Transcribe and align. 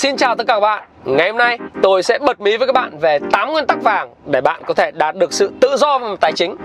Xin 0.00 0.16
chào 0.16 0.34
tất 0.34 0.46
cả 0.46 0.54
các 0.54 0.60
bạn. 0.60 0.84
Ngày 1.04 1.28
hôm 1.28 1.38
nay 1.38 1.58
tôi 1.82 2.02
sẽ 2.02 2.18
bật 2.18 2.40
mí 2.40 2.56
với 2.56 2.66
các 2.66 2.72
bạn 2.72 2.98
về 2.98 3.18
8 3.32 3.52
nguyên 3.52 3.66
tắc 3.66 3.82
vàng 3.82 4.14
để 4.26 4.40
bạn 4.40 4.62
có 4.66 4.74
thể 4.74 4.90
đạt 4.90 5.16
được 5.16 5.32
sự 5.32 5.52
tự 5.60 5.76
do 5.76 5.98
về 5.98 6.08
mặt 6.08 6.20
tài 6.20 6.32
chính. 6.32 6.56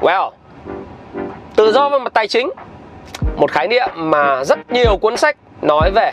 Well, 0.00 0.30
tự 1.56 1.72
do 1.72 1.88
về 1.88 1.98
mặt 1.98 2.12
tài 2.14 2.28
chính 2.28 2.50
một 3.36 3.50
khái 3.52 3.68
niệm 3.68 3.88
mà 3.94 4.44
rất 4.44 4.58
nhiều 4.72 4.96
cuốn 4.96 5.16
sách 5.16 5.36
nói 5.62 5.90
về 5.94 6.12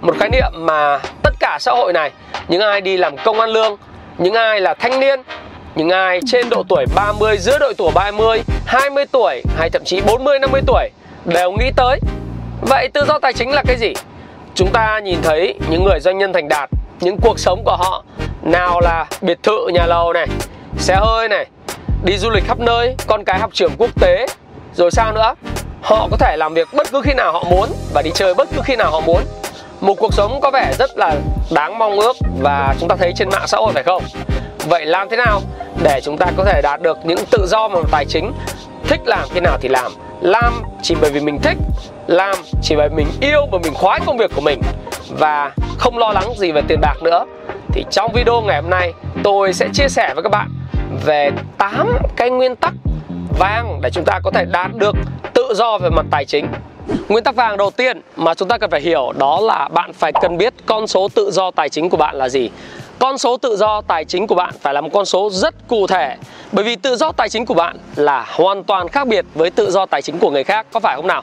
một 0.00 0.14
khái 0.18 0.28
niệm 0.28 0.52
mà 0.54 1.00
tất 1.22 1.34
cả 1.40 1.58
xã 1.60 1.72
hội 1.72 1.92
này 1.92 2.10
những 2.48 2.60
ai 2.60 2.80
đi 2.80 2.96
làm 2.96 3.16
công 3.16 3.40
ăn 3.40 3.50
lương 3.50 3.76
những 4.18 4.34
ai 4.34 4.60
là 4.60 4.74
thanh 4.74 5.00
niên 5.00 5.20
những 5.74 5.90
ai 5.90 6.20
trên 6.26 6.50
độ 6.50 6.62
tuổi 6.68 6.84
30 6.94 7.36
giữa 7.38 7.58
độ 7.58 7.72
tuổi 7.78 7.90
30 7.94 8.42
20 8.66 9.04
tuổi 9.12 9.42
hay 9.56 9.70
thậm 9.70 9.82
chí 9.84 10.00
40 10.00 10.38
50 10.38 10.60
tuổi 10.66 10.88
đều 11.24 11.52
nghĩ 11.52 11.70
tới 11.76 12.00
vậy 12.60 12.88
tự 12.94 13.04
do 13.08 13.18
tài 13.18 13.32
chính 13.32 13.50
là 13.50 13.62
cái 13.66 13.76
gì 13.76 13.92
chúng 14.54 14.72
ta 14.72 15.00
nhìn 15.04 15.22
thấy 15.22 15.54
những 15.70 15.84
người 15.84 16.00
doanh 16.00 16.18
nhân 16.18 16.32
thành 16.32 16.48
đạt, 16.48 16.70
những 17.00 17.16
cuộc 17.22 17.38
sống 17.38 17.62
của 17.64 17.76
họ, 17.76 18.04
nào 18.42 18.80
là 18.80 19.06
biệt 19.20 19.42
thự, 19.42 19.68
nhà 19.68 19.86
lầu 19.86 20.12
này, 20.12 20.26
xe 20.78 20.96
hơi 21.00 21.28
này, 21.28 21.46
đi 22.04 22.18
du 22.18 22.30
lịch 22.30 22.44
khắp 22.46 22.58
nơi, 22.58 22.94
con 23.06 23.24
cái 23.24 23.38
học 23.38 23.50
trường 23.52 23.72
quốc 23.78 23.90
tế, 24.00 24.26
rồi 24.74 24.90
sao 24.90 25.12
nữa? 25.12 25.34
Họ 25.82 26.08
có 26.10 26.16
thể 26.16 26.36
làm 26.36 26.54
việc 26.54 26.68
bất 26.74 26.86
cứ 26.92 27.00
khi 27.04 27.14
nào 27.14 27.32
họ 27.32 27.44
muốn 27.50 27.68
và 27.94 28.02
đi 28.02 28.10
chơi 28.14 28.34
bất 28.34 28.48
cứ 28.54 28.60
khi 28.64 28.76
nào 28.76 28.90
họ 28.90 29.00
muốn. 29.00 29.22
Một 29.80 29.94
cuộc 29.94 30.14
sống 30.14 30.40
có 30.40 30.50
vẻ 30.50 30.72
rất 30.78 30.90
là 30.96 31.16
đáng 31.50 31.78
mong 31.78 32.00
ước 32.00 32.16
và 32.42 32.74
chúng 32.80 32.88
ta 32.88 32.96
thấy 32.96 33.12
trên 33.16 33.28
mạng 33.28 33.46
xã 33.46 33.58
hội 33.58 33.72
phải 33.72 33.82
không? 33.82 34.02
Vậy 34.68 34.86
làm 34.86 35.08
thế 35.08 35.16
nào 35.16 35.40
để 35.82 36.00
chúng 36.04 36.18
ta 36.18 36.26
có 36.36 36.44
thể 36.44 36.60
đạt 36.62 36.82
được 36.82 36.98
những 37.04 37.18
tự 37.30 37.46
do 37.46 37.68
về 37.68 37.80
tài 37.90 38.04
chính 38.08 38.32
thích 38.90 39.00
làm 39.04 39.28
khi 39.30 39.40
nào 39.40 39.58
thì 39.60 39.68
làm. 39.68 39.92
Làm 40.20 40.62
chỉ 40.82 40.94
bởi 41.00 41.10
vì 41.10 41.20
mình 41.20 41.38
thích, 41.42 41.56
làm 42.06 42.36
chỉ 42.62 42.74
bởi 42.76 42.88
mình 42.88 43.06
yêu 43.20 43.46
và 43.52 43.58
mình 43.62 43.74
khoái 43.74 44.00
công 44.06 44.16
việc 44.16 44.30
của 44.34 44.40
mình. 44.40 44.60
Và 45.18 45.52
không 45.78 45.98
lo 45.98 46.12
lắng 46.12 46.32
gì 46.36 46.52
về 46.52 46.62
tiền 46.68 46.80
bạc 46.80 46.94
nữa. 47.02 47.24
Thì 47.72 47.84
trong 47.90 48.12
video 48.12 48.40
ngày 48.40 48.60
hôm 48.62 48.70
nay, 48.70 48.92
tôi 49.24 49.52
sẽ 49.52 49.68
chia 49.72 49.88
sẻ 49.88 50.14
với 50.14 50.22
các 50.22 50.28
bạn 50.28 50.48
về 51.04 51.30
8 51.58 51.98
cái 52.16 52.30
nguyên 52.30 52.56
tắc 52.56 52.72
vàng 53.38 53.80
để 53.82 53.90
chúng 53.90 54.04
ta 54.04 54.20
có 54.24 54.30
thể 54.30 54.44
đạt 54.44 54.70
được 54.74 54.96
tự 55.34 55.52
do 55.54 55.78
về 55.78 55.90
mặt 55.90 56.06
tài 56.10 56.24
chính. 56.24 56.46
Nguyên 57.08 57.24
tắc 57.24 57.34
vàng 57.34 57.56
đầu 57.56 57.70
tiên 57.70 58.00
mà 58.16 58.34
chúng 58.34 58.48
ta 58.48 58.58
cần 58.58 58.70
phải 58.70 58.80
hiểu 58.80 59.12
đó 59.18 59.40
là 59.40 59.68
bạn 59.68 59.92
phải 59.92 60.12
cần 60.22 60.38
biết 60.38 60.54
con 60.66 60.86
số 60.86 61.08
tự 61.14 61.30
do 61.30 61.50
tài 61.50 61.68
chính 61.68 61.90
của 61.90 61.96
bạn 61.96 62.16
là 62.16 62.28
gì. 62.28 62.50
Con 63.00 63.18
số 63.18 63.36
tự 63.36 63.56
do 63.56 63.80
tài 63.80 64.04
chính 64.04 64.26
của 64.26 64.34
bạn 64.34 64.54
phải 64.60 64.74
là 64.74 64.80
một 64.80 64.88
con 64.92 65.04
số 65.04 65.30
rất 65.30 65.54
cụ 65.68 65.86
thể 65.86 66.16
bởi 66.52 66.64
vì 66.64 66.76
tự 66.76 66.96
do 66.96 67.12
tài 67.12 67.28
chính 67.28 67.46
của 67.46 67.54
bạn 67.54 67.76
là 67.96 68.26
hoàn 68.28 68.64
toàn 68.64 68.88
khác 68.88 69.06
biệt 69.06 69.24
với 69.34 69.50
tự 69.50 69.70
do 69.70 69.86
tài 69.86 70.02
chính 70.02 70.18
của 70.18 70.30
người 70.30 70.44
khác, 70.44 70.66
có 70.72 70.80
phải 70.80 70.96
không 70.96 71.06
nào? 71.06 71.22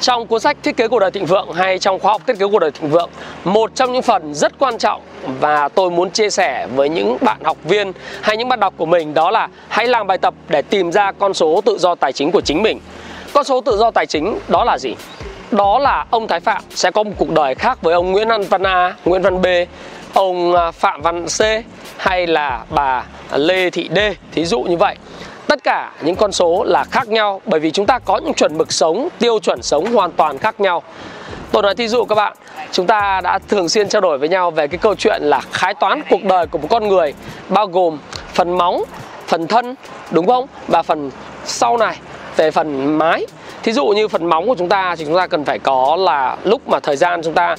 Trong 0.00 0.26
cuốn 0.26 0.40
sách 0.40 0.56
Thiết 0.62 0.76
kế 0.76 0.88
cuộc 0.88 0.98
đời 0.98 1.10
thịnh 1.10 1.26
vượng 1.26 1.52
hay 1.52 1.78
trong 1.78 1.98
khóa 1.98 2.12
học 2.12 2.22
Thiết 2.26 2.38
kế 2.38 2.46
cuộc 2.46 2.58
đời 2.58 2.70
thịnh 2.70 2.90
vượng, 2.90 3.10
một 3.44 3.70
trong 3.74 3.92
những 3.92 4.02
phần 4.02 4.34
rất 4.34 4.58
quan 4.58 4.78
trọng 4.78 5.02
và 5.40 5.68
tôi 5.68 5.90
muốn 5.90 6.10
chia 6.10 6.30
sẻ 6.30 6.66
với 6.74 6.88
những 6.88 7.16
bạn 7.20 7.38
học 7.44 7.56
viên 7.64 7.92
hay 8.20 8.36
những 8.36 8.48
bạn 8.48 8.60
đọc 8.60 8.74
của 8.76 8.86
mình 8.86 9.14
đó 9.14 9.30
là 9.30 9.48
hãy 9.68 9.86
làm 9.86 10.06
bài 10.06 10.18
tập 10.18 10.34
để 10.48 10.62
tìm 10.62 10.92
ra 10.92 11.12
con 11.12 11.34
số 11.34 11.60
tự 11.60 11.78
do 11.78 11.94
tài 11.94 12.12
chính 12.12 12.30
của 12.30 12.40
chính 12.40 12.62
mình. 12.62 12.80
Con 13.32 13.44
số 13.44 13.60
tự 13.60 13.76
do 13.76 13.90
tài 13.90 14.06
chính 14.06 14.38
đó 14.48 14.64
là 14.64 14.78
gì? 14.78 14.94
Đó 15.50 15.78
là 15.78 16.06
ông 16.10 16.28
Thái 16.28 16.40
Phạm 16.40 16.62
sẽ 16.70 16.90
có 16.90 17.02
một 17.02 17.12
cuộc 17.18 17.30
đời 17.30 17.54
khác 17.54 17.82
với 17.82 17.94
ông 17.94 18.12
Nguyễn 18.12 18.28
Văn 18.50 18.62
A, 18.62 18.94
Nguyễn 19.04 19.22
Văn 19.22 19.42
B, 19.42 19.46
ông 20.14 20.54
à, 20.54 20.70
Phạm 20.70 21.02
Văn 21.02 21.26
C 21.26 21.42
hay 21.96 22.26
là 22.26 22.64
bà 22.70 23.04
Lê 23.32 23.70
Thị 23.70 23.88
D, 23.94 23.98
thí 24.32 24.44
dụ 24.44 24.60
như 24.60 24.76
vậy. 24.76 24.96
Tất 25.46 25.64
cả 25.64 25.92
những 26.02 26.16
con 26.16 26.32
số 26.32 26.64
là 26.64 26.84
khác 26.84 27.08
nhau 27.08 27.40
bởi 27.46 27.60
vì 27.60 27.70
chúng 27.70 27.86
ta 27.86 27.98
có 27.98 28.18
những 28.18 28.34
chuẩn 28.34 28.58
mực 28.58 28.72
sống, 28.72 29.08
tiêu 29.18 29.38
chuẩn 29.38 29.62
sống 29.62 29.94
hoàn 29.94 30.12
toàn 30.12 30.38
khác 30.38 30.60
nhau. 30.60 30.82
Tôi 31.52 31.62
nói 31.62 31.74
thí 31.74 31.88
dụ 31.88 32.04
các 32.04 32.14
bạn, 32.14 32.36
chúng 32.72 32.86
ta 32.86 33.20
đã 33.24 33.38
thường 33.48 33.68
xuyên 33.68 33.88
trao 33.88 34.00
đổi 34.00 34.18
với 34.18 34.28
nhau 34.28 34.50
về 34.50 34.68
cái 34.68 34.78
câu 34.78 34.94
chuyện 34.94 35.22
là 35.22 35.40
khái 35.52 35.74
toán 35.74 36.02
cuộc 36.10 36.24
đời 36.24 36.46
của 36.46 36.58
một 36.58 36.68
con 36.70 36.88
người 36.88 37.14
bao 37.48 37.66
gồm 37.66 37.98
phần 38.34 38.58
móng, 38.58 38.84
phần 39.26 39.46
thân, 39.46 39.74
đúng 40.10 40.26
không? 40.26 40.46
Và 40.68 40.82
phần 40.82 41.10
sau 41.44 41.76
này 41.76 41.96
về 42.36 42.50
phần 42.50 42.98
mái 42.98 43.26
thí 43.62 43.72
dụ 43.72 43.86
như 43.86 44.08
phần 44.08 44.26
móng 44.26 44.46
của 44.46 44.54
chúng 44.58 44.68
ta 44.68 44.94
thì 44.96 45.04
chúng 45.04 45.16
ta 45.16 45.26
cần 45.26 45.44
phải 45.44 45.58
có 45.58 45.96
là 45.96 46.36
lúc 46.44 46.68
mà 46.68 46.80
thời 46.80 46.96
gian 46.96 47.22
chúng 47.22 47.34
ta 47.34 47.52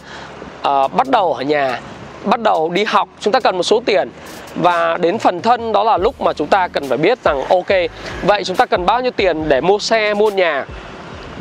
uh, 0.67 0.93
bắt 0.93 1.07
đầu 1.09 1.33
ở 1.33 1.41
nhà 1.41 1.79
bắt 2.25 2.39
đầu 2.39 2.69
đi 2.69 2.83
học, 2.83 3.09
chúng 3.19 3.33
ta 3.33 3.39
cần 3.39 3.57
một 3.57 3.63
số 3.63 3.81
tiền. 3.85 4.09
Và 4.55 4.97
đến 4.97 5.17
phần 5.17 5.41
thân 5.41 5.71
đó 5.71 5.83
là 5.83 5.97
lúc 5.97 6.21
mà 6.21 6.33
chúng 6.33 6.47
ta 6.47 6.67
cần 6.67 6.89
phải 6.89 6.97
biết 6.97 7.23
rằng, 7.23 7.43
ok, 7.49 7.69
vậy 8.23 8.43
chúng 8.43 8.55
ta 8.55 8.65
cần 8.65 8.85
bao 8.85 9.01
nhiêu 9.01 9.11
tiền 9.11 9.49
để 9.49 9.61
mua 9.61 9.79
xe, 9.79 10.13
mua 10.13 10.31
nhà? 10.31 10.65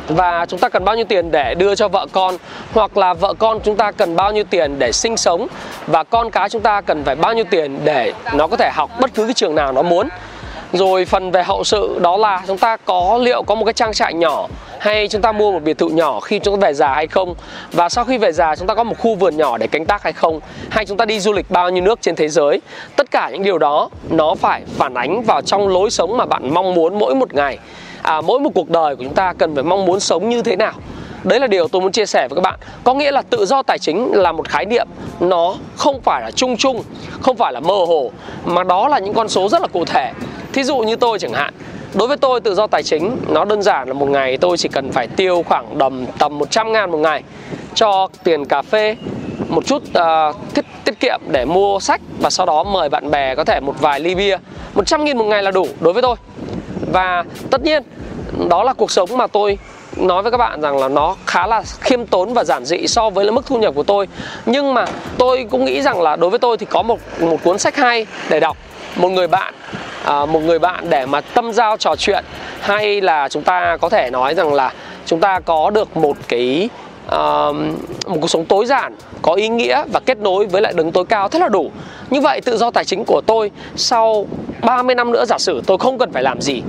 Và 0.07 0.45
chúng 0.45 0.59
ta 0.59 0.69
cần 0.69 0.85
bao 0.85 0.95
nhiêu 0.95 1.05
tiền 1.05 1.31
để 1.31 1.55
đưa 1.55 1.75
cho 1.75 1.87
vợ 1.87 2.07
con? 2.11 2.37
Hoặc 2.73 2.97
là 2.97 3.13
vợ 3.13 3.33
con 3.39 3.59
chúng 3.63 3.75
ta 3.75 3.91
cần 3.91 4.15
bao 4.15 4.31
nhiêu 4.31 4.43
tiền 4.43 4.79
để 4.79 4.91
sinh 4.91 5.17
sống? 5.17 5.47
Và 5.87 6.03
con 6.03 6.31
cái 6.31 6.49
chúng 6.49 6.61
ta 6.61 6.81
cần 6.81 7.03
phải 7.03 7.15
bao 7.15 7.33
nhiêu 7.33 7.43
tiền 7.49 7.79
để 7.83 8.13
nó 8.33 8.47
có 8.47 8.57
thể 8.57 8.69
học 8.73 8.89
bất 8.99 9.13
cứ 9.13 9.25
cái 9.25 9.33
trường 9.33 9.55
nào 9.55 9.71
nó 9.71 9.81
muốn? 9.81 10.09
Rồi 10.73 11.05
phần 11.05 11.31
về 11.31 11.43
hậu 11.43 11.63
sự 11.63 11.99
đó 12.01 12.17
là 12.17 12.41
chúng 12.47 12.57
ta 12.57 12.77
có 12.77 13.19
liệu 13.21 13.43
có 13.43 13.55
một 13.55 13.65
cái 13.65 13.73
trang 13.73 13.93
trại 13.93 14.13
nhỏ 14.13 14.47
hay 14.79 15.07
chúng 15.07 15.21
ta 15.21 15.31
mua 15.31 15.51
một 15.51 15.63
biệt 15.63 15.77
thự 15.77 15.89
nhỏ 15.89 16.19
khi 16.19 16.39
chúng 16.39 16.59
ta 16.59 16.67
về 16.67 16.73
già 16.73 16.93
hay 16.93 17.07
không? 17.07 17.35
Và 17.71 17.89
sau 17.89 18.05
khi 18.05 18.17
về 18.17 18.31
già 18.31 18.55
chúng 18.55 18.67
ta 18.67 18.75
có 18.75 18.83
một 18.83 18.95
khu 18.99 19.15
vườn 19.15 19.37
nhỏ 19.37 19.57
để 19.57 19.67
canh 19.67 19.85
tác 19.85 20.03
hay 20.03 20.13
không? 20.13 20.39
Hay 20.69 20.85
chúng 20.85 20.97
ta 20.97 21.05
đi 21.05 21.19
du 21.19 21.33
lịch 21.33 21.51
bao 21.51 21.69
nhiêu 21.69 21.83
nước 21.83 22.01
trên 22.01 22.15
thế 22.15 22.27
giới? 22.27 22.61
Tất 22.95 23.11
cả 23.11 23.29
những 23.31 23.43
điều 23.43 23.57
đó 23.57 23.89
nó 24.09 24.35
phải 24.35 24.61
phản 24.77 24.93
ánh 24.93 25.23
vào 25.23 25.41
trong 25.41 25.67
lối 25.67 25.89
sống 25.89 26.17
mà 26.17 26.25
bạn 26.25 26.53
mong 26.53 26.73
muốn 26.73 26.99
mỗi 26.99 27.15
một 27.15 27.33
ngày. 27.33 27.57
À, 28.01 28.21
mỗi 28.21 28.39
một 28.39 28.49
cuộc 28.55 28.69
đời 28.69 28.95
của 28.95 29.03
chúng 29.03 29.13
ta 29.13 29.33
cần 29.33 29.55
phải 29.55 29.63
mong 29.63 29.85
muốn 29.85 29.99
sống 29.99 30.29
như 30.29 30.41
thế 30.41 30.55
nào? 30.55 30.73
Đấy 31.23 31.39
là 31.39 31.47
điều 31.47 31.67
tôi 31.67 31.81
muốn 31.81 31.91
chia 31.91 32.05
sẻ 32.05 32.27
với 32.29 32.35
các 32.35 32.41
bạn. 32.41 32.59
Có 32.83 32.93
nghĩa 32.93 33.11
là 33.11 33.21
tự 33.21 33.45
do 33.45 33.63
tài 33.63 33.79
chính 33.79 34.11
là 34.11 34.31
một 34.31 34.49
khái 34.49 34.65
niệm 34.65 34.87
nó 35.19 35.55
không 35.75 36.01
phải 36.01 36.21
là 36.21 36.31
chung 36.31 36.57
chung 36.57 36.83
không 37.21 37.37
phải 37.37 37.53
là 37.53 37.59
mơ 37.59 37.75
hồ 37.87 38.11
mà 38.45 38.63
đó 38.63 38.87
là 38.87 38.99
những 38.99 39.13
con 39.13 39.29
số 39.29 39.49
rất 39.49 39.61
là 39.61 39.67
cụ 39.67 39.85
thể 39.85 40.11
thí 40.53 40.63
dụ 40.63 40.77
như 40.77 40.95
tôi 40.95 41.19
chẳng 41.19 41.33
hạn 41.33 41.53
Đối 41.93 42.07
với 42.07 42.17
tôi 42.17 42.41
tự 42.41 42.55
do 42.55 42.67
tài 42.67 42.83
chính 42.83 43.17
nó 43.27 43.45
đơn 43.45 43.61
giản 43.61 43.87
là 43.87 43.93
một 43.93 44.09
ngày 44.09 44.37
tôi 44.37 44.57
chỉ 44.57 44.69
cần 44.69 44.91
phải 44.91 45.07
tiêu 45.07 45.43
khoảng 45.47 45.77
đầm 45.77 46.05
tầm 46.17 46.37
100 46.37 46.71
ngàn 46.71 46.91
một 46.91 46.97
ngày 46.97 47.23
cho 47.75 48.07
tiền 48.23 48.45
cà 48.45 48.61
phê 48.61 48.95
một 49.49 49.65
chút 49.65 49.83
uh, 49.83 50.35
tiết, 50.53 50.65
tiết 50.85 50.99
kiệm 50.99 51.19
để 51.27 51.45
mua 51.45 51.79
sách 51.79 52.01
và 52.19 52.29
sau 52.29 52.45
đó 52.45 52.63
mời 52.63 52.89
bạn 52.89 53.11
bè 53.11 53.35
có 53.35 53.43
thể 53.43 53.59
một 53.59 53.75
vài 53.79 53.99
ly 53.99 54.15
bia. 54.15 54.37
100 54.73 55.03
nghìn 55.03 55.17
một 55.17 55.23
ngày 55.23 55.43
là 55.43 55.51
đủ 55.51 55.67
đối 55.79 55.93
với 55.93 56.01
tôi. 56.01 56.15
Và 56.91 57.23
tất 57.49 57.63
nhiên 57.63 57.83
đó 58.49 58.63
là 58.63 58.73
cuộc 58.73 58.91
sống 58.91 59.17
mà 59.17 59.27
tôi 59.27 59.57
nói 59.97 60.23
với 60.23 60.31
các 60.31 60.37
bạn 60.37 60.61
rằng 60.61 60.77
là 60.77 60.87
nó 60.87 61.15
khá 61.25 61.47
là 61.47 61.63
khiêm 61.79 62.05
tốn 62.05 62.33
và 62.33 62.43
giản 62.43 62.65
dị 62.65 62.87
so 62.87 63.09
với 63.09 63.31
mức 63.31 63.45
thu 63.45 63.57
nhập 63.57 63.75
của 63.75 63.83
tôi. 63.83 64.07
Nhưng 64.45 64.73
mà 64.73 64.85
tôi 65.17 65.47
cũng 65.49 65.65
nghĩ 65.65 65.81
rằng 65.81 66.01
là 66.01 66.15
đối 66.15 66.29
với 66.29 66.39
tôi 66.39 66.57
thì 66.57 66.65
có 66.65 66.81
một 66.81 66.99
một 67.19 67.37
cuốn 67.43 67.59
sách 67.59 67.75
hay 67.75 68.05
để 68.29 68.39
đọc 68.39 68.57
một 68.95 69.09
người 69.09 69.27
bạn 69.27 69.53
à, 70.05 70.25
một 70.25 70.39
người 70.39 70.59
bạn 70.59 70.89
để 70.89 71.05
mà 71.05 71.21
tâm 71.21 71.53
giao 71.53 71.77
trò 71.77 71.95
chuyện 71.95 72.23
hay 72.61 73.01
là 73.01 73.29
chúng 73.29 73.43
ta 73.43 73.77
có 73.81 73.89
thể 73.89 74.09
nói 74.09 74.35
rằng 74.35 74.53
là 74.53 74.73
chúng 75.05 75.19
ta 75.19 75.39
có 75.39 75.69
được 75.69 75.97
một 75.97 76.17
cái 76.27 76.69
uh, 77.05 77.11
một 78.07 78.17
cuộc 78.21 78.27
sống 78.29 78.45
tối 78.45 78.65
giản 78.65 78.95
có 79.21 79.33
ý 79.33 79.49
nghĩa 79.49 79.83
và 79.93 79.99
kết 80.05 80.17
nối 80.17 80.45
với 80.45 80.61
lại 80.61 80.73
đứng 80.75 80.91
tối 80.91 81.05
cao 81.05 81.29
thế 81.29 81.39
là 81.39 81.49
đủ. 81.49 81.71
Như 82.09 82.21
vậy 82.21 82.41
tự 82.41 82.57
do 82.57 82.71
tài 82.71 82.85
chính 82.85 83.03
của 83.05 83.21
tôi 83.25 83.51
sau 83.75 84.25
30 84.61 84.95
năm 84.95 85.11
nữa 85.11 85.25
giả 85.25 85.37
sử 85.37 85.61
tôi 85.67 85.77
không 85.77 85.97
cần 85.97 86.11
phải 86.11 86.23
làm 86.23 86.41
gì 86.41 86.61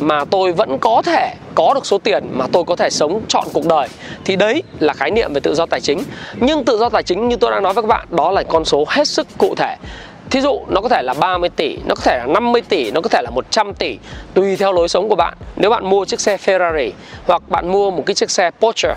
mà 0.00 0.24
tôi 0.24 0.52
vẫn 0.52 0.78
có 0.78 1.02
thể 1.02 1.34
có 1.54 1.74
được 1.74 1.86
số 1.86 1.98
tiền 1.98 2.24
mà 2.32 2.46
tôi 2.52 2.64
có 2.64 2.76
thể 2.76 2.90
sống 2.90 3.20
trọn 3.28 3.44
cuộc 3.52 3.66
đời 3.66 3.88
thì 4.24 4.36
đấy 4.36 4.62
là 4.80 4.92
khái 4.92 5.10
niệm 5.10 5.32
về 5.32 5.40
tự 5.40 5.54
do 5.54 5.66
tài 5.66 5.80
chính. 5.80 6.02
Nhưng 6.40 6.64
tự 6.64 6.78
do 6.78 6.88
tài 6.88 7.02
chính 7.02 7.28
như 7.28 7.36
tôi 7.36 7.50
đang 7.50 7.62
nói 7.62 7.74
với 7.74 7.82
các 7.82 7.88
bạn 7.88 8.06
đó 8.10 8.30
là 8.30 8.42
con 8.42 8.64
số 8.64 8.84
hết 8.88 9.08
sức 9.08 9.26
cụ 9.38 9.54
thể. 9.56 9.76
Thí 10.30 10.40
dụ 10.40 10.60
nó 10.68 10.80
có 10.80 10.88
thể 10.88 11.02
là 11.02 11.14
30 11.14 11.48
tỷ, 11.48 11.76
nó 11.86 11.94
có 11.94 12.02
thể 12.04 12.18
là 12.18 12.26
50 12.26 12.62
tỷ, 12.68 12.90
nó 12.90 13.00
có 13.00 13.08
thể 13.08 13.22
là 13.22 13.30
100 13.30 13.74
tỷ 13.74 13.98
Tùy 14.34 14.56
theo 14.56 14.72
lối 14.72 14.88
sống 14.88 15.08
của 15.08 15.16
bạn. 15.16 15.34
Nếu 15.56 15.70
bạn 15.70 15.90
mua 15.90 16.04
chiếc 16.04 16.20
xe 16.20 16.36
Ferrari 16.36 16.90
hoặc 17.26 17.42
bạn 17.48 17.68
mua 17.72 17.90
một 17.90 18.02
cái 18.06 18.14
chiếc 18.14 18.30
xe 18.30 18.50
Porsche 18.60 18.94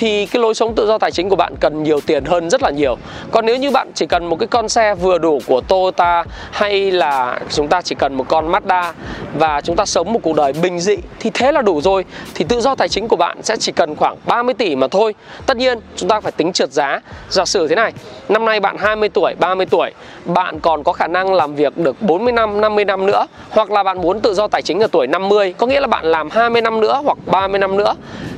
thì 0.00 0.26
cái 0.26 0.42
lối 0.42 0.54
sống 0.54 0.74
tự 0.74 0.86
do 0.86 0.98
tài 0.98 1.10
chính 1.10 1.28
của 1.28 1.36
bạn 1.36 1.54
cần 1.60 1.82
nhiều 1.82 2.00
tiền 2.06 2.24
hơn 2.24 2.50
rất 2.50 2.62
là 2.62 2.70
nhiều. 2.70 2.96
Còn 3.30 3.46
nếu 3.46 3.56
như 3.56 3.70
bạn 3.70 3.90
chỉ 3.94 4.06
cần 4.06 4.26
một 4.26 4.36
cái 4.38 4.46
con 4.46 4.68
xe 4.68 4.94
vừa 4.94 5.18
đủ 5.18 5.40
của 5.46 5.60
Toyota 5.60 6.24
hay 6.50 6.90
là 6.90 7.40
chúng 7.50 7.68
ta 7.68 7.82
chỉ 7.82 7.94
cần 7.94 8.14
một 8.14 8.24
con 8.28 8.52
Mazda 8.52 8.92
và 9.38 9.60
chúng 9.60 9.76
ta 9.76 9.84
sống 9.84 10.12
một 10.12 10.20
cuộc 10.22 10.36
đời 10.36 10.52
bình 10.62 10.80
dị 10.80 10.96
thì 11.20 11.30
thế 11.34 11.52
là 11.52 11.62
đủ 11.62 11.80
rồi, 11.80 12.04
thì 12.34 12.44
tự 12.48 12.60
do 12.60 12.74
tài 12.74 12.88
chính 12.88 13.08
của 13.08 13.16
bạn 13.16 13.42
sẽ 13.42 13.56
chỉ 13.56 13.72
cần 13.72 13.96
khoảng 13.96 14.16
30 14.26 14.54
tỷ 14.54 14.76
mà 14.76 14.88
thôi. 14.88 15.14
Tất 15.46 15.56
nhiên, 15.56 15.78
chúng 15.96 16.08
ta 16.08 16.20
phải 16.20 16.32
tính 16.32 16.52
trượt 16.52 16.72
giá. 16.72 17.00
Giả 17.28 17.44
sử 17.44 17.68
thế 17.68 17.74
này, 17.74 17.92
năm 18.28 18.44
nay 18.44 18.60
bạn 18.60 18.76
20 18.78 19.08
tuổi 19.08 19.34
30 19.38 19.66
tuổi, 19.66 19.90
bạn 20.24 20.60
còn 20.60 20.84
có 20.84 20.92
khả 20.92 21.06
năng 21.06 21.34
làm 21.34 21.54
việc 21.54 21.78
được 21.78 22.02
40 22.02 22.32
năm 22.32 22.60
50 22.60 22.84
năm 22.84 23.06
nữa, 23.06 23.26
hoặc 23.50 23.70
là 23.70 23.82
bạn 23.82 24.02
muốn 24.02 24.20
tự 24.20 24.34
do 24.34 24.48
tài 24.48 24.62
chính 24.62 24.80
ở 24.80 24.86
tuổi 24.92 25.06
50 25.06 25.54
có 25.58 25.66
nghĩa 25.66 25.80
là 25.80 25.86
bạn 25.86 26.04
làm 26.04 26.30
20 26.30 26.62
năm 26.62 26.80
nữa 26.80 27.00
hoặc 27.04 27.18
30 27.26 27.58
năm 27.58 27.76
nữa, 27.76 27.94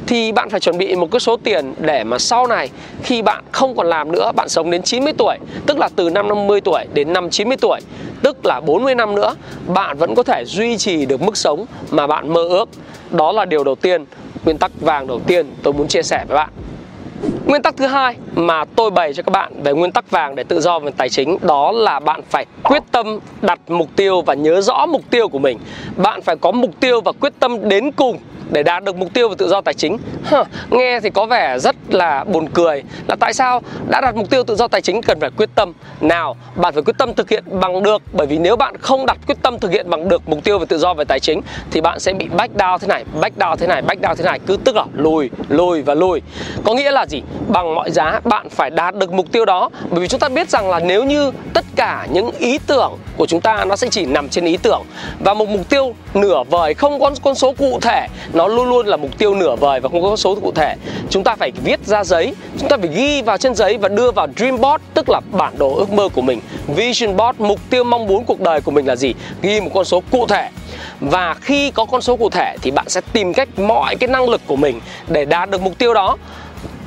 thì 0.06 0.32
bạn 0.32 0.50
phải 0.50 0.60
chuẩn 0.60 0.78
bị 0.78 0.94
một 0.94 1.10
cái 1.10 1.20
số 1.20 1.36
tiền 1.36 1.51
để 1.78 2.04
mà 2.04 2.18
sau 2.18 2.46
này 2.46 2.70
khi 3.02 3.22
bạn 3.22 3.44
không 3.52 3.76
còn 3.76 3.86
làm 3.86 4.12
nữa, 4.12 4.32
bạn 4.36 4.48
sống 4.48 4.70
đến 4.70 4.82
90 4.82 5.12
tuổi, 5.18 5.36
tức 5.66 5.78
là 5.78 5.88
từ 5.96 6.10
năm 6.10 6.28
50 6.28 6.60
tuổi 6.60 6.84
đến 6.94 7.12
năm 7.12 7.30
90 7.30 7.56
tuổi, 7.60 7.80
tức 8.22 8.46
là 8.46 8.60
40 8.60 8.94
năm 8.94 9.14
nữa, 9.14 9.34
bạn 9.66 9.98
vẫn 9.98 10.14
có 10.14 10.22
thể 10.22 10.44
duy 10.46 10.78
trì 10.78 11.06
được 11.06 11.22
mức 11.22 11.36
sống 11.36 11.64
mà 11.90 12.06
bạn 12.06 12.32
mơ 12.32 12.42
ước. 12.48 12.68
Đó 13.10 13.32
là 13.32 13.44
điều 13.44 13.64
đầu 13.64 13.74
tiên, 13.74 14.04
nguyên 14.44 14.58
tắc 14.58 14.70
vàng 14.80 15.06
đầu 15.06 15.20
tiên 15.26 15.46
tôi 15.62 15.72
muốn 15.72 15.88
chia 15.88 16.02
sẻ 16.02 16.24
với 16.28 16.36
bạn. 16.36 16.48
Nguyên 17.46 17.62
tắc 17.62 17.76
thứ 17.76 17.86
hai 17.86 18.16
mà 18.34 18.64
tôi 18.64 18.90
bày 18.90 19.14
cho 19.14 19.22
các 19.22 19.30
bạn 19.30 19.62
về 19.62 19.72
nguyên 19.72 19.92
tắc 19.92 20.10
vàng 20.10 20.34
để 20.34 20.44
tự 20.44 20.60
do 20.60 20.78
về 20.78 20.90
tài 20.96 21.08
chính, 21.08 21.38
đó 21.42 21.72
là 21.72 22.00
bạn 22.00 22.20
phải 22.30 22.46
quyết 22.62 22.82
tâm 22.92 23.18
đặt 23.42 23.60
mục 23.68 23.88
tiêu 23.96 24.22
và 24.22 24.34
nhớ 24.34 24.60
rõ 24.60 24.86
mục 24.86 25.02
tiêu 25.10 25.28
của 25.28 25.38
mình. 25.38 25.58
Bạn 25.96 26.22
phải 26.22 26.36
có 26.36 26.52
mục 26.52 26.70
tiêu 26.80 27.00
và 27.00 27.12
quyết 27.12 27.32
tâm 27.40 27.68
đến 27.68 27.92
cùng 27.92 28.18
để 28.52 28.62
đạt 28.62 28.84
được 28.84 28.96
mục 28.96 29.14
tiêu 29.14 29.28
về 29.28 29.34
tự 29.38 29.48
do 29.48 29.60
tài 29.60 29.74
chính. 29.74 29.98
Huh, 30.30 30.46
nghe 30.70 31.00
thì 31.00 31.10
có 31.10 31.26
vẻ 31.26 31.58
rất 31.58 31.76
là 31.88 32.24
buồn 32.24 32.48
cười 32.54 32.82
là 33.08 33.16
tại 33.20 33.34
sao 33.34 33.62
đã 33.88 34.00
đặt 34.00 34.16
mục 34.16 34.30
tiêu 34.30 34.44
tự 34.44 34.56
do 34.56 34.68
tài 34.68 34.80
chính 34.80 35.02
cần 35.02 35.20
phải 35.20 35.30
quyết 35.36 35.48
tâm 35.54 35.72
nào? 36.00 36.36
Bạn 36.56 36.74
phải 36.74 36.82
quyết 36.82 36.98
tâm 36.98 37.14
thực 37.14 37.30
hiện 37.30 37.44
bằng 37.60 37.82
được 37.82 38.02
bởi 38.12 38.26
vì 38.26 38.38
nếu 38.38 38.56
bạn 38.56 38.76
không 38.80 39.06
đặt 39.06 39.18
quyết 39.26 39.38
tâm 39.42 39.58
thực 39.58 39.70
hiện 39.70 39.90
bằng 39.90 40.08
được 40.08 40.28
mục 40.28 40.44
tiêu 40.44 40.58
về 40.58 40.66
tự 40.66 40.78
do 40.78 40.94
về 40.94 41.04
tài 41.04 41.20
chính 41.20 41.40
thì 41.70 41.80
bạn 41.80 42.00
sẽ 42.00 42.12
bị 42.12 42.28
back 42.36 42.54
down 42.56 42.78
thế 42.78 42.86
này 42.86 43.04
back 43.20 43.38
down 43.38 43.56
thế 43.56 43.66
này 43.66 43.82
back 43.82 44.02
down 44.02 44.14
thế 44.14 44.24
này 44.24 44.38
cứ 44.46 44.56
tức 44.64 44.76
là 44.76 44.84
lùi 44.92 45.30
lùi 45.48 45.82
và 45.82 45.94
lùi. 45.94 46.22
Có 46.64 46.74
nghĩa 46.74 46.90
là 46.90 47.06
gì? 47.06 47.22
Bằng 47.48 47.74
mọi 47.74 47.90
giá 47.90 48.20
bạn 48.24 48.48
phải 48.48 48.70
đạt 48.70 48.94
được 48.94 49.12
mục 49.12 49.32
tiêu 49.32 49.44
đó 49.44 49.70
bởi 49.90 50.00
vì 50.00 50.08
chúng 50.08 50.20
ta 50.20 50.28
biết 50.28 50.48
rằng 50.48 50.70
là 50.70 50.80
nếu 50.80 51.04
như 51.04 51.32
tất 51.54 51.64
cả 51.76 52.06
những 52.10 52.30
ý 52.38 52.58
tưởng 52.66 52.92
của 53.16 53.26
chúng 53.26 53.40
ta 53.40 53.64
nó 53.64 53.76
sẽ 53.76 53.88
chỉ 53.90 54.06
nằm 54.06 54.28
trên 54.28 54.44
ý 54.44 54.56
tưởng 54.56 54.82
và 55.24 55.34
một 55.34 55.48
mục 55.48 55.68
tiêu 55.68 55.94
nửa 56.14 56.42
vời 56.50 56.74
không 56.74 57.00
có 57.00 57.10
con 57.22 57.34
số 57.34 57.52
cụ 57.52 57.78
thể 57.82 58.06
nó 58.32 58.41
nó 58.42 58.48
luôn 58.48 58.68
luôn 58.68 58.86
là 58.86 58.96
mục 58.96 59.18
tiêu 59.18 59.34
nửa 59.34 59.56
vời 59.56 59.80
và 59.80 59.88
không 59.88 60.02
có 60.02 60.08
con 60.08 60.16
số 60.16 60.34
cụ 60.34 60.52
thể. 60.52 60.74
Chúng 61.10 61.24
ta 61.24 61.34
phải 61.34 61.52
viết 61.64 61.80
ra 61.86 62.04
giấy, 62.04 62.34
chúng 62.58 62.68
ta 62.68 62.76
phải 62.76 62.88
ghi 62.94 63.22
vào 63.22 63.38
trên 63.38 63.54
giấy 63.54 63.78
và 63.78 63.88
đưa 63.88 64.10
vào 64.10 64.26
dream 64.36 64.60
board, 64.60 64.84
tức 64.94 65.08
là 65.08 65.20
bản 65.32 65.58
đồ 65.58 65.74
ước 65.74 65.90
mơ 65.90 66.08
của 66.14 66.22
mình. 66.22 66.40
Vision 66.66 67.16
board, 67.16 67.40
mục 67.40 67.60
tiêu 67.70 67.84
mong 67.84 68.06
muốn 68.06 68.24
cuộc 68.24 68.40
đời 68.40 68.60
của 68.60 68.70
mình 68.70 68.86
là 68.86 68.96
gì? 68.96 69.14
Ghi 69.42 69.60
một 69.60 69.70
con 69.74 69.84
số 69.84 70.02
cụ 70.10 70.26
thể. 70.26 70.48
Và 71.00 71.34
khi 71.40 71.70
có 71.70 71.84
con 71.84 72.02
số 72.02 72.16
cụ 72.16 72.30
thể 72.30 72.56
thì 72.62 72.70
bạn 72.70 72.88
sẽ 72.88 73.00
tìm 73.12 73.34
cách 73.34 73.48
mọi 73.58 73.96
cái 73.96 74.08
năng 74.08 74.28
lực 74.28 74.40
của 74.46 74.56
mình 74.56 74.80
để 75.08 75.24
đạt 75.24 75.50
được 75.50 75.62
mục 75.62 75.78
tiêu 75.78 75.94
đó. 75.94 76.16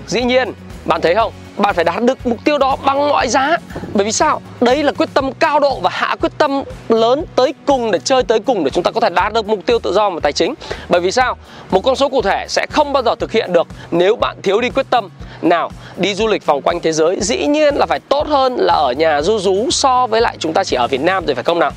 Dĩ 0.08 0.24
nhiên, 0.24 0.54
bạn 0.86 1.02
thấy 1.02 1.16
không? 1.16 1.32
Bạn 1.58 1.76
phải 1.76 1.84
đạt 1.84 2.04
được 2.04 2.28
mục 2.28 2.38
tiêu 2.46 2.58
đó 2.58 2.78
bằng 2.86 3.10
mọi 3.10 3.28
giá. 3.28 3.58
Bởi 3.94 4.06
vì 4.06 4.12
sao? 4.12 4.42
Đấy 4.62 4.84
là 4.84 4.92
quyết 4.92 5.10
tâm 5.14 5.32
cao 5.34 5.60
độ 5.60 5.80
và 5.80 5.90
hạ 5.94 6.16
quyết 6.22 6.32
tâm 6.38 6.64
lớn 6.90 7.26
tới 7.36 7.54
cùng 7.66 7.92
để 7.92 8.00
chơi 8.00 8.24
tới 8.24 8.40
cùng 8.40 8.64
để 8.64 8.70
chúng 8.70 8.84
ta 8.84 8.92
có 8.92 9.00
thể 9.00 9.10
đạt 9.10 9.34
được 9.34 9.48
mục 9.48 9.60
tiêu 9.66 9.80
tự 9.80 9.94
do 9.94 10.10
và 10.10 10.20
tài 10.20 10.34
chính. 10.34 10.54
Bởi 10.90 11.02
vì 11.02 11.12
sao? 11.12 11.38
Một 11.72 11.82
con 11.84 11.96
số 11.96 12.10
cụ 12.10 12.22
thể 12.22 12.46
sẽ 12.50 12.66
không 12.72 12.94
bao 12.94 13.04
giờ 13.04 13.16
thực 13.16 13.32
hiện 13.32 13.54
được 13.54 13.68
nếu 13.92 14.16
bạn 14.16 14.38
thiếu 14.44 14.62
đi 14.62 14.70
quyết 14.70 14.86
tâm. 14.90 15.10
Nào, 15.42 15.72
đi 15.98 16.16
du 16.16 16.28
lịch 16.28 16.46
vòng 16.46 16.62
quanh 16.62 16.80
thế 16.80 16.92
giới 16.92 17.18
dĩ 17.22 17.46
nhiên 17.46 17.76
là 17.76 17.86
phải 17.86 18.00
tốt 18.00 18.28
hơn 18.28 18.56
là 18.56 18.74
ở 18.74 18.92
nhà 18.92 19.22
du 19.22 19.40
rú 19.40 19.68
so 19.72 20.08
với 20.08 20.22
lại 20.22 20.36
chúng 20.40 20.54
ta 20.54 20.64
chỉ 20.64 20.76
ở 20.76 20.88
Việt 20.88 21.02
Nam 21.02 21.26
rồi, 21.26 21.36
phải 21.36 21.44
không 21.44 21.60
nào? 21.60 21.72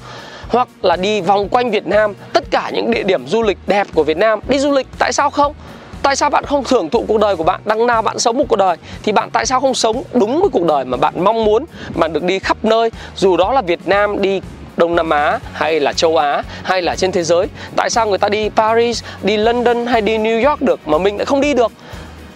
Hoặc 0.48 0.69
là 0.82 0.96
đi 0.96 1.20
vòng 1.20 1.48
quanh 1.48 1.70
Việt 1.70 1.86
Nam, 1.86 2.14
tất 2.32 2.44
cả 2.50 2.70
những 2.75 2.90
địa 2.90 3.02
điểm 3.02 3.26
du 3.26 3.42
lịch 3.42 3.58
đẹp 3.66 3.86
của 3.94 4.02
Việt 4.02 4.16
Nam. 4.16 4.40
Đi 4.48 4.58
du 4.58 4.72
lịch 4.72 4.86
tại 4.98 5.12
sao 5.12 5.30
không? 5.30 5.54
Tại 6.02 6.16
sao 6.16 6.30
bạn 6.30 6.44
không 6.44 6.64
thưởng 6.64 6.90
thụ 6.90 7.04
cuộc 7.08 7.20
đời 7.20 7.36
của 7.36 7.44
bạn? 7.44 7.60
Đằng 7.64 7.86
nào 7.86 8.02
bạn 8.02 8.18
sống 8.18 8.38
một 8.38 8.44
cuộc 8.48 8.56
đời 8.56 8.76
thì 9.02 9.12
bạn 9.12 9.30
tại 9.30 9.46
sao 9.46 9.60
không 9.60 9.74
sống 9.74 10.02
đúng 10.12 10.40
với 10.40 10.50
cuộc 10.52 10.64
đời 10.64 10.84
mà 10.84 10.96
bạn 10.96 11.24
mong 11.24 11.44
muốn 11.44 11.64
mà 11.94 12.08
được 12.08 12.22
đi 12.22 12.38
khắp 12.38 12.56
nơi, 12.62 12.90
dù 13.16 13.36
đó 13.36 13.52
là 13.52 13.62
Việt 13.62 13.80
Nam, 13.86 14.22
đi 14.22 14.40
Đông 14.76 14.96
Nam 14.96 15.10
Á, 15.10 15.38
hay 15.52 15.80
là 15.80 15.92
châu 15.92 16.16
Á, 16.16 16.42
hay 16.62 16.82
là 16.82 16.96
trên 16.96 17.12
thế 17.12 17.22
giới? 17.22 17.46
Tại 17.76 17.90
sao 17.90 18.06
người 18.06 18.18
ta 18.18 18.28
đi 18.28 18.48
Paris, 18.48 19.02
đi 19.22 19.36
London 19.36 19.86
hay 19.86 20.00
đi 20.00 20.18
New 20.18 20.48
York 20.48 20.62
được 20.62 20.80
mà 20.88 20.98
mình 20.98 21.16
lại 21.16 21.26
không 21.26 21.40
đi 21.40 21.54
được? 21.54 21.72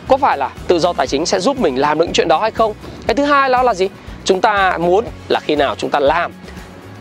Có 0.08 0.16
phải 0.16 0.38
là 0.38 0.50
tự 0.66 0.78
do 0.78 0.92
tài 0.92 1.06
chính 1.06 1.26
sẽ 1.26 1.40
giúp 1.40 1.60
mình 1.60 1.76
làm 1.76 1.98
được 1.98 2.06
chuyện 2.12 2.28
đó 2.28 2.38
hay 2.38 2.50
không? 2.50 2.74
Cái 3.06 3.14
thứ 3.14 3.24
hai 3.24 3.48
đó 3.50 3.62
là 3.62 3.74
gì? 3.74 3.88
Chúng 4.24 4.40
ta 4.40 4.78
muốn 4.78 5.04
là 5.28 5.40
khi 5.40 5.56
nào 5.56 5.74
chúng 5.78 5.90
ta 5.90 6.00
làm, 6.00 6.32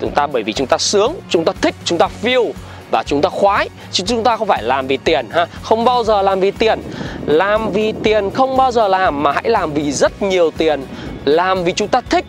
chúng 0.02 0.12
ta 0.12 0.28
bởi 0.28 0.44
vì 0.44 0.54
chúng 0.54 0.68
ta 0.68 0.78
sướng, 0.78 1.14
chúng 1.30 1.46
ta 1.46 1.54
thích, 1.62 1.76
chúng 1.86 1.98
ta 1.98 2.10
feel 2.24 2.52
và 2.92 3.04
chúng 3.04 3.22
ta 3.22 3.30
khoái, 3.30 3.70
chứ 3.92 4.04
chúng 4.08 4.24
ta 4.24 4.38
không 4.38 4.48
phải 4.48 4.64
làm 4.64 4.88
vì 4.88 4.98
tiền, 4.98 5.30
ha? 5.30 5.46
Không 5.62 5.86
bao 5.86 6.04
giờ 6.04 6.22
làm 6.22 6.40
vì 6.40 6.52
tiền. 6.52 6.82
Làm 7.26 7.72
vì 7.72 7.94
tiền 8.04 8.32
không 8.32 8.58
bao 8.58 8.72
giờ 8.72 8.88
làm, 8.88 9.24
mà 9.24 9.32
hãy 9.32 9.50
làm 9.50 9.74
vì 9.74 9.92
rất 9.92 10.22
nhiều 10.22 10.52
tiền. 10.58 10.86
Làm 11.26 11.64
vì 11.64 11.72
chúng 11.72 11.88
ta 11.88 12.02
thích. 12.10 12.26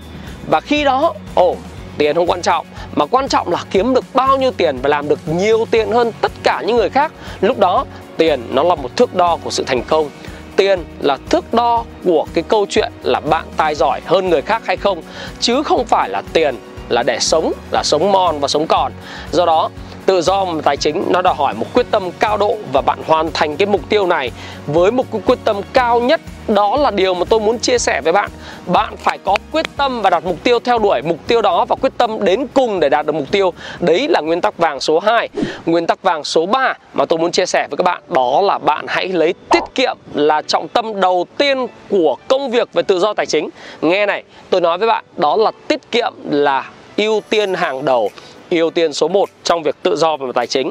Và 0.50 0.61
khi 0.61 0.85
đó, 0.85 1.14
ồ, 1.35 1.56
tiền 1.99 2.17
không 2.17 2.31
quan 2.31 2.43
trọng, 2.43 2.67
mà 2.94 3.06
quan 3.06 3.29
trọng 3.29 3.53
là 3.53 3.59
kiếm 3.70 3.94
được 3.94 4.05
bao 4.14 4.37
nhiêu 4.37 4.50
tiền 4.50 4.79
và 4.82 4.88
làm 4.88 5.09
được 5.09 5.19
nhiều 5.26 5.67
tiền 5.70 5.93
hơn 5.93 6.12
tất 6.20 6.32
cả 6.43 6.62
những 6.67 6.76
người 6.76 6.91
khác. 6.91 7.12
Lúc 7.41 7.59
đó, 7.59 7.85
tiền 8.17 8.43
nó 8.50 8.62
là 8.62 8.75
một 8.75 8.97
thước 8.97 9.14
đo 9.14 9.38
của 9.44 9.50
sự 9.50 9.64
thành 9.67 9.82
công. 9.82 10.11
Tiền 10.56 10.85
là 11.00 11.19
thước 11.31 11.55
đo 11.55 11.85
của 12.05 12.26
cái 12.35 12.44
câu 12.49 12.67
chuyện 12.70 12.93
là 13.03 13.20
bạn 13.20 13.44
tài 13.56 13.75
giỏi 13.75 14.00
hơn 14.06 14.31
người 14.31 14.43
khác 14.43 14.62
hay 14.67 14.76
không, 14.76 15.03
chứ 15.41 15.62
không 15.62 15.87
phải 15.87 16.09
là 16.09 16.23
tiền 16.32 16.55
là 16.88 17.03
để 17.03 17.19
sống, 17.20 17.53
là 17.70 17.82
sống 17.85 18.12
mòn 18.12 18.41
và 18.41 18.49
sống 18.49 18.67
còn. 18.67 18.93
Do 19.32 19.47
đó 19.47 19.70
tự 20.06 20.22
do 20.22 20.46
tài 20.64 20.76
chính, 20.76 21.04
nó 21.10 21.22
đòi 21.22 21.34
hỏi 21.34 21.54
một 21.54 21.66
quyết 21.75 21.87
tâm 21.90 22.10
cao 22.19 22.37
độ 22.37 22.56
và 22.72 22.81
bạn 22.81 22.99
hoàn 23.06 23.31
thành 23.32 23.56
cái 23.56 23.66
mục 23.66 23.88
tiêu 23.88 24.06
này 24.06 24.31
với 24.66 24.90
một 24.90 25.06
quyết 25.26 25.38
tâm 25.44 25.60
cao 25.72 26.00
nhất. 26.00 26.20
Đó 26.49 26.76
là 26.76 26.90
điều 26.90 27.14
mà 27.14 27.25
tôi 27.28 27.40
muốn 27.40 27.58
chia 27.58 27.78
sẻ 27.78 28.00
với 28.04 28.12
bạn. 28.12 28.31
Bạn 28.66 28.96
phải 28.96 29.19
có 29.25 29.37
quyết 29.52 29.66
tâm 29.76 30.02
và 30.02 30.10
đặt 30.10 30.25
mục 30.25 30.37
tiêu 30.44 30.58
theo 30.64 30.78
đuổi 30.78 31.02
mục 31.02 31.19
tiêu 31.26 31.43
đó 31.43 31.64
và 31.64 31.76
quyết 31.81 31.93
tâm 31.99 32.25
đến 32.25 32.46
cùng 32.54 32.81
để 32.81 32.88
đạt 32.88 33.06
được 33.06 33.14
mục 33.14 33.31
tiêu. 33.31 33.52
Đấy 33.81 34.08
là 34.08 34.20
nguyên 34.20 34.40
tắc 34.40 34.58
vàng 34.58 34.81
số 34.81 34.99
2 34.99 35.28
nguyên 35.66 35.87
tắc 35.87 36.02
vàng 36.02 36.25
số 36.25 36.46
3 36.46 36.75
mà 36.94 37.04
tôi 37.04 37.19
muốn 37.19 37.32
chia 37.32 37.46
sẻ 37.46 37.66
với 37.70 37.76
các 37.76 37.84
bạn, 37.84 38.02
đó 38.08 38.40
là 38.40 38.58
bạn 38.58 38.84
hãy 38.88 39.08
lấy 39.08 39.34
tiết 39.50 39.62
kiệm 39.75 39.96
là 40.14 40.43
trọng 40.43 40.69
tâm 40.69 41.00
đầu 41.00 41.26
tiên 41.38 41.66
của 41.88 42.16
công 42.28 42.50
việc 42.50 42.72
về 42.72 42.82
tự 42.82 42.99
do 42.99 43.14
tài 43.14 43.26
chính. 43.26 43.49
Nghe 43.82 44.06
này, 44.06 44.22
tôi 44.50 44.60
nói 44.60 44.78
với 44.78 44.88
bạn, 44.88 45.04
đó 45.16 45.37
là 45.37 45.50
tiết 45.69 45.90
kiệm 45.90 46.12
là 46.31 46.70
ưu 46.96 47.20
tiên 47.31 47.54
hàng 47.54 47.84
đầu 47.84 48.10
ưu 48.58 48.70
tiên 48.70 48.93
số 48.93 49.08
1 49.08 49.28
trong 49.44 49.62
việc 49.62 49.76
tự 49.82 49.96
do 49.96 50.16
về 50.16 50.26
mặt 50.26 50.34
tài 50.34 50.46
chính. 50.46 50.70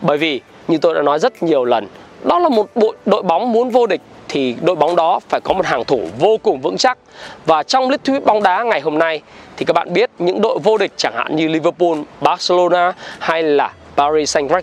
Bởi 0.00 0.18
vì 0.18 0.40
như 0.68 0.78
tôi 0.78 0.94
đã 0.94 1.02
nói 1.02 1.18
rất 1.18 1.42
nhiều 1.42 1.64
lần, 1.64 1.86
đó 2.24 2.38
là 2.38 2.48
một 2.48 2.66
đội, 2.74 2.96
đội 3.06 3.22
bóng 3.22 3.52
muốn 3.52 3.70
vô 3.70 3.86
địch 3.86 4.00
thì 4.28 4.54
đội 4.62 4.76
bóng 4.76 4.96
đó 4.96 5.20
phải 5.28 5.40
có 5.40 5.54
một 5.54 5.66
hàng 5.66 5.84
thủ 5.84 6.08
vô 6.18 6.36
cùng 6.42 6.60
vững 6.60 6.76
chắc. 6.76 6.98
Và 7.46 7.62
trong 7.62 7.90
lít 7.90 8.04
thuyết 8.04 8.24
bóng 8.24 8.42
đá 8.42 8.62
ngày 8.62 8.80
hôm 8.80 8.98
nay 8.98 9.22
thì 9.56 9.64
các 9.64 9.72
bạn 9.72 9.92
biết 9.92 10.10
những 10.18 10.40
đội 10.40 10.58
vô 10.58 10.78
địch 10.78 10.92
chẳng 10.96 11.14
hạn 11.16 11.36
như 11.36 11.48
Liverpool, 11.48 11.98
Barcelona 12.20 12.92
hay 13.18 13.42
là 13.42 13.72
Paris 13.96 14.36
Saint-Germain 14.36 14.62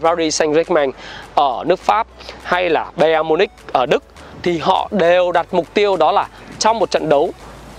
Paris 0.00 0.42
Saint-Germain 0.42 0.90
ở 1.34 1.64
nước 1.66 1.78
Pháp 1.78 2.06
hay 2.42 2.70
là 2.70 2.90
Bayern 2.96 3.28
Munich 3.28 3.50
ở 3.72 3.86
Đức 3.86 4.04
thì 4.42 4.58
họ 4.58 4.88
đều 4.90 5.32
đặt 5.32 5.46
mục 5.50 5.74
tiêu 5.74 5.96
đó 5.96 6.12
là 6.12 6.28
trong 6.58 6.78
một 6.78 6.90
trận 6.90 7.08
đấu 7.08 7.30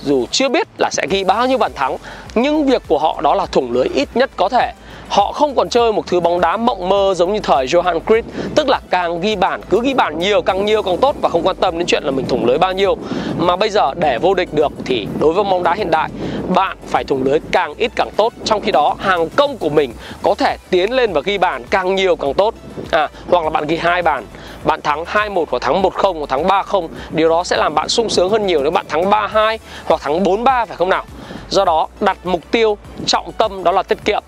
dù 0.04 0.26
chưa 0.32 0.50
biết 0.50 0.68
là 0.78 0.90
sẽ 0.92 1.06
ghi 1.10 1.24
bao 1.24 1.48
nhiêu 1.48 1.58
bàn 1.58 1.72
thắng, 1.76 1.98
nhưng 2.36 2.66
việc 2.66 2.82
của 2.88 2.98
họ 2.98 3.22
đó 3.22 3.36
là 3.36 3.46
thủng 3.46 3.72
lưới 3.72 3.86
ít 3.94 4.10
nhất 4.16 4.30
có 4.36 4.50
thể. 4.50 4.72
Họ 5.10 5.32
không 5.32 5.56
còn 5.56 5.70
chơi 5.70 5.94
một 5.94 6.08
thứ 6.08 6.20
bóng 6.20 6.42
đá 6.42 6.58
mộng 6.58 6.90
mơ 6.90 7.14
giống 7.18 7.34
như 7.34 7.40
thời 7.40 7.66
Johan 7.66 8.00
Cruyff, 8.06 8.24
tức 8.56 8.70
là 8.70 8.80
càng 8.90 9.22
ghi 9.22 9.36
bàn, 9.36 9.62
cứ 9.70 9.82
ghi 9.84 9.94
bàn 9.94 10.20
nhiều, 10.20 10.42
càng 10.42 10.66
nhiều 10.66 10.84
càng 10.84 10.98
tốt 10.98 11.16
và 11.22 11.30
không 11.30 11.48
quan 11.48 11.56
tâm 11.56 11.78
đến 11.78 11.88
chuyện 11.88 12.04
là 12.04 12.12
mình 12.12 12.26
thủng 12.28 12.46
lưới 12.46 12.58
bao 12.58 12.74
nhiêu. 12.74 12.98
Mà 13.38 13.56
bây 13.56 13.70
giờ 13.70 13.94
để 13.94 14.18
vô 14.22 14.34
địch 14.34 14.54
được 14.54 14.72
thì 14.86 15.08
đối 15.20 15.34
với 15.34 15.44
bóng 15.44 15.64
đá 15.64 15.74
hiện 15.74 15.92
đại, 15.92 16.10
bạn 16.56 16.78
phải 16.88 17.04
thủng 17.04 17.24
lưới 17.24 17.40
càng 17.52 17.74
ít 17.78 17.92
càng 17.96 18.10
tốt. 18.18 18.34
Trong 18.46 18.62
khi 18.62 18.72
đó, 18.72 18.96
hàng 19.00 19.30
công 19.30 19.58
của 19.58 19.70
mình 19.70 19.94
có 20.24 20.36
thể 20.36 20.58
tiến 20.70 20.94
lên 20.94 21.14
và 21.14 21.22
ghi 21.26 21.38
bàn 21.38 21.64
càng 21.70 21.96
nhiều 21.96 22.16
càng 22.16 22.34
tốt. 22.34 22.54
À 22.92 23.08
hoặc 23.30 23.44
là 23.44 23.50
bạn 23.50 23.68
ghi 23.68 23.78
hai 23.78 24.02
bàn 24.02 24.26
bạn 24.64 24.82
thắng 24.82 25.04
2-1 25.04 25.46
hoặc 25.52 25.62
thắng 25.62 25.82
1-0 25.82 26.18
hoặc 26.18 26.30
thắng 26.30 26.48
3-0 26.48 26.88
điều 27.10 27.30
đó 27.30 27.44
sẽ 27.44 27.58
làm 27.58 27.76
bạn 27.76 27.90
sung 27.90 28.10
sướng 28.10 28.30
hơn 28.30 28.48
nhiều 28.48 28.62
nếu 28.64 28.72
bạn 28.72 28.86
thắng 28.90 29.10
3-2 29.10 29.58
hoặc 29.86 30.02
thắng 30.02 30.24
4-3 30.24 30.66
phải 30.66 30.78
không 30.78 30.90
nào? 30.90 31.06
Do 31.50 31.66
đó, 31.66 31.88
đặt 32.00 32.18
mục 32.24 32.42
tiêu 32.52 32.78
trọng 33.06 33.32
tâm 33.32 33.64
đó 33.64 33.72
là 33.72 33.84
tiết 33.84 33.98
kiệm. 34.06 34.24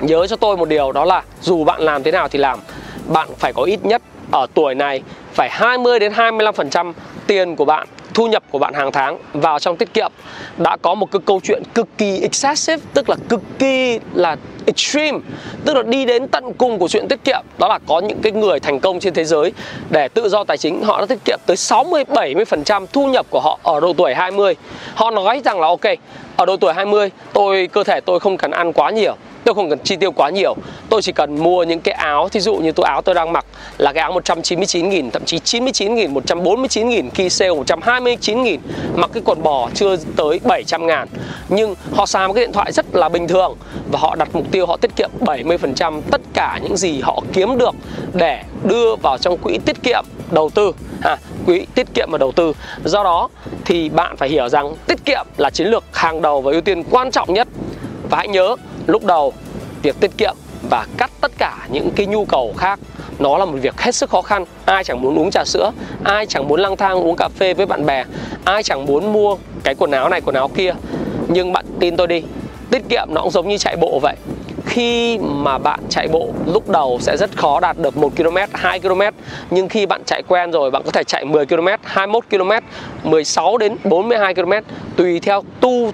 Nhớ 0.00 0.26
cho 0.26 0.36
tôi 0.36 0.56
một 0.56 0.68
điều, 0.68 0.92
đó 0.92 1.04
là 1.04 1.22
dù 1.40 1.64
bạn 1.64 1.80
làm 1.80 2.02
thế 2.02 2.10
nào 2.10 2.28
thì 2.28 2.38
làm, 2.38 2.58
bạn 3.06 3.28
phải 3.38 3.52
có 3.52 3.62
ít 3.62 3.84
nhất 3.84 4.02
ở 4.30 4.46
tuổi 4.54 4.74
này 4.74 5.02
phải 5.38 5.48
20 5.50 5.98
đến 5.98 6.12
25% 6.12 6.92
tiền 7.26 7.56
của 7.56 7.64
bạn, 7.64 7.88
thu 8.14 8.26
nhập 8.26 8.42
của 8.50 8.58
bạn 8.58 8.74
hàng 8.74 8.92
tháng 8.92 9.18
vào 9.32 9.58
trong 9.58 9.76
tiết 9.76 9.94
kiệm. 9.94 10.12
Đã 10.56 10.76
có 10.82 10.94
một 10.94 11.12
cái 11.12 11.20
câu 11.26 11.40
chuyện 11.42 11.62
cực 11.74 11.88
kỳ 11.98 12.20
excessive, 12.20 12.82
tức 12.94 13.08
là 13.08 13.16
cực 13.28 13.40
kỳ 13.58 13.98
là 14.14 14.36
extreme, 14.66 15.18
tức 15.64 15.76
là 15.76 15.82
đi 15.82 16.04
đến 16.04 16.28
tận 16.28 16.52
cùng 16.58 16.78
của 16.78 16.88
chuyện 16.88 17.08
tiết 17.08 17.24
kiệm. 17.24 17.40
Đó 17.58 17.68
là 17.68 17.78
có 17.86 18.00
những 18.00 18.18
cái 18.22 18.32
người 18.32 18.60
thành 18.60 18.80
công 18.80 19.00
trên 19.00 19.14
thế 19.14 19.24
giới 19.24 19.52
để 19.90 20.08
tự 20.08 20.28
do 20.28 20.44
tài 20.44 20.58
chính, 20.58 20.82
họ 20.82 21.00
đã 21.00 21.06
tiết 21.06 21.18
kiệm 21.24 21.38
tới 21.46 21.56
60 21.56 22.04
70% 22.04 22.86
thu 22.92 23.06
nhập 23.06 23.26
của 23.30 23.40
họ 23.40 23.58
ở 23.62 23.80
độ 23.80 23.92
tuổi 23.92 24.14
20 24.14 24.54
họ 24.94 25.10
nói 25.10 25.40
rằng 25.44 25.60
là, 25.60 25.66
ok, 25.66 25.84
ở 26.36 26.46
độ 26.46 26.56
tuổi 26.56 26.74
20 26.74 27.10
tôi, 27.32 27.68
cơ 27.72 27.84
thể 27.84 28.00
tôi 28.00 28.20
không 28.20 28.36
cần 28.36 28.50
ăn 28.50 28.72
quá 28.72 28.90
nhiều 28.90 29.16
tôi 29.48 29.54
không 29.54 29.70
cần 29.70 29.78
chi 29.78 29.96
tiêu 29.96 30.12
quá 30.12 30.30
nhiều. 30.30 30.54
Tôi 30.88 31.02
chỉ 31.02 31.12
cần 31.12 31.38
mua 31.38 31.62
những 31.62 31.80
cái 31.80 31.94
áo 31.94 32.28
thí 32.28 32.40
dụ 32.40 32.54
như 32.54 32.72
tôi 32.72 32.86
áo 32.86 33.02
tôi 33.02 33.14
đang 33.14 33.32
mặc 33.32 33.44
là 33.78 33.92
cái 33.92 34.02
áo 34.02 34.12
199 34.12 34.88
nghìn 34.88 35.10
thậm 35.10 35.24
chí 35.24 35.38
99 35.38 35.94
nghìn 35.94 36.14
149 36.14 36.88
nghìn 36.88 37.10
khi 37.10 37.30
sale 37.30 37.54
129 37.54 38.42
nghìn 38.42 38.60
mặc 38.94 39.10
cái 39.14 39.22
quần 39.26 39.42
bò 39.42 39.70
chưa 39.74 39.96
tới 40.16 40.40
700 40.44 40.86
ngàn. 40.86 41.08
Nhưng 41.48 41.74
họ 41.92 42.06
xài 42.06 42.28
một 42.28 42.34
cái 42.34 42.44
điện 42.44 42.52
thoại 42.52 42.72
rất 42.72 42.94
là 42.94 43.08
bình 43.08 43.28
thường 43.28 43.56
và 43.92 43.98
họ 43.98 44.16
đặt 44.16 44.28
mục 44.32 44.44
tiêu 44.50 44.66
họ 44.66 44.76
tiết 44.76 44.96
kiệm 44.96 45.10
70% 45.20 46.00
tất 46.10 46.20
cả 46.34 46.60
những 46.62 46.76
gì 46.76 47.00
họ 47.00 47.22
kiếm 47.32 47.58
được 47.58 47.74
để 48.14 48.42
đưa 48.64 48.96
vào 48.96 49.18
trong 49.18 49.38
quỹ 49.38 49.58
tiết 49.58 49.82
kiệm 49.82 50.04
đầu 50.30 50.50
tư. 50.50 50.72
À, 51.02 51.16
quỹ 51.46 51.66
tiết 51.74 51.86
kiệm 51.94 52.08
và 52.10 52.18
đầu 52.18 52.32
tư. 52.32 52.52
Do 52.84 53.04
đó 53.04 53.28
thì 53.64 53.88
bạn 53.88 54.16
phải 54.16 54.28
hiểu 54.28 54.48
rằng 54.48 54.74
tiết 54.86 55.04
kiệm 55.04 55.26
là 55.36 55.50
chiến 55.50 55.66
lược 55.66 55.84
hàng 55.92 56.22
đầu 56.22 56.40
và 56.40 56.52
ưu 56.52 56.60
tiên 56.60 56.82
quan 56.90 57.10
trọng 57.10 57.34
nhất. 57.34 57.48
Và 58.10 58.18
hãy 58.18 58.28
nhớ 58.28 58.56
lúc 58.88 59.04
đầu 59.04 59.32
việc 59.82 60.00
tiết 60.00 60.10
kiệm 60.18 60.36
và 60.70 60.86
cắt 60.96 61.10
tất 61.20 61.32
cả 61.38 61.66
những 61.70 61.90
cái 61.96 62.06
nhu 62.06 62.24
cầu 62.24 62.54
khác 62.56 62.78
nó 63.18 63.38
là 63.38 63.44
một 63.44 63.58
việc 63.62 63.80
hết 63.80 63.94
sức 63.94 64.10
khó 64.10 64.22
khăn. 64.22 64.44
Ai 64.64 64.84
chẳng 64.84 65.02
muốn 65.02 65.18
uống 65.18 65.30
trà 65.30 65.44
sữa 65.44 65.72
ai 66.04 66.26
chẳng 66.26 66.48
muốn 66.48 66.60
lang 66.60 66.76
thang 66.76 67.04
uống 67.04 67.16
cà 67.16 67.28
phê 67.28 67.54
với 67.54 67.66
bạn 67.66 67.86
bè 67.86 68.04
ai 68.44 68.62
chẳng 68.62 68.86
muốn 68.86 69.12
mua 69.12 69.36
cái 69.64 69.74
quần 69.74 69.90
áo 69.90 70.08
này 70.08 70.20
quần 70.20 70.34
áo 70.34 70.48
kia. 70.48 70.74
Nhưng 71.28 71.52
bạn 71.52 71.64
tin 71.80 71.96
tôi 71.96 72.06
đi 72.06 72.22
tiết 72.70 72.82
kiệm 72.88 73.08
nó 73.10 73.20
cũng 73.22 73.30
giống 73.30 73.48
như 73.48 73.58
chạy 73.58 73.76
bộ 73.76 73.98
vậy. 74.02 74.16
Khi 74.66 75.18
mà 75.18 75.58
bạn 75.58 75.80
chạy 75.88 76.08
bộ 76.08 76.28
lúc 76.46 76.68
đầu 76.68 76.98
sẽ 77.00 77.16
rất 77.16 77.36
khó 77.36 77.60
đạt 77.60 77.78
được 77.78 77.96
1 77.96 78.12
km, 78.16 78.36
2 78.52 78.80
km 78.80 79.00
nhưng 79.50 79.68
khi 79.68 79.86
bạn 79.86 80.02
chạy 80.06 80.22
quen 80.28 80.50
rồi 80.50 80.70
bạn 80.70 80.82
có 80.84 80.90
thể 80.90 81.04
chạy 81.04 81.24
10 81.24 81.46
km, 81.46 81.66
21 81.82 82.24
km, 82.30 82.50
16 83.02 83.58
đến 83.58 83.76
42 83.84 84.34
km 84.34 84.52
tùy 84.96 85.20
theo 85.20 85.42
tu 85.60 85.92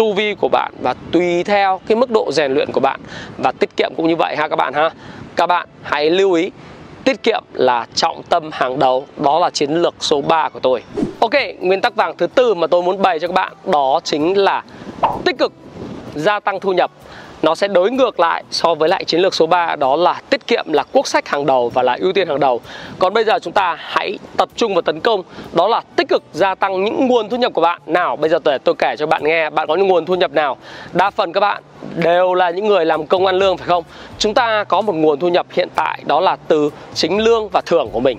tu 0.00 0.12
vi 0.12 0.34
của 0.34 0.48
bạn 0.48 0.72
và 0.82 0.94
tùy 1.12 1.44
theo 1.44 1.80
cái 1.86 1.96
mức 1.96 2.10
độ 2.10 2.32
rèn 2.32 2.52
luyện 2.52 2.72
của 2.72 2.80
bạn 2.80 3.00
và 3.38 3.52
tiết 3.52 3.76
kiệm 3.76 3.92
cũng 3.96 4.08
như 4.08 4.16
vậy 4.16 4.36
ha 4.36 4.48
các 4.48 4.56
bạn 4.56 4.74
ha. 4.74 4.90
Các 5.36 5.46
bạn 5.46 5.68
hãy 5.82 6.10
lưu 6.10 6.32
ý, 6.32 6.50
tiết 7.04 7.22
kiệm 7.22 7.44
là 7.52 7.86
trọng 7.94 8.22
tâm 8.22 8.50
hàng 8.52 8.78
đầu, 8.78 9.06
đó 9.16 9.38
là 9.38 9.50
chiến 9.50 9.70
lược 9.70 9.94
số 10.00 10.20
3 10.20 10.48
của 10.48 10.60
tôi. 10.60 10.82
Ok, 11.20 11.32
nguyên 11.60 11.80
tắc 11.80 11.96
vàng 11.96 12.16
thứ 12.16 12.26
tư 12.26 12.54
mà 12.54 12.66
tôi 12.66 12.82
muốn 12.82 13.02
bày 13.02 13.18
cho 13.18 13.28
các 13.28 13.34
bạn 13.34 13.52
đó 13.66 14.00
chính 14.04 14.38
là 14.38 14.62
tích 15.24 15.38
cực, 15.38 15.52
gia 16.14 16.40
tăng 16.40 16.60
thu 16.60 16.72
nhập 16.72 16.90
nó 17.42 17.54
sẽ 17.54 17.68
đối 17.68 17.90
ngược 17.90 18.20
lại 18.20 18.44
so 18.50 18.74
với 18.74 18.88
lại 18.88 19.04
chiến 19.04 19.20
lược 19.20 19.34
số 19.34 19.46
3 19.46 19.76
đó 19.76 19.96
là 19.96 20.20
tiết 20.30 20.46
kiệm 20.46 20.72
là 20.72 20.84
quốc 20.92 21.06
sách 21.06 21.28
hàng 21.28 21.46
đầu 21.46 21.68
và 21.68 21.82
là 21.82 21.96
ưu 22.00 22.12
tiên 22.12 22.28
hàng 22.28 22.40
đầu. 22.40 22.60
Còn 22.98 23.14
bây 23.14 23.24
giờ 23.24 23.38
chúng 23.38 23.52
ta 23.52 23.76
hãy 23.78 24.18
tập 24.36 24.48
trung 24.56 24.74
vào 24.74 24.82
tấn 24.82 25.00
công 25.00 25.22
đó 25.52 25.68
là 25.68 25.82
tích 25.96 26.08
cực 26.08 26.22
gia 26.32 26.54
tăng 26.54 26.84
những 26.84 27.06
nguồn 27.06 27.28
thu 27.28 27.36
nhập 27.36 27.52
của 27.54 27.60
bạn. 27.60 27.80
Nào, 27.86 28.16
bây 28.16 28.30
giờ 28.30 28.38
tôi 28.44 28.58
tôi 28.58 28.74
kể 28.78 28.94
cho 28.98 29.06
bạn 29.06 29.24
nghe 29.24 29.50
bạn 29.50 29.68
có 29.68 29.74
những 29.74 29.88
nguồn 29.88 30.06
thu 30.06 30.14
nhập 30.14 30.32
nào. 30.32 30.56
Đa 30.92 31.10
phần 31.10 31.32
các 31.32 31.40
bạn 31.40 31.62
đều 31.96 32.34
là 32.34 32.50
những 32.50 32.66
người 32.66 32.84
làm 32.84 33.06
công 33.06 33.26
ăn 33.26 33.36
lương 33.36 33.56
phải 33.56 33.68
không? 33.68 33.84
Chúng 34.18 34.34
ta 34.34 34.64
có 34.64 34.80
một 34.80 34.94
nguồn 34.94 35.18
thu 35.18 35.28
nhập 35.28 35.46
hiện 35.50 35.68
tại 35.74 36.02
đó 36.06 36.20
là 36.20 36.36
từ 36.48 36.70
chính 36.94 37.18
lương 37.18 37.48
và 37.48 37.60
thưởng 37.60 37.88
của 37.92 38.00
mình. 38.00 38.18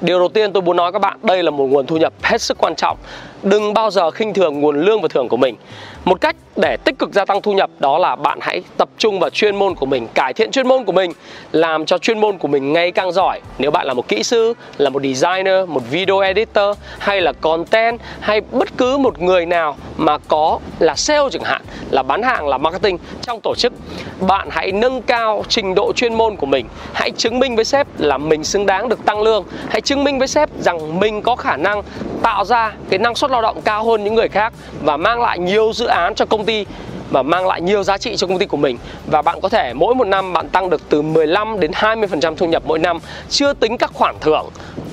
Điều 0.00 0.18
đầu 0.18 0.28
tiên 0.28 0.52
tôi 0.52 0.62
muốn 0.62 0.76
nói 0.76 0.92
các 0.92 0.98
bạn, 0.98 1.18
đây 1.22 1.42
là 1.42 1.50
một 1.50 1.66
nguồn 1.66 1.86
thu 1.86 1.96
nhập 1.96 2.12
hết 2.22 2.42
sức 2.42 2.58
quan 2.58 2.74
trọng. 2.74 2.98
Đừng 3.42 3.74
bao 3.74 3.90
giờ 3.90 4.10
khinh 4.10 4.34
thường 4.34 4.60
nguồn 4.60 4.80
lương 4.80 5.02
và 5.02 5.08
thưởng 5.08 5.28
của 5.28 5.36
mình. 5.36 5.56
Một 6.04 6.20
cách 6.20 6.36
để 6.56 6.76
tích 6.84 6.98
cực 6.98 7.12
gia 7.12 7.24
tăng 7.24 7.42
thu 7.42 7.52
nhập 7.52 7.70
đó 7.78 7.98
là 7.98 8.16
bạn 8.16 8.38
hãy 8.42 8.62
tập 8.76 8.88
trung 8.98 9.20
vào 9.20 9.30
chuyên 9.30 9.56
môn 9.56 9.74
của 9.74 9.86
mình, 9.86 10.06
cải 10.14 10.32
thiện 10.32 10.50
chuyên 10.50 10.68
môn 10.68 10.84
của 10.84 10.92
mình, 10.92 11.12
làm 11.52 11.86
cho 11.86 11.98
chuyên 11.98 12.20
môn 12.20 12.38
của 12.38 12.48
mình 12.48 12.72
ngày 12.72 12.90
càng 12.90 13.12
giỏi. 13.12 13.40
Nếu 13.58 13.70
bạn 13.70 13.86
là 13.86 13.94
một 13.94 14.08
kỹ 14.08 14.22
sư, 14.22 14.54
là 14.78 14.90
một 14.90 15.02
designer, 15.02 15.68
một 15.68 15.82
video 15.90 16.18
editor 16.18 16.76
hay 16.98 17.20
là 17.20 17.32
content 17.32 18.00
hay 18.20 18.40
bất 18.40 18.68
cứ 18.76 18.96
một 18.96 19.22
người 19.22 19.46
nào 19.46 19.76
mà 19.96 20.18
có 20.18 20.58
là 20.78 20.94
sale 20.94 21.28
chẳng 21.32 21.44
hạn, 21.44 21.62
là 21.90 22.02
bán 22.02 22.22
hàng, 22.22 22.48
là 22.48 22.58
marketing 22.58 22.98
trong 23.22 23.40
tổ 23.42 23.54
chức, 23.54 23.72
bạn 24.20 24.48
hãy 24.50 24.72
nâng 24.72 25.02
cao 25.02 25.44
trình 25.48 25.74
độ 25.74 25.92
chuyên 25.92 26.14
môn 26.14 26.36
của 26.36 26.46
mình. 26.46 26.66
Hãy 26.92 27.10
chứng 27.10 27.38
minh 27.38 27.56
với 27.56 27.64
sếp 27.64 27.86
là 27.98 28.18
mình 28.18 28.44
xứng 28.44 28.66
đáng 28.66 28.88
được 28.88 29.04
tăng 29.04 29.22
lương. 29.22 29.44
Hãy 29.68 29.80
chứng 29.80 30.04
minh 30.04 30.18
với 30.18 30.28
sếp 30.28 30.48
rằng 30.60 31.00
mình 31.00 31.22
có 31.22 31.36
khả 31.36 31.56
năng 31.56 31.82
tạo 32.22 32.44
ra 32.44 32.72
cái 32.90 32.98
năng 32.98 33.14
suất 33.14 33.27
lao 33.30 33.42
động 33.42 33.60
cao 33.64 33.84
hơn 33.84 34.04
những 34.04 34.14
người 34.14 34.28
khác 34.28 34.52
và 34.82 34.96
mang 34.96 35.20
lại 35.20 35.38
nhiều 35.38 35.72
dự 35.74 35.86
án 35.86 36.14
cho 36.14 36.26
công 36.26 36.44
ty 36.44 36.64
và 37.10 37.22
mang 37.22 37.46
lại 37.46 37.60
nhiều 37.60 37.82
giá 37.82 37.98
trị 37.98 38.16
cho 38.16 38.26
công 38.26 38.38
ty 38.38 38.46
của 38.46 38.56
mình. 38.56 38.78
Và 39.06 39.22
bạn 39.22 39.40
có 39.40 39.48
thể 39.48 39.72
mỗi 39.74 39.94
một 39.94 40.06
năm 40.06 40.32
bạn 40.32 40.48
tăng 40.48 40.70
được 40.70 40.88
từ 40.88 41.02
15 41.02 41.60
đến 41.60 41.70
20% 41.70 42.34
thu 42.34 42.46
nhập 42.46 42.62
mỗi 42.66 42.78
năm, 42.78 42.98
chưa 43.30 43.52
tính 43.52 43.78
các 43.78 43.90
khoản 43.94 44.14
thưởng. 44.20 44.46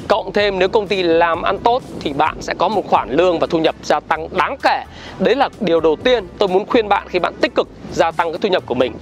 Cộng 0.07 0.33
thêm 0.33 0.59
nếu 0.59 0.69
công 0.69 0.87
ty 0.87 1.03
làm 1.03 1.41
ăn 1.41 1.57
tốt 1.57 1.83
thì 1.99 2.13
bạn 2.13 2.41
sẽ 2.41 2.53
có 2.57 2.67
một 2.67 2.87
khoản 2.87 3.11
lương 3.11 3.39
và 3.39 3.47
thu 3.49 3.59
nhập 3.59 3.75
gia 3.83 3.99
tăng 3.99 4.27
đáng 4.37 4.57
kể. 4.63 4.83
Đấy 5.19 5.35
là 5.35 5.49
điều 5.59 5.79
đầu 5.79 5.95
tiên 5.95 6.27
tôi 6.37 6.49
muốn 6.49 6.65
khuyên 6.65 6.89
bạn 6.89 7.07
khi 7.09 7.19
bạn 7.19 7.33
tích 7.41 7.55
cực 7.55 7.67
gia 7.91 8.11
tăng 8.11 8.31
cái 8.31 8.39
thu 8.41 8.49
nhập 8.49 8.63
của 8.65 8.75
mình. 8.75 8.93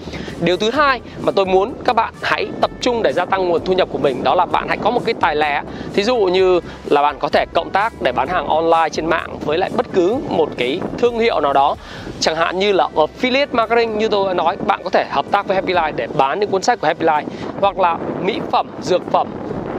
Điều 0.42 0.58
thứ 0.58 0.72
hai 0.72 1.02
mà 1.22 1.32
tôi 1.32 1.46
muốn 1.46 1.74
các 1.86 1.96
bạn 1.96 2.14
hãy 2.22 2.48
tập 2.62 2.72
trung 2.82 3.04
để 3.04 3.14
gia 3.14 3.26
tăng 3.26 3.50
nguồn 3.50 3.66
thu 3.66 3.74
nhập 3.74 3.88
của 3.92 3.98
mình 3.98 4.24
đó 4.24 4.36
là 4.36 4.46
bạn 4.46 4.68
hãy 4.68 4.78
có 4.78 4.90
một 4.90 5.02
cái 5.06 5.14
tài 5.14 5.36
lẻ. 5.36 5.62
Thí 5.94 6.04
dụ 6.04 6.18
như 6.18 6.60
là 6.86 7.02
bạn 7.02 7.16
có 7.20 7.30
thể 7.30 7.46
cộng 7.54 7.70
tác 7.70 7.94
để 8.02 8.12
bán 8.12 8.28
hàng 8.28 8.48
online 8.48 8.90
trên 8.92 9.06
mạng 9.06 9.38
với 9.46 9.58
lại 9.58 9.70
bất 9.76 9.86
cứ 9.94 10.18
một 10.30 10.50
cái 10.58 10.80
thương 10.98 11.20
hiệu 11.20 11.40
nào 11.40 11.54
đó 11.54 11.76
chẳng 12.24 12.36
hạn 12.36 12.60
như 12.60 12.72
là 12.72 12.88
affiliate 12.96 13.48
marketing 13.52 13.98
như 13.98 14.08
tôi 14.08 14.28
đã 14.28 14.34
nói, 14.34 14.58
bạn 14.68 14.82
có 14.84 14.90
thể 14.90 15.06
hợp 15.10 15.26
tác 15.32 15.48
với 15.48 15.56
Happy 15.56 15.74
Life 15.74 15.92
để 15.96 16.08
bán 16.18 16.40
những 16.40 16.50
cuốn 16.50 16.62
sách 16.62 16.82
của 16.82 16.88
Happy 16.88 17.06
Life, 17.06 17.24
hoặc 17.62 17.80
là 17.80 17.98
mỹ 18.22 18.40
phẩm, 18.52 18.68
dược 18.82 19.02
phẩm. 19.12 19.28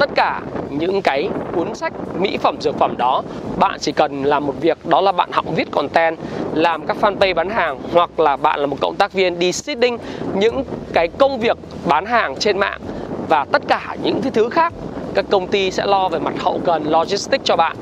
Tất 0.01 0.11
cả 0.15 0.41
những 0.71 1.03
cái 1.03 1.29
cuốn 1.55 1.75
sách 1.75 1.93
mỹ 2.21 2.39
phẩm, 2.43 2.57
dược 2.61 2.79
phẩm 2.79 2.95
đó, 2.99 3.23
bạn 3.59 3.79
chỉ 3.81 3.93
cần 3.93 4.25
làm 4.25 4.47
một 4.47 4.55
việc, 4.61 4.87
đó 4.87 5.01
là 5.01 5.13
bạn 5.13 5.29
học 5.33 5.45
viết 5.57 5.71
content, 5.71 6.19
làm 6.55 6.87
các 6.87 6.97
fanpage 7.01 7.35
bán 7.35 7.51
hàng, 7.51 7.79
hoặc 7.93 8.21
là 8.21 8.37
bạn 8.37 8.61
là 8.61 8.67
một 8.67 8.77
cộng 8.81 8.97
tác 8.97 9.13
viên 9.13 9.39
đi 9.39 9.53
seeding 9.53 9.99
những 10.35 10.65
cái 10.93 11.09
công 11.09 11.39
việc 11.39 11.57
bán 11.89 12.07
hàng 12.07 12.37
trên 12.37 12.59
mạng, 12.59 12.81
và 13.29 13.45
tất 13.53 13.63
cả 13.69 13.97
những 14.03 14.23
thứ 14.23 14.49
khác, 14.49 14.73
các 15.15 15.25
công 15.31 15.47
ty 15.47 15.71
sẽ 15.71 15.87
lo 15.87 16.09
về 16.09 16.19
mặt 16.19 16.35
hậu 16.39 16.61
cần, 16.65 16.85
logistics 16.91 17.45
cho 17.45 17.57
bạn. 17.57 17.77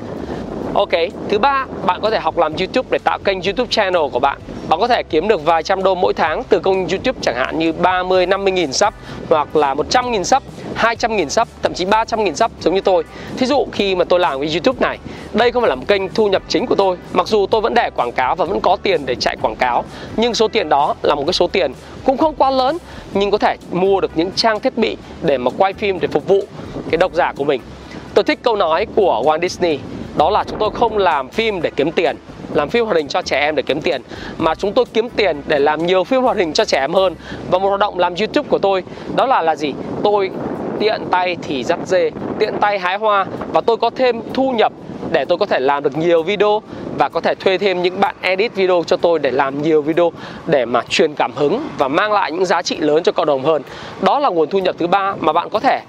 Ok, 0.75 0.89
thứ 1.29 1.39
ba, 1.39 1.65
bạn 1.85 2.01
có 2.01 2.09
thể 2.09 2.19
học 2.19 2.37
làm 2.37 2.53
YouTube 2.55 2.87
để 2.91 2.99
tạo 3.03 3.19
kênh 3.23 3.41
YouTube 3.41 3.67
channel 3.69 4.01
của 4.11 4.19
bạn. 4.19 4.39
Bạn 4.69 4.79
có 4.79 4.87
thể 4.87 5.03
kiếm 5.09 5.27
được 5.27 5.45
vài 5.45 5.63
trăm 5.63 5.83
đô 5.83 5.95
mỗi 5.95 6.13
tháng 6.13 6.43
từ 6.49 6.59
kênh 6.59 6.87
YouTube 6.87 7.19
chẳng 7.21 7.35
hạn 7.35 7.59
như 7.59 7.73
30, 7.73 8.25
50 8.25 8.51
nghìn 8.51 8.73
sub 8.73 8.93
hoặc 9.29 9.55
là 9.55 9.73
100 9.73 10.11
nghìn 10.11 10.23
sub, 10.23 10.43
200 10.75 11.15
nghìn 11.15 11.29
sub, 11.29 11.47
thậm 11.63 11.73
chí 11.73 11.85
300 11.85 12.23
nghìn 12.23 12.35
sub 12.35 12.51
giống 12.61 12.75
như 12.75 12.81
tôi. 12.81 13.03
Thí 13.37 13.45
dụ 13.45 13.65
khi 13.71 13.95
mà 13.95 14.03
tôi 14.03 14.19
làm 14.19 14.41
cái 14.41 14.49
YouTube 14.49 14.77
này, 14.79 14.97
đây 15.33 15.51
không 15.51 15.61
phải 15.61 15.69
là 15.69 15.75
một 15.75 15.83
kênh 15.87 16.09
thu 16.09 16.27
nhập 16.27 16.43
chính 16.47 16.65
của 16.65 16.75
tôi. 16.75 16.97
Mặc 17.13 17.27
dù 17.27 17.45
tôi 17.47 17.61
vẫn 17.61 17.73
để 17.73 17.89
quảng 17.95 18.11
cáo 18.11 18.35
và 18.35 18.45
vẫn 18.45 18.61
có 18.61 18.77
tiền 18.83 19.05
để 19.05 19.15
chạy 19.15 19.37
quảng 19.41 19.55
cáo, 19.55 19.83
nhưng 20.17 20.33
số 20.33 20.47
tiền 20.47 20.69
đó 20.69 20.95
là 21.01 21.15
một 21.15 21.23
cái 21.25 21.33
số 21.33 21.47
tiền 21.47 21.73
cũng 22.05 22.17
không 22.17 22.35
quá 22.35 22.51
lớn 22.51 22.77
nhưng 23.13 23.31
có 23.31 23.37
thể 23.37 23.55
mua 23.71 24.01
được 24.01 24.11
những 24.15 24.31
trang 24.35 24.59
thiết 24.59 24.77
bị 24.77 24.97
để 25.21 25.37
mà 25.37 25.51
quay 25.57 25.73
phim 25.73 25.99
để 25.99 26.07
phục 26.07 26.27
vụ 26.27 26.39
cái 26.91 26.97
độc 26.97 27.13
giả 27.13 27.33
của 27.37 27.43
mình. 27.43 27.61
Tôi 28.13 28.23
thích 28.23 28.39
câu 28.41 28.55
nói 28.55 28.85
của 28.95 29.23
Walt 29.25 29.41
Disney 29.41 29.79
đó 30.17 30.29
là 30.29 30.43
chúng 30.47 30.59
tôi 30.59 30.69
không 30.73 30.97
làm 30.97 31.29
phim 31.29 31.61
để 31.61 31.71
kiếm 31.75 31.91
tiền, 31.91 32.15
làm 32.53 32.69
phim 32.69 32.85
hoạt 32.85 32.97
hình 32.97 33.07
cho 33.07 33.21
trẻ 33.21 33.39
em 33.39 33.55
để 33.55 33.63
kiếm 33.63 33.81
tiền, 33.81 34.01
mà 34.37 34.55
chúng 34.55 34.73
tôi 34.73 34.85
kiếm 34.93 35.09
tiền 35.09 35.41
để 35.47 35.59
làm 35.59 35.85
nhiều 35.85 36.03
phim 36.03 36.21
hoạt 36.21 36.37
hình 36.37 36.53
cho 36.53 36.65
trẻ 36.65 36.79
em 36.79 36.93
hơn 36.93 37.15
và 37.51 37.59
một 37.59 37.67
hoạt 37.67 37.79
động 37.79 37.99
làm 37.99 38.15
youtube 38.15 38.49
của 38.49 38.57
tôi. 38.57 38.83
Đó 39.15 39.25
là 39.25 39.41
là 39.41 39.55
gì? 39.55 39.73
Tôi 40.03 40.31
tiện 40.79 41.01
tay 41.11 41.37
thì 41.41 41.63
dắt 41.63 41.79
dê, 41.85 42.11
tiện 42.39 42.53
tay 42.61 42.79
hái 42.79 42.97
hoa 42.97 43.25
và 43.53 43.61
tôi 43.61 43.77
có 43.77 43.89
thêm 43.89 44.21
thu 44.33 44.51
nhập 44.51 44.73
để 45.11 45.25
tôi 45.25 45.37
có 45.37 45.45
thể 45.45 45.59
làm 45.59 45.83
được 45.83 45.97
nhiều 45.97 46.23
video 46.23 46.61
và 46.97 47.09
có 47.09 47.21
thể 47.21 47.35
thuê 47.35 47.57
thêm 47.57 47.81
những 47.81 47.99
bạn 47.99 48.15
edit 48.21 48.55
video 48.55 48.83
cho 48.87 48.97
tôi 48.97 49.19
để 49.19 49.31
làm 49.31 49.61
nhiều 49.61 49.81
video 49.81 50.11
để 50.45 50.65
mà 50.65 50.81
truyền 50.89 51.13
cảm 51.13 51.31
hứng 51.35 51.67
và 51.77 51.87
mang 51.87 52.11
lại 52.11 52.31
những 52.31 52.45
giá 52.45 52.61
trị 52.61 52.77
lớn 52.77 53.03
cho 53.03 53.11
cộng 53.11 53.25
đồng 53.25 53.43
hơn. 53.43 53.61
Đó 54.01 54.19
là 54.19 54.29
nguồn 54.29 54.49
thu 54.49 54.59
nhập 54.59 54.75
thứ 54.79 54.87
ba 54.87 55.15
mà 55.19 55.33
bạn 55.33 55.49
có 55.49 55.59
thể 55.59 55.81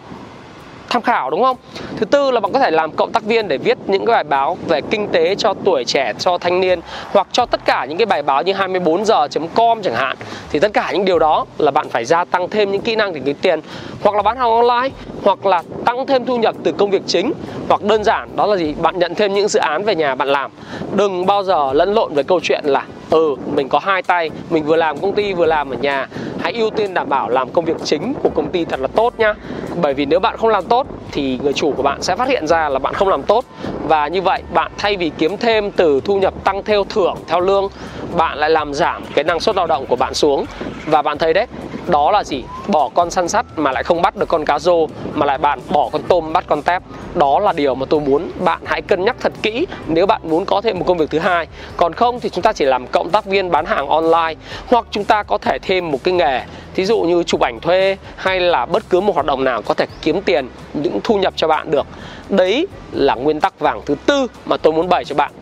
tham 0.89 1.03
khảo 1.03 1.31
đúng 1.31 1.43
không? 1.43 1.57
Thứ 1.97 2.07
tư 2.07 2.31
là 2.31 2.41
bạn 2.41 2.53
có 2.53 2.59
thể 2.59 2.71
làm 2.71 2.93
cộng 2.93 3.13
tác 3.13 3.23
viên 3.23 3.49
để 3.49 3.59
viết 3.59 3.79
những 3.87 4.07
cái 4.07 4.15
bài 4.15 4.25
báo 4.25 4.57
về 4.69 4.81
kinh 4.91 5.09
tế 5.09 5.35
cho 5.35 5.55
tuổi 5.65 5.85
trẻ, 5.85 6.13
cho 6.19 6.39
thanh 6.39 6.61
niên 6.61 6.81
hoặc 7.13 7.27
cho 7.33 7.47
tất 7.47 7.61
cả 7.65 7.85
những 7.85 7.99
cái 7.99 8.07
bài 8.07 8.23
báo 8.23 8.43
như 8.43 8.53
24 8.53 9.05
giờ.com 9.05 9.83
chẳng 9.83 9.95
hạn. 9.95 10.17
Thì 10.51 10.59
tất 10.59 10.73
cả 10.73 10.91
những 10.93 11.05
điều 11.05 11.19
đó 11.19 11.47
là 11.59 11.71
bạn 11.71 11.89
phải 11.89 12.05
gia 12.05 12.25
tăng 12.25 12.49
thêm 12.49 12.73
những 12.73 12.83
kỹ 12.83 12.97
năng 12.97 13.15
để 13.15 13.21
kiếm 13.25 13.37
tiền 13.43 13.61
hoặc 14.03 14.17
là 14.17 14.23
bán 14.23 14.37
hàng 14.37 14.51
online 14.51 14.89
hoặc 15.25 15.47
là 15.47 15.63
tăng 15.85 16.07
thêm 16.07 16.25
thu 16.25 16.37
nhập 16.37 16.55
từ 16.63 16.73
công 16.73 16.91
việc 16.91 17.03
chính 17.07 17.33
hoặc 17.69 17.83
đơn 17.83 18.05
giản 18.05 18.29
đó 18.37 18.47
là 18.47 18.57
gì? 18.57 18.75
Bạn 18.83 18.99
nhận 18.99 19.15
thêm 19.15 19.35
những 19.35 19.49
dự 19.49 19.61
án 19.61 19.85
về 19.85 19.95
nhà 19.95 20.15
bạn 20.15 20.29
làm. 20.29 20.51
Đừng 20.93 21.27
bao 21.27 21.43
giờ 21.43 21.73
lẫn 21.73 21.95
lộn 21.95 22.15
về 22.15 22.23
câu 22.23 22.41
chuyện 22.43 22.65
là 22.65 22.85
ừ 23.11 23.37
mình 23.55 23.69
có 23.69 23.79
hai 23.79 24.03
tay, 24.03 24.31
mình 24.51 24.65
vừa 24.65 24.77
làm 24.77 24.99
công 24.99 25.15
ty 25.15 25.33
vừa 25.33 25.47
làm 25.47 25.71
ở 25.71 25.77
nhà. 25.77 26.09
Hãy 26.41 26.53
ưu 26.53 26.71
tiên 26.71 26.95
đảm 26.95 27.09
bảo 27.09 27.29
làm 27.29 27.51
công 27.51 27.65
việc 27.65 27.77
chính 27.85 28.15
của 28.23 28.31
công 28.35 28.51
ty 28.51 28.65
thật 28.65 28.81
là 28.81 28.89
tốt 28.89 29.15
nhá. 29.19 29.35
Bởi 29.83 29.95
vì 29.95 30.07
nếu 30.07 30.21
bạn 30.21 30.37
không 30.37 30.51
làm 30.51 30.65
tốt 30.65 30.87
thì 31.13 31.39
người 31.43 31.53
chủ 31.53 31.73
của 31.77 31.83
bạn 31.83 32.03
sẽ 32.03 32.17
phát 32.17 32.29
hiện 32.29 32.47
ra 32.47 32.69
là 32.69 32.79
bạn 32.79 32.95
không 32.95 33.09
làm 33.09 33.23
tốt. 33.23 33.45
Và 33.89 34.09
như 34.09 34.23
vậy, 34.23 34.43
bạn 34.53 34.73
thay 34.79 34.97
vì 34.97 35.11
kiếm 35.19 35.37
thêm 35.37 35.71
từ 35.71 36.01
thu 36.05 36.17
nhập 36.17 36.35
tăng 36.45 36.63
theo 36.63 36.85
thưởng, 36.85 37.17
theo 37.27 37.41
lương, 37.41 37.69
bạn 38.17 38.39
lại 38.39 38.51
làm 38.51 38.75
giảm 38.75 39.03
cái 39.15 39.25
năng 39.25 39.41
suất 39.41 39.57
lao 39.57 39.67
động 39.67 39.87
của 39.87 39.97
bạn 39.97 40.15
xuống. 40.15 40.45
Và 40.87 41.03
bạn 41.03 41.19
thấy 41.19 41.33
đấy 41.33 41.47
đó 41.87 42.11
là 42.11 42.25
gì? 42.25 42.45
Bỏ 42.69 42.91
con 42.95 43.11
săn 43.11 43.29
sắt 43.29 43.47
mà 43.57 43.73
lại 43.73 43.83
không 43.83 44.03
bắt 44.03 44.17
được 44.17 44.29
con 44.29 44.45
cá 44.45 44.59
rô, 44.59 44.87
mà 45.15 45.27
lại 45.27 45.39
bạn 45.39 45.61
bỏ 45.69 45.89
con 45.93 46.03
tôm 46.09 46.33
bắt 46.33 46.45
con 46.49 46.63
tép. 46.63 46.83
Đó 47.15 47.39
là 47.39 47.53
điều 47.53 47.75
mà 47.75 47.87
tôi 47.91 48.01
muốn. 48.01 48.31
Bạn 48.45 48.61
hãy 48.65 48.83
cân 48.83 49.05
nhắc 49.05 49.17
thật 49.21 49.33
kỹ 49.43 49.67
nếu 49.87 50.07
bạn 50.07 50.21
muốn 50.25 50.45
có 50.45 50.61
thêm 50.61 50.79
một 50.79 50.85
công 50.89 50.99
việc 50.99 51.11
thứ 51.11 51.19
hai. 51.19 51.47
Còn 51.77 51.93
không 51.93 52.21
thì 52.21 52.29
chúng 52.29 52.43
ta 52.43 52.53
chỉ 52.53 52.65
làm 52.65 52.87
cộng 52.87 53.11
tác 53.11 53.25
viên 53.25 53.51
bán 53.51 53.67
hàng 53.67 53.89
online, 53.89 54.35
hoặc 54.67 54.87
chúng 54.91 55.05
ta 55.05 55.23
có 55.23 55.39
thể 55.39 55.59
thêm 55.63 55.91
một 55.91 55.99
cái 56.05 56.15
nghề. 56.15 56.41
Thí 56.75 56.85
dụ 56.85 57.01
như 57.01 57.23
chụp 57.23 57.41
ảnh 57.41 57.61
thuê, 57.61 57.97
hay 58.17 58.41
là 58.41 58.67
bất 58.67 58.83
cứ 58.91 59.01
một 59.01 59.15
hoạt 59.15 59.27
động 59.27 59.45
nào 59.45 59.63
có 59.63 59.75
thể 59.75 59.87
kiếm 60.03 60.23
tiền, 60.23 60.49
những 60.75 61.01
thu 61.05 61.17
nhập 61.17 61.33
cho 61.37 61.49
bạn 61.49 61.71
được. 61.71 61.87
Đấy 62.29 62.67
là 62.93 63.15
nguyên 63.15 63.41
tắc 63.41 63.61
vàng 63.61 63.81
thứ 63.87 63.95
tư 64.07 64.27
mà 64.45 64.57
tôi 64.57 64.73
muốn 64.73 64.89
bày 64.89 65.05
cho 65.05 65.15
bạn 65.15 65.33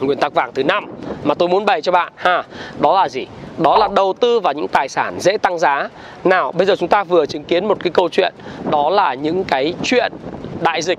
nguyên 0.00 0.18
tắc 0.18 0.34
vàng 0.34 0.50
thứ 0.54 0.64
năm 0.64 0.84
mà 1.24 1.34
tôi 1.34 1.48
muốn 1.48 1.64
bày 1.64 1.82
cho 1.82 1.92
bạn 1.92 2.12
ha 2.16 2.42
đó 2.78 2.94
là 2.94 3.08
gì 3.08 3.26
đó 3.58 3.78
là 3.78 3.88
đầu 3.94 4.14
tư 4.20 4.40
vào 4.40 4.52
những 4.52 4.68
tài 4.68 4.88
sản 4.88 5.20
dễ 5.20 5.38
tăng 5.38 5.58
giá 5.58 5.88
nào 6.24 6.52
bây 6.52 6.66
giờ 6.66 6.76
chúng 6.76 6.88
ta 6.88 7.04
vừa 7.04 7.26
chứng 7.26 7.44
kiến 7.44 7.68
một 7.68 7.78
cái 7.82 7.90
câu 7.90 8.08
chuyện 8.08 8.34
đó 8.70 8.90
là 8.90 9.14
những 9.14 9.44
cái 9.44 9.74
chuyện 9.82 10.12
đại 10.60 10.82
dịch 10.82 10.98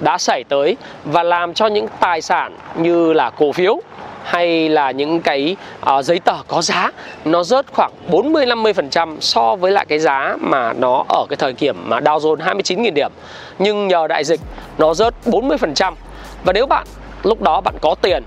đã 0.00 0.18
xảy 0.18 0.44
tới 0.44 0.76
và 1.04 1.22
làm 1.22 1.54
cho 1.54 1.66
những 1.66 1.86
tài 2.00 2.22
sản 2.22 2.56
như 2.76 3.12
là 3.12 3.30
cổ 3.30 3.52
phiếu 3.52 3.80
hay 4.24 4.68
là 4.68 4.90
những 4.90 5.20
cái 5.20 5.56
uh, 5.96 6.04
giấy 6.04 6.20
tờ 6.20 6.34
có 6.48 6.62
giá 6.62 6.90
nó 7.24 7.44
rớt 7.44 7.66
khoảng 7.72 7.92
40 8.10 8.46
50% 8.46 9.16
so 9.20 9.56
với 9.56 9.72
lại 9.72 9.86
cái 9.88 9.98
giá 9.98 10.36
mà 10.40 10.72
nó 10.72 11.04
ở 11.08 11.26
cái 11.28 11.36
thời 11.36 11.52
điểm 11.52 11.76
mà 11.84 12.00
Dow 12.00 12.18
Jones 12.18 12.56
29.000 12.56 12.92
điểm. 12.92 13.12
Nhưng 13.58 13.88
nhờ 13.88 14.06
đại 14.06 14.24
dịch 14.24 14.40
nó 14.78 14.94
rớt 14.94 15.14
40%. 15.26 15.92
Và 16.44 16.52
nếu 16.52 16.66
bạn 16.66 16.86
lúc 17.22 17.42
đó 17.42 17.60
bạn 17.60 17.74
có 17.80 17.94
tiền, 18.02 18.22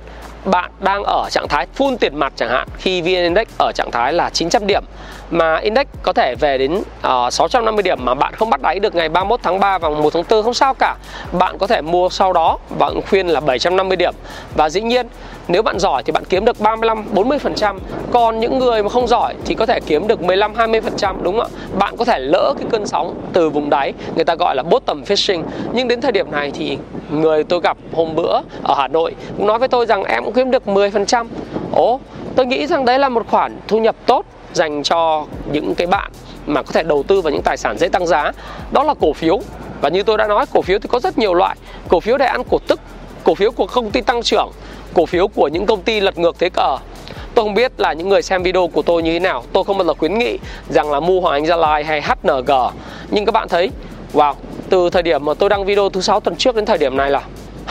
bạn 0.45 0.71
đang 0.79 1.03
ở 1.03 1.27
trạng 1.31 1.48
thái 1.48 1.67
full 1.77 1.98
tiền 1.98 2.15
mặt 2.19 2.33
chẳng 2.36 2.50
hạn. 2.50 2.67
Khi 2.77 3.01
VN 3.01 3.07
Index 3.07 3.48
ở 3.57 3.71
trạng 3.75 3.91
thái 3.91 4.13
là 4.13 4.29
900 4.29 4.67
điểm 4.67 4.83
mà 5.31 5.57
index 5.57 5.88
có 6.03 6.13
thể 6.13 6.35
về 6.39 6.57
đến 6.57 6.83
ờ, 7.01 7.23
uh, 7.27 7.33
650 7.33 7.83
điểm 7.83 8.05
mà 8.05 8.13
bạn 8.13 8.33
không 8.33 8.50
bắt 8.50 8.61
đáy 8.61 8.79
được 8.79 8.95
ngày 8.95 9.09
31 9.09 9.39
tháng 9.43 9.59
3 9.59 9.77
và 9.77 9.89
1 9.89 10.13
tháng 10.13 10.23
4 10.29 10.43
không 10.43 10.53
sao 10.53 10.73
cả. 10.73 10.95
Bạn 11.31 11.57
có 11.57 11.67
thể 11.67 11.81
mua 11.81 12.09
sau 12.09 12.33
đó 12.33 12.57
bạn 12.79 13.01
khuyên 13.09 13.27
là 13.27 13.39
750 13.39 13.95
điểm. 13.95 14.13
Và 14.55 14.69
dĩ 14.69 14.81
nhiên 14.81 15.07
nếu 15.47 15.63
bạn 15.63 15.79
giỏi 15.79 16.03
thì 16.03 16.11
bạn 16.11 16.23
kiếm 16.29 16.45
được 16.45 16.59
35 16.59 17.05
40%, 17.13 17.77
còn 18.11 18.39
những 18.39 18.59
người 18.59 18.83
mà 18.83 18.89
không 18.89 19.07
giỏi 19.07 19.33
thì 19.45 19.55
có 19.55 19.65
thể 19.65 19.79
kiếm 19.79 20.07
được 20.07 20.21
15 20.21 20.53
20% 20.53 21.15
đúng 21.21 21.39
không 21.39 21.51
ạ? 21.55 21.59
Bạn 21.77 21.97
có 21.97 22.05
thể 22.05 22.19
lỡ 22.19 22.53
cái 22.57 22.67
cơn 22.71 22.88
sóng 22.88 23.15
từ 23.33 23.50
vùng 23.50 23.69
đáy, 23.69 23.93
người 24.15 24.25
ta 24.25 24.35
gọi 24.35 24.55
là 24.55 24.63
bottom 24.63 25.03
fishing. 25.03 25.43
Nhưng 25.73 25.88
đến 25.88 26.01
thời 26.01 26.11
điểm 26.11 26.31
này 26.31 26.51
thì 26.51 26.77
người 27.11 27.43
tôi 27.43 27.59
gặp 27.63 27.77
hôm 27.93 28.15
bữa 28.15 28.41
ở 28.63 28.75
Hà 28.77 28.88
Nội 28.88 29.15
cũng 29.38 29.47
nói 29.47 29.59
với 29.59 29.67
tôi 29.67 29.85
rằng 29.85 30.03
em 30.03 30.23
cũng 30.23 30.33
kiếm 30.33 30.51
được 30.51 30.67
10%. 30.67 31.27
ố 31.71 32.00
tôi 32.35 32.45
nghĩ 32.45 32.67
rằng 32.67 32.85
đấy 32.85 33.00
là 33.00 33.09
một 33.09 33.27
khoản 33.27 33.59
thu 33.67 33.77
nhập 33.77 33.95
tốt 34.05 34.25
dành 34.53 34.83
cho 34.83 35.25
những 35.51 35.75
cái 35.75 35.88
bạn 35.88 36.11
mà 36.45 36.63
có 36.63 36.71
thể 36.71 36.83
đầu 36.83 37.03
tư 37.03 37.21
vào 37.21 37.33
những 37.33 37.41
tài 37.41 37.57
sản 37.57 37.77
dễ 37.77 37.88
tăng 37.89 38.07
giá. 38.07 38.31
Đó 38.71 38.83
là 38.83 38.93
cổ 39.00 39.13
phiếu. 39.13 39.39
Và 39.81 39.89
như 39.89 40.03
tôi 40.03 40.17
đã 40.17 40.27
nói, 40.27 40.45
cổ 40.53 40.61
phiếu 40.61 40.79
thì 40.79 40.89
có 40.91 41.00
rất 41.00 41.17
nhiều 41.17 41.33
loại. 41.33 41.55
Cổ 41.88 42.00
phiếu 42.00 42.17
để 42.17 42.25
ăn 42.25 42.41
cổ 42.50 42.57
tức, 42.67 42.79
cổ 43.23 43.35
phiếu 43.35 43.51
của 43.51 43.67
công 43.67 43.91
ty 43.91 44.01
tăng 44.01 44.21
trưởng, 44.23 44.51
cổ 44.93 45.05
phiếu 45.05 45.27
của 45.27 45.47
những 45.47 45.65
công 45.65 45.81
ty 45.81 46.00
lật 46.00 46.17
ngược 46.17 46.39
thế 46.39 46.50
cờ. 46.50 46.77
Tôi 47.35 47.45
không 47.45 47.53
biết 47.53 47.71
là 47.77 47.93
những 47.93 48.09
người 48.09 48.21
xem 48.21 48.43
video 48.43 48.67
của 48.67 48.81
tôi 48.81 49.03
như 49.03 49.11
thế 49.11 49.19
nào. 49.19 49.43
Tôi 49.53 49.63
không 49.63 49.77
bao 49.77 49.88
giờ 49.88 49.93
khuyến 49.93 50.19
nghị 50.19 50.39
rằng 50.69 50.91
là 50.91 51.00
mua 51.00 51.21
Hoàng 51.21 51.33
Anh 51.33 51.45
Gia 51.45 51.55
Lai 51.55 51.83
hay 51.83 52.01
HNG 52.01 52.51
nhưng 53.11 53.25
các 53.25 53.31
bạn 53.31 53.47
thấy, 53.47 53.71
wow, 54.13 54.33
từ 54.69 54.89
thời 54.89 55.03
điểm 55.03 55.25
mà 55.25 55.33
tôi 55.33 55.50
đăng 55.50 55.65
video 55.65 55.89
thứ 55.89 56.01
sáu 56.01 56.19
tuần 56.19 56.35
trước 56.35 56.55
đến 56.55 56.65
thời 56.65 56.77
điểm 56.77 56.97
này 56.97 57.09
là 57.09 57.21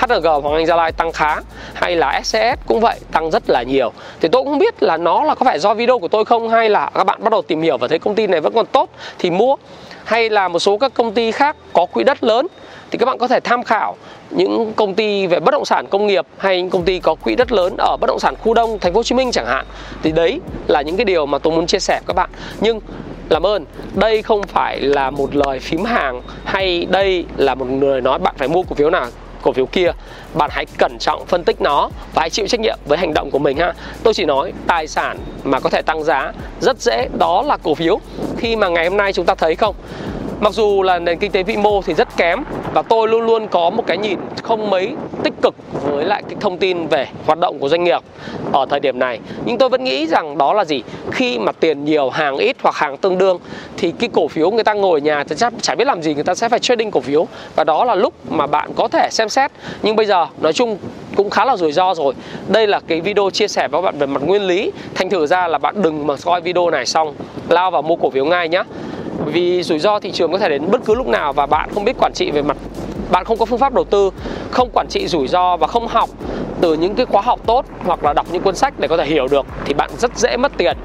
HRG 0.00 0.26
Hoàng 0.42 0.54
Anh 0.54 0.66
Gia 0.66 0.76
Lai 0.76 0.92
tăng 0.92 1.12
khá 1.12 1.40
hay 1.74 1.96
là 1.96 2.20
SCS 2.24 2.66
cũng 2.66 2.80
vậy, 2.80 3.00
tăng 3.12 3.30
rất 3.30 3.50
là 3.50 3.62
nhiều. 3.62 3.92
Thì 4.20 4.28
tôi 4.28 4.42
cũng 4.42 4.50
không 4.50 4.58
biết 4.58 4.82
là 4.82 4.96
nó 4.96 5.24
là 5.24 5.34
có 5.34 5.44
phải 5.44 5.58
do 5.58 5.74
video 5.74 5.98
của 5.98 6.08
tôi 6.08 6.24
không 6.24 6.48
hay 6.48 6.68
là 6.68 6.90
các 6.94 7.04
bạn 7.04 7.24
bắt 7.24 7.30
đầu 7.30 7.42
tìm 7.42 7.62
hiểu 7.62 7.78
và 7.78 7.88
thấy 7.88 7.98
công 7.98 8.14
ty 8.14 8.26
này 8.26 8.40
vẫn 8.40 8.52
còn 8.54 8.66
tốt 8.66 8.90
thì 9.18 9.30
mua, 9.30 9.56
hay 10.04 10.30
là 10.30 10.48
một 10.48 10.58
số 10.58 10.78
các 10.78 10.94
công 10.94 11.12
ty 11.12 11.32
khác 11.32 11.56
có 11.72 11.86
quỹ 11.86 12.04
đất 12.04 12.24
lớn. 12.24 12.46
Thì 12.90 12.98
các 12.98 13.06
bạn 13.06 13.18
có 13.18 13.28
thể 13.28 13.40
tham 13.40 13.62
khảo 13.62 13.96
những 14.30 14.72
công 14.76 14.94
ty 14.94 15.26
về 15.26 15.40
bất 15.40 15.52
động 15.52 15.64
sản 15.64 15.86
công 15.86 16.06
nghiệp 16.06 16.26
hay 16.38 16.56
những 16.56 16.70
công 16.70 16.84
ty 16.84 16.98
có 16.98 17.14
quỹ 17.14 17.34
đất 17.34 17.52
lớn 17.52 17.76
ở 17.78 17.96
bất 18.00 18.06
động 18.06 18.18
sản 18.18 18.34
khu 18.42 18.54
đông 18.54 18.78
thành 18.78 18.92
phố 18.92 18.98
Hồ 18.98 19.02
Chí 19.02 19.14
Minh 19.14 19.32
chẳng 19.32 19.46
hạn. 19.46 19.66
Thì 20.02 20.12
đấy 20.12 20.40
là 20.68 20.82
những 20.82 20.96
cái 20.96 21.04
điều 21.04 21.26
mà 21.26 21.38
tôi 21.38 21.52
muốn 21.52 21.66
chia 21.66 21.78
sẻ 21.78 21.94
với 21.94 22.04
các 22.06 22.16
bạn. 22.16 22.30
Nhưng 22.60 22.80
làm 23.28 23.46
ơn, 23.46 23.64
đây 23.94 24.22
không 24.22 24.42
phải 24.42 24.80
là 24.80 25.10
một 25.10 25.34
lời 25.36 25.60
phím 25.60 25.84
hàng 25.84 26.22
hay 26.44 26.86
đây 26.90 27.24
là 27.36 27.54
một 27.54 27.66
người 27.68 28.00
nói 28.00 28.18
bạn 28.18 28.34
phải 28.38 28.48
mua 28.48 28.62
cổ 28.62 28.74
phiếu 28.74 28.90
nào 28.90 29.06
cổ 29.42 29.52
phiếu 29.52 29.66
kia, 29.66 29.90
bạn 30.34 30.50
hãy 30.52 30.66
cẩn 30.78 30.98
trọng 30.98 31.26
phân 31.26 31.44
tích 31.44 31.60
nó 31.60 31.90
và 32.14 32.20
hãy 32.20 32.30
chịu 32.30 32.46
trách 32.46 32.60
nhiệm 32.60 32.78
với 32.84 32.98
hành 32.98 33.14
động 33.14 33.30
của 33.30 33.38
mình 33.38 33.56
ha. 33.56 33.72
Tôi 34.02 34.14
chỉ 34.14 34.24
nói 34.24 34.52
tài 34.66 34.86
sản 34.86 35.18
mà 35.44 35.60
có 35.60 35.70
thể 35.70 35.82
tăng 35.82 36.04
giá 36.04 36.32
rất 36.60 36.80
dễ, 36.80 37.08
đó 37.18 37.42
là 37.42 37.56
cổ 37.62 37.74
phiếu. 37.74 38.00
Khi 38.38 38.56
mà 38.56 38.68
ngày 38.68 38.88
hôm 38.88 38.96
nay 38.96 39.12
chúng 39.12 39.26
ta 39.26 39.34
thấy 39.34 39.54
không 39.54 39.74
Mặc 40.40 40.52
dù 40.52 40.82
là 40.82 40.98
nền 40.98 41.18
kinh 41.18 41.32
tế 41.32 41.42
vĩ 41.42 41.56
mô 41.56 41.82
thì 41.82 41.94
rất 41.94 42.08
kém 42.16 42.38
và 42.74 42.82
tôi 42.82 43.08
luôn 43.08 43.26
luôn 43.26 43.48
có 43.48 43.70
một 43.70 43.86
cái 43.86 43.98
nhìn 43.98 44.18
không 44.42 44.70
mấy 44.70 44.92
tích 45.22 45.34
cực 45.42 45.54
với 45.84 46.04
lại 46.04 46.22
cái 46.22 46.36
thông 46.40 46.58
tin 46.58 46.86
về 46.86 47.06
hoạt 47.26 47.38
động 47.38 47.58
của 47.58 47.68
doanh 47.68 47.84
nghiệp 47.84 48.00
ở 48.52 48.66
thời 48.70 48.80
điểm 48.80 48.98
này. 48.98 49.20
Nhưng 49.44 49.58
tôi 49.58 49.68
vẫn 49.68 49.84
nghĩ 49.84 50.06
rằng 50.06 50.38
đó 50.38 50.52
là 50.52 50.64
gì? 50.64 50.82
Khi 51.10 51.38
mà 51.38 51.52
tiền 51.52 51.84
nhiều, 51.84 52.10
hàng 52.10 52.36
ít 52.36 52.56
hoặc 52.62 52.74
hàng 52.74 52.96
tương 52.96 53.18
đương 53.18 53.38
thì 53.76 53.90
cái 53.90 54.10
cổ 54.12 54.28
phiếu 54.28 54.50
người 54.50 54.64
ta 54.64 54.72
ngồi 54.72 55.00
nhà 55.00 55.24
thì 55.24 55.36
chắc 55.36 55.52
chả 55.62 55.74
biết 55.74 55.86
làm 55.86 56.02
gì 56.02 56.14
người 56.14 56.24
ta 56.24 56.34
sẽ 56.34 56.48
phải 56.48 56.58
trading 56.58 56.90
cổ 56.90 57.00
phiếu 57.00 57.26
và 57.56 57.64
đó 57.64 57.84
là 57.84 57.94
lúc 57.94 58.14
mà 58.30 58.46
bạn 58.46 58.70
có 58.76 58.88
thể 58.88 59.08
xem 59.10 59.28
xét. 59.28 59.50
Nhưng 59.82 59.96
bây 59.96 60.06
giờ 60.06 60.26
nói 60.40 60.52
chung 60.52 60.78
cũng 61.16 61.30
khá 61.30 61.44
là 61.44 61.56
rủi 61.56 61.72
ro 61.72 61.94
rồi. 61.94 62.14
Đây 62.48 62.66
là 62.66 62.80
cái 62.86 63.00
video 63.00 63.30
chia 63.30 63.48
sẻ 63.48 63.68
với 63.68 63.82
bạn 63.82 63.98
về 63.98 64.06
mặt 64.06 64.22
nguyên 64.22 64.42
lý. 64.42 64.72
Thành 64.94 65.10
thử 65.10 65.26
ra 65.26 65.48
là 65.48 65.58
bạn 65.58 65.82
đừng 65.82 66.06
mà 66.06 66.14
coi 66.24 66.40
video 66.40 66.70
này 66.70 66.86
xong 66.86 67.14
lao 67.48 67.70
vào 67.70 67.82
mua 67.82 67.96
cổ 67.96 68.10
phiếu 68.10 68.24
ngay 68.24 68.48
bởi 69.24 69.32
vì 69.32 69.62
rủi 69.62 69.78
ro 69.78 69.98
thị 69.98 70.10
trường 70.10 70.32
có 70.32 70.38
thể 70.38 70.48
đến 70.48 70.70
bất 70.70 70.80
cứ 70.84 70.94
lúc 70.94 71.06
nào 71.06 71.32
và 71.32 71.46
bạn 71.46 71.70
không 71.74 71.84
biết 71.84 71.96
quản 71.98 72.12
trị 72.12 72.30
về 72.30 72.42
mặt, 72.42 72.56
bạn 73.10 73.24
không 73.24 73.38
có 73.38 73.44
phương 73.44 73.58
pháp 73.58 73.74
đầu 73.74 73.84
tư, 73.84 74.10
không 74.50 74.70
quản 74.72 74.86
trị 74.90 75.06
rủi 75.06 75.28
ro 75.28 75.56
và 75.56 75.66
không 75.66 75.88
học 75.88 76.10
từ 76.60 76.74
những 76.74 76.94
cái 76.94 77.06
khóa 77.06 77.22
học 77.22 77.40
tốt 77.46 77.64
hoặc 77.84 78.04
là 78.04 78.12
đọc 78.12 78.26
những 78.32 78.42
cuốn 78.42 78.56
sách 78.56 78.74
để 78.78 78.88
có 78.88 78.96
thể 78.96 79.04
hiểu 79.04 79.28
được 79.28 79.46
thì 79.64 79.74
bạn 79.74 79.90
rất 79.98 80.18
dễ 80.18 80.36
mất 80.36 80.52
tiền. 80.56 80.76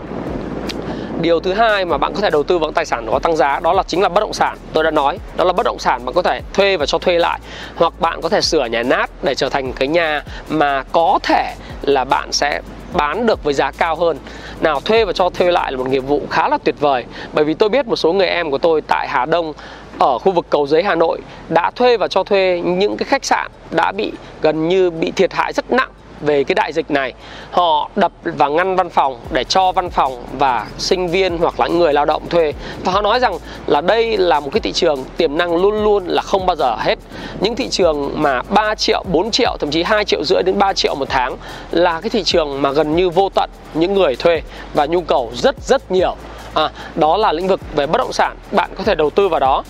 Điều 1.22 1.40
thứ 1.40 1.54
hai 1.54 1.86
mà 1.86 1.98
bạn 1.98 2.14
có 2.14 2.22
thể 2.22 2.30
đầu 2.30 2.44
tư 2.44 2.58
vào 2.60 2.72
tài 2.72 2.86
sản 2.86 3.08
có 3.12 3.20
tăng 3.20 3.36
giá 3.36 3.60
đó 3.60 3.74
là 3.74 3.84
chính 3.88 4.02
là 4.02 4.10
bất 4.10 4.22
động 4.22 4.34
sản. 4.34 4.58
Tôi 4.74 4.84
đã 4.84 4.92
nói, 4.92 5.20
đó 5.38 5.46
là 5.46 5.54
bất 5.54 5.66
động 5.66 5.80
sản 5.80 6.06
bạn 6.06 6.16
có 6.16 6.22
thể 6.22 6.42
thuê 6.54 6.78
và 6.78 6.86
cho 6.86 6.98
thuê 6.98 7.20
lại. 7.20 7.40
Hoặc 7.76 7.94
bạn 8.00 8.22
có 8.22 8.30
thể 8.30 8.42
sửa 8.42 8.66
nhà 8.66 8.84
nát 8.84 9.10
để 9.24 9.36
trở 9.36 9.50
thành 9.50 9.74
cái 9.74 9.88
nhà 9.88 10.24
mà 10.50 10.84
có 10.92 11.20
thể 11.24 11.56
là 11.82 12.04
bạn 12.04 12.32
sẽ 12.32 12.62
bán 12.96 13.26
được 13.26 13.44
với 13.44 13.54
giá 13.54 13.72
cao 13.72 13.96
hơn. 13.96 14.18
Nào, 14.62 14.80
thuê 14.80 15.06
và 15.06 15.14
cho 15.14 15.30
thuê 15.30 15.52
lại 15.52 15.72
là 15.72 15.78
một 15.78 15.90
nghiệp 15.90 16.00
vụ 16.00 16.22
khá 16.30 16.50
là 16.50 16.58
tuyệt 16.58 16.76
vời. 16.80 17.06
Bởi 17.34 17.46
vì 17.46 17.54
tôi 17.54 17.70
biết 17.70 17.88
một 17.88 17.96
số 17.96 18.14
người 18.14 18.28
em 18.28 18.52
của 18.52 18.58
tôi 18.58 18.82
tại 18.82 19.08
Hà 19.08 19.26
Đông, 19.26 19.54
ở 20.00 20.18
khu 20.20 20.32
vực 20.32 20.46
cầu 20.50 20.68
giấy, 20.68 20.84
Hà 20.84 20.96
Nội, 20.96 21.22
đã 21.50 21.72
thuê 21.72 21.98
và 21.98 22.08
cho 22.08 22.24
thuê 22.24 22.62
những 22.66 22.98
cái 22.98 23.06
khách 23.06 23.26
sạn 23.26 23.52
đã 23.72 23.92
bị 23.92 24.12
gần 24.42 24.68
như 24.68 24.90
bị 24.90 25.12
thiệt 25.12 25.34
hại 25.34 25.54
rất 25.54 25.72
nặng 25.72 25.90
về 26.22 26.44
cái 26.44 26.56
đại 26.56 26.74
dịch 26.74 26.92
này 26.92 27.14
họ 27.52 27.90
đập 27.96 28.12
và 28.24 28.48
ngăn 28.48 28.76
văn 28.76 28.90
phòng 28.90 29.20
để 29.32 29.44
cho 29.44 29.72
văn 29.72 29.90
phòng 29.90 30.24
và 30.40 30.68
sinh 30.78 31.08
viên 31.08 31.38
hoặc 31.38 31.60
là 31.60 31.68
người 31.68 31.94
lao 31.94 32.06
động 32.06 32.30
thuê. 32.30 32.54
Và 32.84 32.92
họ 32.92 33.02
nói 33.02 33.20
rằng 33.20 33.38
là 33.68 33.82
đây 33.82 34.18
là 34.18 34.40
một 34.40 34.50
cái 34.54 34.60
thị 34.62 34.72
trường 34.72 35.04
tiềm 35.18 35.38
năng 35.38 35.56
luôn 35.56 35.84
luôn 35.84 36.08
là 36.08 36.22
không 36.22 36.46
bao 36.46 36.56
giờ 36.56 36.76
hết. 36.76 37.00
Những 37.40 37.56
thị 37.56 37.70
trường 37.70 38.12
mà 38.16 38.42
3 38.50 38.76
triệu 38.76 39.04
4 39.12 39.32
triệu 39.32 39.58
thậm 39.60 39.72
chí 39.72 39.84
2 39.84 40.06
triệu 40.06 40.24
rưỡi 40.24 40.44
đến 40.44 40.60
3 40.60 40.74
triệu 40.74 40.96
một 40.96 41.10
tháng 41.10 41.38
là 41.72 42.02
cái 42.02 42.10
thị 42.10 42.24
trường 42.24 42.62
mà 42.62 42.72
gần 42.72 42.96
như 42.96 43.10
vô 43.10 43.30
tận 43.36 43.50
những 43.74 43.94
người 43.94 44.16
thuê 44.16 44.42
và 44.74 44.86
nhu 44.86 45.02
cầu 45.02 45.32
rất 45.34 45.56
rất 45.62 45.92
nhiều. 45.92 46.16
À, 46.54 46.70
đó 46.96 47.18
là 47.18 47.34
lĩnh 47.34 47.48
vực 47.48 47.60
về 47.76 47.88
bất 47.88 47.98
động 47.98 48.14
sản. 48.14 48.38
Bạn 48.52 48.70
có 48.78 48.84
thể 48.84 48.96
đầu 48.96 49.10
tư 49.10 49.30
vào 49.30 49.40
đó. 49.40 49.64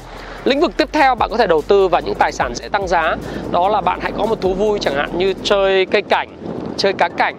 Lĩnh 0.46 0.60
vực 0.60 0.78
tiếp 0.78 0.90
theo 0.92 1.16
bạn 1.16 1.30
có 1.30 1.38
thể 1.38 1.48
đầu 1.48 1.62
tư 1.62 1.88
vào 1.88 2.02
những 2.02 2.16
tài 2.16 2.32
sản 2.32 2.56
sẽ 2.56 2.70
tăng 2.70 2.88
giá. 2.88 3.16
Đó 3.52 3.70
là 3.70 3.82
bạn 3.82 4.00
hãy 4.02 4.12
có 4.18 4.26
một 4.26 4.42
thú 4.42 4.54
vui 4.54 4.80
chẳng 4.80 4.96
hạn 4.96 5.18
như 5.18 5.34
chơi 5.44 5.86
cây 5.86 6.02
cảnh, 6.02 6.30
chơi 6.78 6.94
cá 6.94 7.10
cảnh 7.10 7.36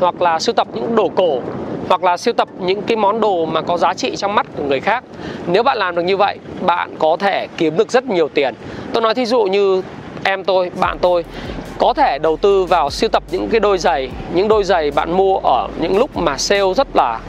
Hoặc 0.00 0.22
là 0.22 0.38
sưu 0.38 0.54
tập 0.54 0.68
những 0.74 0.94
đồ 0.96 1.08
cổ 1.16 1.40
hoặc 1.88 2.04
là 2.04 2.16
sưu 2.16 2.34
tập 2.34 2.48
những 2.60 2.82
cái 2.82 2.96
món 2.96 3.20
đồ 3.20 3.46
mà 3.46 3.60
có 3.60 3.76
giá 3.76 3.94
trị 3.94 4.16
trong 4.16 4.34
mắt 4.34 4.46
của 4.56 4.62
người 4.62 4.80
khác. 4.80 5.04
Nếu 5.46 5.62
bạn 5.62 5.78
làm 5.78 5.94
được 5.94 6.02
như 6.02 6.16
vậy 6.16 6.38
bạn 6.60 6.96
có 6.98 7.16
thể 7.20 7.46
kiếm 7.56 7.76
được 7.76 7.90
rất 7.90 8.04
nhiều 8.04 8.28
tiền. 8.28 8.54
Tôi 8.92 9.02
nói 9.02 9.14
thí 9.14 9.26
dụ 9.26 9.42
như 9.42 9.82
em 10.24 10.44
tôi 10.44 10.70
bạn 10.80 10.98
tôi 11.00 11.24
có 11.78 11.94
thể 11.94 12.18
đầu 12.18 12.36
tư 12.36 12.64
vào 12.64 12.90
sưu 12.90 13.10
tập 13.10 13.22
những 13.30 13.48
cái 13.48 13.60
đôi 13.60 13.78
giày. 13.78 14.10
Những 14.34 14.48
đôi 14.48 14.64
giày 14.64 14.90
bạn 14.90 15.12
mua 15.12 15.38
ở 15.38 15.68
những 15.80 15.98
lúc 15.98 16.16
mà 16.16 16.38
sale 16.38 16.74
rất 16.76 16.88
là 16.94 17.20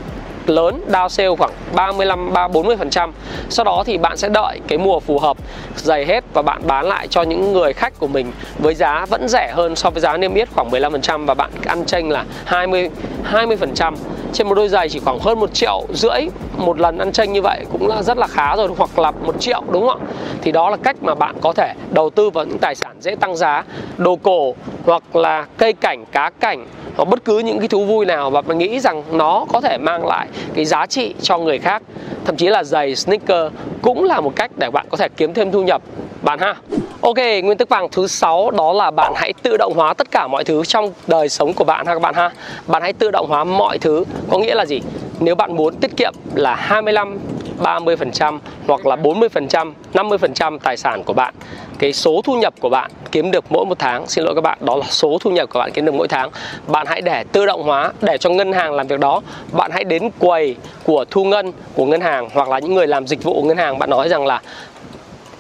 lớn 0.50 0.82
down 0.90 1.08
sale 1.08 1.36
khoảng 1.36 1.52
35 1.76 2.34
3 2.34 2.48
40%. 2.48 3.12
Sau 3.50 3.64
đó 3.64 3.84
thì 3.86 3.98
bạn 3.98 4.18
sẽ 4.18 4.30
đợi 4.30 4.60
cái 4.68 4.78
mùa 4.78 5.00
phù 5.00 5.20
hợp 5.20 5.38
dày 5.76 6.06
hết 6.06 6.24
và 6.34 6.42
bạn 6.42 6.62
bán 6.68 6.86
lại 6.86 7.08
cho 7.08 7.22
những 7.22 7.54
người 7.54 7.74
khách 7.74 8.00
của 8.00 8.08
mình 8.08 8.32
với 8.60 8.76
giá 8.76 9.06
vẫn 9.10 9.28
rẻ 9.28 9.52
hơn 9.54 9.76
so 9.76 9.90
với 9.90 10.02
giá 10.02 10.18
niêm 10.18 10.34
yết 10.34 10.50
khoảng 10.56 10.70
15% 10.70 11.26
và 11.26 11.34
bạn 11.34 11.52
ăn 11.66 11.86
tranh 11.86 12.10
là 12.10 12.26
20 12.46 12.90
20% 13.32 13.96
trên 14.34 14.48
một 14.48 14.56
đôi 14.56 14.70
giày 14.70 14.90
chỉ 14.90 15.00
khoảng 15.00 15.20
hơn 15.20 15.40
một 15.40 15.54
triệu 15.54 15.86
rưỡi 15.94 16.28
một 16.58 16.80
lần 16.80 16.98
ăn 16.98 17.12
tranh 17.12 17.34
như 17.34 17.42
vậy 17.42 17.66
cũng 17.72 17.88
là 17.88 18.04
rất 18.04 18.18
là 18.18 18.28
khá 18.28 18.56
rồi, 18.56 18.70
hoặc 18.78 19.00
là 19.00 19.12
một 19.12 19.36
triệu, 19.40 19.62
đúng 19.72 19.88
không 19.88 20.02
ạ 20.02 20.08
thì 20.42 20.52
đó 20.52 20.70
là 20.70 20.78
cách 20.78 20.96
mà 21.02 21.16
bạn 21.16 21.36
có 21.42 21.54
thể 21.54 21.74
đầu 21.92 22.10
tư 22.10 22.30
vào 22.30 22.46
những 22.46 22.58
tài 22.58 22.76
sản 22.76 22.96
dễ 23.00 23.16
tăng 23.16 23.36
giá, 23.36 23.64
đồ 23.98 24.16
cổ 24.16 24.56
hoặc 24.86 25.16
là 25.16 25.46
cây 25.58 25.74
cảnh, 25.74 26.06
cá 26.12 26.32
cảnh 26.40 26.68
hoặc 26.98 27.06
bất 27.06 27.26
cứ 27.26 27.40
những 27.40 27.60
cái 27.60 27.68
thú 27.68 27.86
vui 27.86 28.06
nào 28.06 28.30
và 28.30 28.42
mình 28.42 28.58
nghĩ 28.58 28.80
rằng 28.80 29.04
nó 29.12 29.46
có 29.54 29.62
thể 29.62 29.78
mang 29.78 30.06
lại 30.06 30.28
cái 30.54 30.66
giá 30.66 30.86
trị 30.86 31.14
cho 31.22 31.38
người 31.38 31.60
khác 31.60 31.84
thậm 32.26 32.36
chí 32.36 32.48
là 32.48 32.64
giày 32.64 32.96
sneaker 32.96 33.52
cũng 33.82 34.04
là 34.04 34.22
một 34.22 34.36
cách 34.36 34.52
để 34.56 34.70
bạn 34.70 34.86
có 34.90 34.98
thể 34.98 35.08
kiếm 35.18 35.34
thêm 35.34 35.52
thu 35.52 35.64
nhập 35.64 35.82
bạn 36.22 36.40
ha 36.40 36.56
Ok, 37.02 37.18
nguyên 37.18 37.58
tắc 37.58 37.70
vàng 37.70 37.88
thứ 37.92 38.08
sáu 38.08 38.52
đó 38.52 38.74
là 38.74 38.92
bạn 38.92 39.14
hãy 39.16 39.34
tự 39.44 39.58
động 39.58 39.74
hóa 39.76 39.94
tất 39.94 40.12
cả 40.12 40.28
mọi 40.28 40.44
thứ 40.44 40.64
trong 40.66 40.94
đời 41.08 41.30
sống 41.30 41.54
của 41.54 41.64
bạn 41.64 41.86
ha 41.86 41.94
các 41.94 42.02
bạn 42.02 42.16
ha. 42.16 42.32
Bạn 42.68 42.82
hãy 42.82 42.94
tự 42.94 43.12
động 43.12 43.28
hóa 43.30 43.44
mọi 43.44 43.78
thứ. 43.78 44.04
Có 44.30 44.40
nghĩa 44.40 44.56
là 44.56 44.66
gì? 44.66 44.82
Nếu 45.20 45.36
bạn 45.36 45.56
muốn 45.56 45.76
tiết 45.76 45.98
kiệm 45.98 46.14
là 46.36 46.56
25 46.56 47.20
30% 47.60 48.40
hoặc 48.68 48.86
là 48.86 48.96
40%, 48.96 49.74
50% 49.94 50.60
tài 50.60 50.78
sản 50.78 51.04
của 51.04 51.14
bạn. 51.14 51.34
Cái 51.80 51.94
số 51.94 52.22
thu 52.24 52.34
nhập 52.34 52.54
của 52.60 52.70
bạn 52.70 52.92
kiếm 53.12 53.32
được 53.32 53.46
mỗi 53.50 53.66
một 53.66 53.80
tháng, 53.80 54.08
xin 54.08 54.26
lỗi 54.26 54.36
các 54.36 54.42
bạn, 54.42 54.58
đó 54.62 54.76
là 54.76 54.86
số 54.90 55.18
thu 55.22 55.32
nhập 55.32 55.50
của 55.50 55.60
bạn 55.60 55.72
kiếm 55.74 55.86
được 55.86 55.96
mỗi 55.96 56.08
tháng. 56.08 56.30
Bạn 56.68 56.88
hãy 56.88 57.02
để 57.02 57.24
tự 57.32 57.46
động 57.46 57.64
hóa 57.64 57.92
để 58.02 58.18
cho 58.18 58.30
ngân 58.30 58.54
hàng 58.54 58.74
làm 58.74 58.88
việc 58.88 59.00
đó. 59.00 59.22
Bạn 59.52 59.72
hãy 59.74 59.84
đến 59.84 60.10
quầy 60.20 60.56
của 60.84 61.06
thu 61.12 61.24
ngân 61.24 61.52
của 61.74 61.86
ngân 61.86 62.02
hàng 62.02 62.30
hoặc 62.34 62.50
là 62.50 62.60
những 62.60 62.74
người 62.74 62.88
làm 62.88 63.08
dịch 63.08 63.24
vụ 63.24 63.34
của 63.34 63.48
ngân 63.48 63.58
hàng 63.58 63.80
bạn 63.80 63.90
nói 63.90 64.10
rằng 64.10 64.26
là 64.26 64.42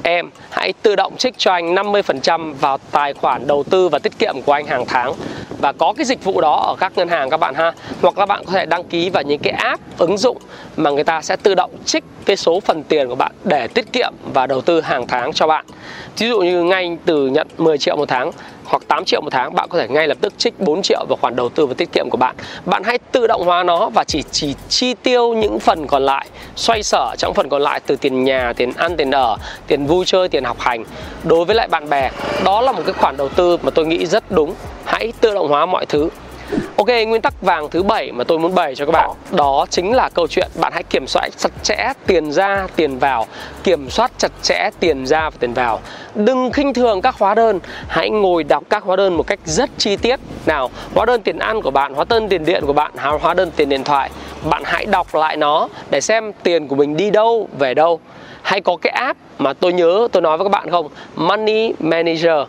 em, 0.03 0.29
hãy 0.49 0.73
tự 0.81 0.95
động 0.95 1.17
trích 1.17 1.37
cho 1.37 1.51
anh 1.51 1.75
50% 1.75 2.53
vào 2.53 2.77
tài 2.91 3.13
khoản 3.13 3.47
đầu 3.47 3.63
tư 3.63 3.89
và 3.89 3.99
tiết 3.99 4.19
kiệm 4.19 4.41
của 4.45 4.51
anh 4.51 4.65
hàng 4.67 4.85
tháng. 4.87 5.13
Và 5.61 5.71
có 5.71 5.93
cái 5.97 6.05
dịch 6.05 6.23
vụ 6.23 6.41
đó 6.41 6.63
ở 6.67 6.75
các 6.79 6.91
ngân 6.95 7.09
hàng 7.09 7.29
các 7.29 7.37
bạn 7.37 7.55
ha. 7.55 7.71
Hoặc 8.01 8.13
các 8.17 8.25
bạn 8.25 8.43
có 8.45 8.51
thể 8.51 8.65
đăng 8.65 8.83
ký 8.83 9.09
vào 9.09 9.23
những 9.23 9.39
cái 9.39 9.53
app, 9.53 9.97
ứng 9.97 10.17
dụng 10.17 10.37
mà 10.77 10.89
người 10.89 11.03
ta 11.03 11.21
sẽ 11.21 11.35
tự 11.35 11.55
động 11.55 11.71
trích 11.85 12.03
cái 12.25 12.35
số 12.35 12.59
phần 12.59 12.83
tiền 12.83 13.09
của 13.09 13.15
bạn 13.15 13.31
để 13.43 13.67
tiết 13.67 13.93
kiệm 13.93 14.13
và 14.33 14.47
đầu 14.47 14.61
tư 14.61 14.81
hàng 14.81 15.07
tháng 15.07 15.33
cho 15.33 15.47
bạn. 15.47 15.65
Ví 16.17 16.27
dụ 16.27 16.39
như 16.39 16.63
ngay 16.63 16.97
từ 17.05 17.27
nhận 17.27 17.47
10 17.57 17.77
triệu 17.77 17.95
một 17.95 18.09
tháng 18.09 18.31
hoặc 18.67 18.83
8 18.87 19.05
triệu 19.05 19.21
một 19.21 19.29
tháng, 19.31 19.55
bạn 19.55 19.69
có 19.69 19.79
thể 19.79 19.87
ngay 19.87 20.07
lập 20.07 20.17
tức 20.21 20.33
trích 20.37 20.59
4 20.59 20.81
triệu 20.81 21.05
vào 21.09 21.17
khoản 21.21 21.35
đầu 21.35 21.49
tư 21.49 21.65
và 21.65 21.73
tiết 21.73 21.91
kiệm 21.91 22.09
của 22.09 22.17
bạn. 22.17 22.35
Bạn 22.65 22.83
hãy 22.83 22.97
tự 22.97 23.27
động 23.27 23.45
hóa 23.45 23.63
nó 23.63 23.89
và 23.89 24.03
chỉ 24.03 24.23
chỉ 24.31 24.55
chi 24.69 24.93
tiêu 24.93 25.33
những 25.33 25.59
phần 25.59 25.87
còn 25.87 26.03
lại, 26.03 26.27
xoay 26.55 26.83
sở 26.83 27.15
trong 27.17 27.33
phần 27.33 27.49
còn 27.49 27.61
lại 27.61 27.79
từ 27.87 27.95
tiền 27.95 28.23
nhà, 28.23 28.53
tiền 28.55 28.71
ăn, 28.77 28.97
tiền 28.97 29.11
ở, 29.11 29.37
tiền 29.67 29.85
vui 29.85 30.05
chơi, 30.05 30.29
tiền 30.29 30.43
học 30.43 30.59
hành. 30.59 30.83
Đối 31.23 31.45
với 31.45 31.55
lại 31.55 31.67
bạn 31.67 31.89
bè, 31.89 32.11
đó 32.43 32.61
là 32.61 32.71
một 32.71 32.81
cái 32.85 32.93
khoản 32.93 33.17
đầu 33.17 33.29
tư 33.29 33.57
mà 33.63 33.71
tôi 33.71 33.85
nghĩ 33.85 34.05
rất 34.05 34.31
đúng. 34.31 34.53
Hãy 34.85 35.13
tự 35.21 35.33
động 35.33 35.47
hóa 35.47 35.65
mọi 35.65 35.85
thứ. 35.85 36.09
Ok, 36.77 36.87
nguyên 37.07 37.21
tắc 37.21 37.41
vàng 37.41 37.69
thứ 37.69 37.83
bảy 37.83 38.11
mà 38.11 38.23
tôi 38.23 38.39
muốn 38.39 38.55
bày 38.55 38.75
cho 38.75 38.85
các 38.85 38.91
bạn 38.91 39.09
Đó 39.31 39.65
chính 39.69 39.93
là 39.93 40.09
câu 40.09 40.27
chuyện 40.27 40.47
bạn 40.55 40.73
hãy 40.73 40.83
kiểm 40.83 41.07
soát 41.07 41.29
chặt 41.37 41.51
chẽ 41.63 41.91
tiền 42.05 42.31
ra, 42.31 42.67
tiền 42.75 42.99
vào. 42.99 43.25
Kiểm 43.63 43.89
soát 43.89 44.11
chặt 44.17 44.31
chẽ 44.41 44.69
tiền 44.79 45.05
ra 45.05 45.29
và 45.29 45.37
tiền 45.39 45.53
vào. 45.53 45.79
Đừng 46.15 46.51
khinh 46.51 46.73
thường 46.73 47.01
các 47.01 47.15
hóa 47.19 47.35
đơn. 47.35 47.59
Hãy 47.87 48.09
ngồi 48.09 48.43
đọc 48.43 48.63
các 48.69 48.83
hóa 48.83 48.95
đơn 48.95 49.17
một 49.17 49.27
cách 49.27 49.39
rất 49.45 49.69
chi 49.77 49.97
tiết. 49.97 50.19
Nào, 50.45 50.69
hóa 50.95 51.05
đơn 51.05 51.21
tiền 51.21 51.39
ăn 51.39 51.61
của 51.61 51.71
bạn, 51.71 51.93
hóa 51.93 52.05
đơn 52.09 52.29
tiền 52.29 52.45
điện 52.45 52.63
của 52.65 52.73
bạn, 52.73 52.91
hóa 52.97 53.33
đơn 53.33 53.51
tiền 53.55 53.69
điện 53.69 53.83
thoại. 53.83 54.09
Bạn 54.49 54.63
hãy 54.65 54.85
đọc 54.85 55.15
lại 55.15 55.37
nó 55.37 55.67
để 55.89 56.01
xem 56.01 56.31
tiền 56.43 56.67
của 56.67 56.75
mình 56.75 56.97
đi 56.97 57.09
đâu, 57.09 57.49
về 57.59 57.73
đâu. 57.73 57.99
Hay 58.41 58.61
có 58.61 58.77
cái 58.81 58.91
app 58.91 59.19
mà 59.37 59.53
tôi 59.53 59.73
nhớ 59.73 60.07
tôi 60.11 60.21
nói 60.21 60.37
với 60.37 60.45
các 60.45 60.51
bạn 60.51 60.71
không? 60.71 60.89
Money 61.15 61.73
Manager 61.79 62.47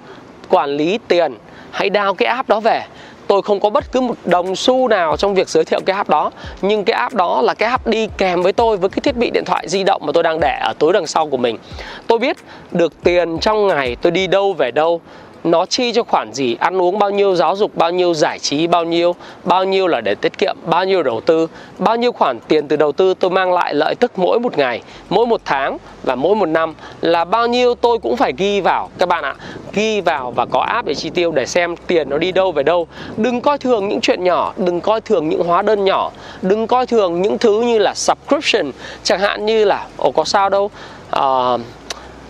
Quản 0.48 0.70
lý 0.70 0.98
tiền. 1.08 1.34
Hãy 1.70 1.90
download 1.90 2.14
cái 2.14 2.28
app 2.28 2.48
đó 2.48 2.60
về 2.60 2.84
tôi 3.28 3.42
không 3.42 3.60
có 3.60 3.70
bất 3.70 3.92
cứ 3.92 4.00
một 4.00 4.14
đồng 4.24 4.56
xu 4.56 4.88
nào 4.88 5.16
trong 5.16 5.34
việc 5.34 5.48
giới 5.48 5.64
thiệu 5.64 5.80
cái 5.86 5.96
app 5.96 6.08
đó. 6.08 6.30
Nhưng 6.62 6.84
cái 6.84 6.94
app 6.94 7.14
đó 7.14 7.42
là 7.42 7.54
cái 7.54 7.68
app 7.68 7.86
đi 7.86 8.08
kèm 8.18 8.42
với 8.42 8.52
tôi 8.52 8.76
với 8.76 8.90
cái 8.90 9.00
thiết 9.00 9.16
bị 9.16 9.30
điện 9.30 9.44
thoại 9.44 9.68
di 9.68 9.84
động 9.84 10.02
mà 10.04 10.12
tôi 10.12 10.22
đang 10.22 10.40
để 10.40 10.58
ở 10.62 10.72
túi 10.78 10.92
đằng 10.92 11.06
sau 11.06 11.26
của 11.26 11.36
mình. 11.36 11.58
Tôi 12.06 12.18
biết 12.18 12.36
được 12.72 12.92
tiền 13.04 13.38
trong 13.38 13.66
ngày 13.66 13.96
tôi 14.02 14.12
đi 14.12 14.26
đâu, 14.26 14.52
về 14.52 14.70
đâu 14.70 15.00
nó 15.44 15.66
chi 15.66 15.92
cho 15.92 16.02
khoản 16.02 16.32
gì? 16.32 16.56
Ăn 16.60 16.82
uống 16.82 16.98
bao 16.98 17.10
nhiêu 17.10 17.34
giáo 17.34 17.56
dục 17.56 17.76
bao 17.76 17.90
nhiêu 17.90 18.14
giải 18.14 18.38
trí 18.38 18.66
bao 18.66 18.84
nhiêu? 18.84 19.14
Bao 19.44 19.64
nhiêu 19.64 19.86
là 19.86 20.00
để 20.00 20.14
tiết 20.14 20.38
kiệm? 20.38 20.56
Bao 20.64 20.84
nhiêu 20.84 21.02
đầu 21.02 21.20
tư? 21.20 21.46
Bao 21.78 21.96
nhiêu 21.96 22.12
khoản 22.12 22.38
tiền 22.48 22.68
từ 22.68 22.76
đầu 22.76 22.92
tư 22.92 23.14
tôi 23.14 23.30
mang 23.30 23.52
lại 23.52 23.74
lợi 23.74 23.94
tức 23.94 24.18
mỗi 24.18 24.40
một 24.40 24.58
ngày 24.58 24.82
mỗi 25.08 25.26
một 25.26 25.40
tháng 25.44 25.78
và 26.02 26.14
mỗi 26.14 26.34
một 26.34 26.46
năm? 26.46 26.74
Là 27.00 27.24
bao 27.24 27.46
nhiêu 27.46 27.74
tôi 27.74 27.98
cũng 27.98 28.16
phải 28.16 28.32
ghi 28.36 28.60
vào. 28.60 28.90
Các 28.98 29.08
bạn 29.08 29.24
ạ 29.24 29.34
ghi 29.72 30.00
vào 30.00 30.30
và 30.30 30.46
có 30.46 30.60
app 30.60 30.88
để 30.88 30.94
chi 30.94 31.10
tiêu 31.10 31.32
để 31.32 31.46
xem 31.46 31.76
tiền 31.86 32.10
nó 32.10 32.18
đi 32.18 32.32
đâu 32.32 32.52
về 32.52 32.62
đâu. 32.62 32.86
Đừng 33.16 33.40
coi 33.40 33.58
thường 33.58 33.88
những 33.88 34.00
chuyện 34.00 34.24
nhỏ 34.24 34.52
đừng 34.56 34.80
coi 34.80 35.00
thường 35.00 35.28
những 35.28 35.44
hóa 35.44 35.62
đơn 35.62 35.84
nhỏ. 35.84 36.10
Đừng 36.42 36.66
coi 36.66 36.86
thường 36.86 37.22
những 37.22 37.38
thứ 37.38 37.62
như 37.62 37.78
là 37.78 37.94
subscription 37.94 38.72
chẳng 39.02 39.20
hạn 39.20 39.46
như 39.46 39.64
là 39.64 39.86
ồ 39.96 40.10
có 40.10 40.24
sao 40.24 40.48
đâu. 40.50 40.70
Uh, 41.16 41.60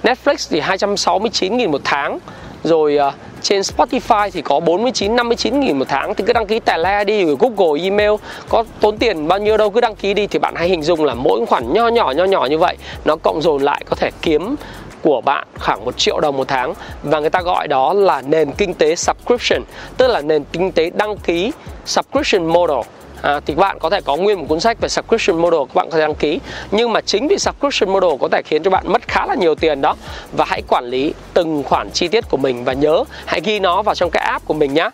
Netflix 0.02 0.48
thì 0.50 0.60
269 0.60 1.56
nghìn 1.56 1.70
một 1.70 1.80
tháng 1.84 2.18
rồi 2.64 2.98
uh, 3.08 3.14
trên 3.42 3.60
Spotify 3.60 4.30
thì 4.32 4.42
có 4.42 4.60
49 4.60 5.16
59 5.16 5.60
nghìn 5.60 5.78
một 5.78 5.84
tháng. 5.88 6.14
Thì 6.14 6.24
cứ 6.26 6.32
đăng 6.32 6.46
ký 6.46 6.60
tài 6.60 6.78
le 6.78 7.04
đi 7.04 7.24
rồi 7.24 7.36
Google 7.40 7.82
email 7.82 8.10
có 8.48 8.64
tốn 8.80 8.98
tiền 8.98 9.28
bao 9.28 9.38
nhiêu 9.38 9.56
đâu 9.56 9.70
cứ 9.70 9.80
đăng 9.80 9.96
ký 9.96 10.14
đi. 10.14 10.26
Thì 10.26 10.38
bạn 10.38 10.54
hãy 10.56 10.68
hình 10.68 10.82
dung 10.82 11.04
là 11.04 11.14
mỗi 11.14 11.46
khoản 11.46 11.72
nho 11.72 11.88
nhỏ 11.88 12.12
nho 12.16 12.24
nhỏ 12.24 12.46
như 12.50 12.58
vậy 12.58 12.76
nó 13.04 13.16
cộng 13.16 13.42
dồn 13.42 13.62
lại 13.62 13.82
có 13.86 13.96
thể 13.96 14.10
kiếm 14.22 14.56
của 15.02 15.20
bạn 15.20 15.46
khoảng 15.58 15.84
1 15.84 15.98
triệu 15.98 16.20
đồng 16.20 16.36
một 16.36 16.48
tháng. 16.48 16.74
Và 17.02 17.20
người 17.20 17.30
ta 17.30 17.42
gọi 17.42 17.68
đó 17.68 17.92
là 17.92 18.22
nền 18.22 18.52
kinh 18.52 18.74
tế 18.74 18.96
subscription 18.96 19.62
tức 19.96 20.06
là 20.06 20.20
nền 20.20 20.44
kinh 20.52 20.72
tế 20.72 20.90
đăng 20.90 21.16
ký 21.16 21.52
subscription 21.86 22.46
model 22.46 22.78
à, 23.22 23.40
thì 23.46 23.54
các 23.54 23.60
bạn 23.60 23.78
có 23.78 23.90
thể 23.90 24.00
có 24.00 24.16
nguyên 24.16 24.38
một 24.38 24.44
cuốn 24.48 24.60
sách 24.60 24.80
về 24.80 24.88
subscription 24.88 25.42
model 25.42 25.60
các 25.60 25.74
bạn 25.74 25.90
có 25.90 25.96
thể 25.96 26.00
đăng 26.00 26.14
ký. 26.14 26.40
Nhưng 26.70 26.92
mà 26.92 27.00
chính 27.00 27.28
vì 27.28 27.38
subscription 27.38 27.92
model 27.92 28.10
có 28.20 28.28
thể 28.32 28.42
khiến 28.44 28.62
cho 28.62 28.70
bạn 28.70 28.92
mất 28.92 29.08
khá 29.08 29.26
là 29.26 29.34
nhiều 29.34 29.54
tiền 29.54 29.80
đó. 29.80 29.96
Và 30.32 30.44
hãy 30.48 30.62
quản 30.68 30.84
lý 30.84 31.14
từng 31.34 31.62
khoản 31.62 31.90
chi 31.90 32.08
tiết 32.08 32.28
của 32.28 32.36
mình 32.36 32.64
và 32.64 32.72
nhớ 32.72 33.04
hãy 33.26 33.40
ghi 33.44 33.58
nó 33.58 33.82
vào 33.82 33.94
trong 33.94 34.10
cái 34.10 34.22
app 34.22 34.46
của 34.46 34.54
mình 34.54 34.74
nhé 34.74 34.90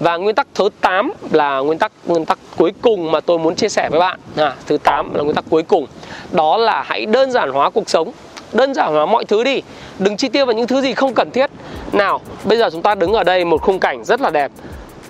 và 0.00 0.16
nguyên 0.16 0.34
tắc 0.34 0.46
thứ 0.54 0.68
8 0.80 1.12
là 1.30 1.58
nguyên 1.58 1.78
tắc 1.78 1.92
nguyên 2.06 2.24
tắc 2.24 2.38
cuối 2.56 2.72
cùng 2.82 3.12
mà 3.12 3.20
tôi 3.20 3.38
muốn 3.38 3.54
chia 3.54 3.68
sẻ 3.68 3.88
với 3.90 4.00
bạn. 4.00 4.20
À, 4.36 4.54
thứ 4.66 4.76
8 4.76 5.14
là 5.14 5.22
nguyên 5.22 5.34
tắc 5.34 5.44
cuối 5.50 5.62
cùng. 5.62 5.86
Đó 6.32 6.56
là 6.56 6.82
hãy 6.86 7.06
đơn 7.06 7.30
giản 7.30 7.50
hóa 7.50 7.70
cuộc 7.70 7.90
sống. 7.90 8.12
Đơn 8.52 8.74
giản 8.74 8.92
hóa 8.92 9.06
mọi 9.06 9.24
thứ 9.24 9.44
đi. 9.44 9.62
Đừng 9.98 10.16
chi 10.16 10.28
tiêu 10.28 10.46
vào 10.46 10.54
những 10.54 10.66
thứ 10.66 10.80
gì 10.82 10.94
không 10.94 11.14
cần 11.14 11.30
thiết. 11.30 11.50
Nào 11.92 12.20
bây 12.44 12.58
giờ 12.58 12.70
chúng 12.72 12.82
ta 12.82 12.94
đứng 12.94 13.12
ở 13.12 13.24
đây 13.24 13.44
một 13.44 13.62
khung 13.62 13.78
cảnh 13.78 14.04
rất 14.04 14.20
là 14.20 14.30
đẹp 14.30 14.50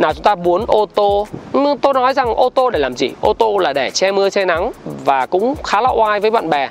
nào 0.01 0.15
chúng 0.15 0.23
ta 0.23 0.35
muốn 0.35 0.65
ô 0.69 0.87
tô. 0.95 1.27
Ừ, 1.53 1.61
tôi 1.83 1.95
nói 1.95 2.15
rằng 2.15 2.35
ô 2.35 2.49
tô 2.49 2.71
để 2.71 2.79
làm 2.79 2.97
gì? 2.97 3.11
Ô 3.21 3.33
tô 3.33 3.59
là 3.59 3.73
để 3.73 3.91
che 3.91 4.13
mưa 4.13 4.31
che 4.31 4.45
nắng 4.45 4.73
và 5.05 5.27
cũng 5.27 5.55
khá 5.65 5.81
là 5.81 5.91
oai 5.91 6.21
với 6.21 6.31
bạn 6.31 6.51
bè. 6.51 6.69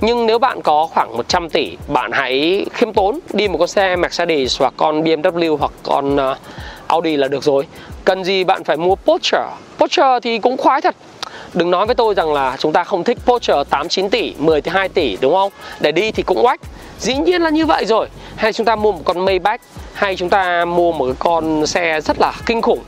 Nhưng 0.00 0.26
nếu 0.26 0.38
bạn 0.38 0.62
có 0.62 0.86
khoảng 0.86 1.16
100 1.16 1.50
tỷ 1.50 1.76
bạn 1.88 2.12
hãy 2.12 2.66
khiêm 2.72 2.92
tốn 2.92 3.18
đi 3.32 3.48
một 3.48 3.58
con 3.58 3.68
xe 3.68 3.96
Mercedes 3.96 4.60
hoặc 4.60 4.74
con 4.76 5.02
BMW 5.02 5.56
hoặc 5.56 5.72
con 5.82 6.16
uh, 6.16 6.36
Audi 6.86 7.16
là 7.16 7.28
được 7.28 7.42
rồi. 7.42 7.66
Cần 8.04 8.24
gì 8.24 8.44
bạn 8.44 8.64
phải 8.64 8.76
mua 8.76 8.94
Porsche? 8.94 9.46
Porsche 9.78 10.20
thì 10.22 10.38
cũng 10.38 10.56
khoái 10.56 10.80
thật. 10.80 10.96
Đừng 11.54 11.70
nói 11.70 11.86
với 11.86 11.94
tôi 11.94 12.14
rằng 12.14 12.32
là 12.32 12.56
chúng 12.58 12.72
ta 12.72 12.84
không 12.84 13.04
thích 13.04 13.18
Porsche 13.26 13.54
8 13.70 13.88
9 13.88 14.10
tỷ, 14.10 14.34
10 14.38 14.60
2 14.66 14.88
tỷ 14.88 15.16
đúng 15.20 15.34
không? 15.34 15.52
Để 15.80 15.92
đi 15.92 16.12
thì 16.12 16.22
cũng 16.22 16.44
oách. 16.44 16.60
Dĩ 17.00 17.16
nhiên 17.16 17.42
là 17.42 17.50
như 17.50 17.66
vậy 17.66 17.84
rồi. 17.84 18.08
Hay 18.36 18.52
chúng 18.52 18.66
ta 18.66 18.76
mua 18.76 18.92
một 18.92 19.00
con 19.04 19.24
Maybach 19.24 19.60
hay 19.92 20.16
chúng 20.16 20.30
ta 20.30 20.64
mua 20.64 20.92
một 20.92 21.16
con 21.18 21.66
xe 21.66 22.00
rất 22.00 22.20
là 22.20 22.32
kinh 22.46 22.62
khủng 22.62 22.80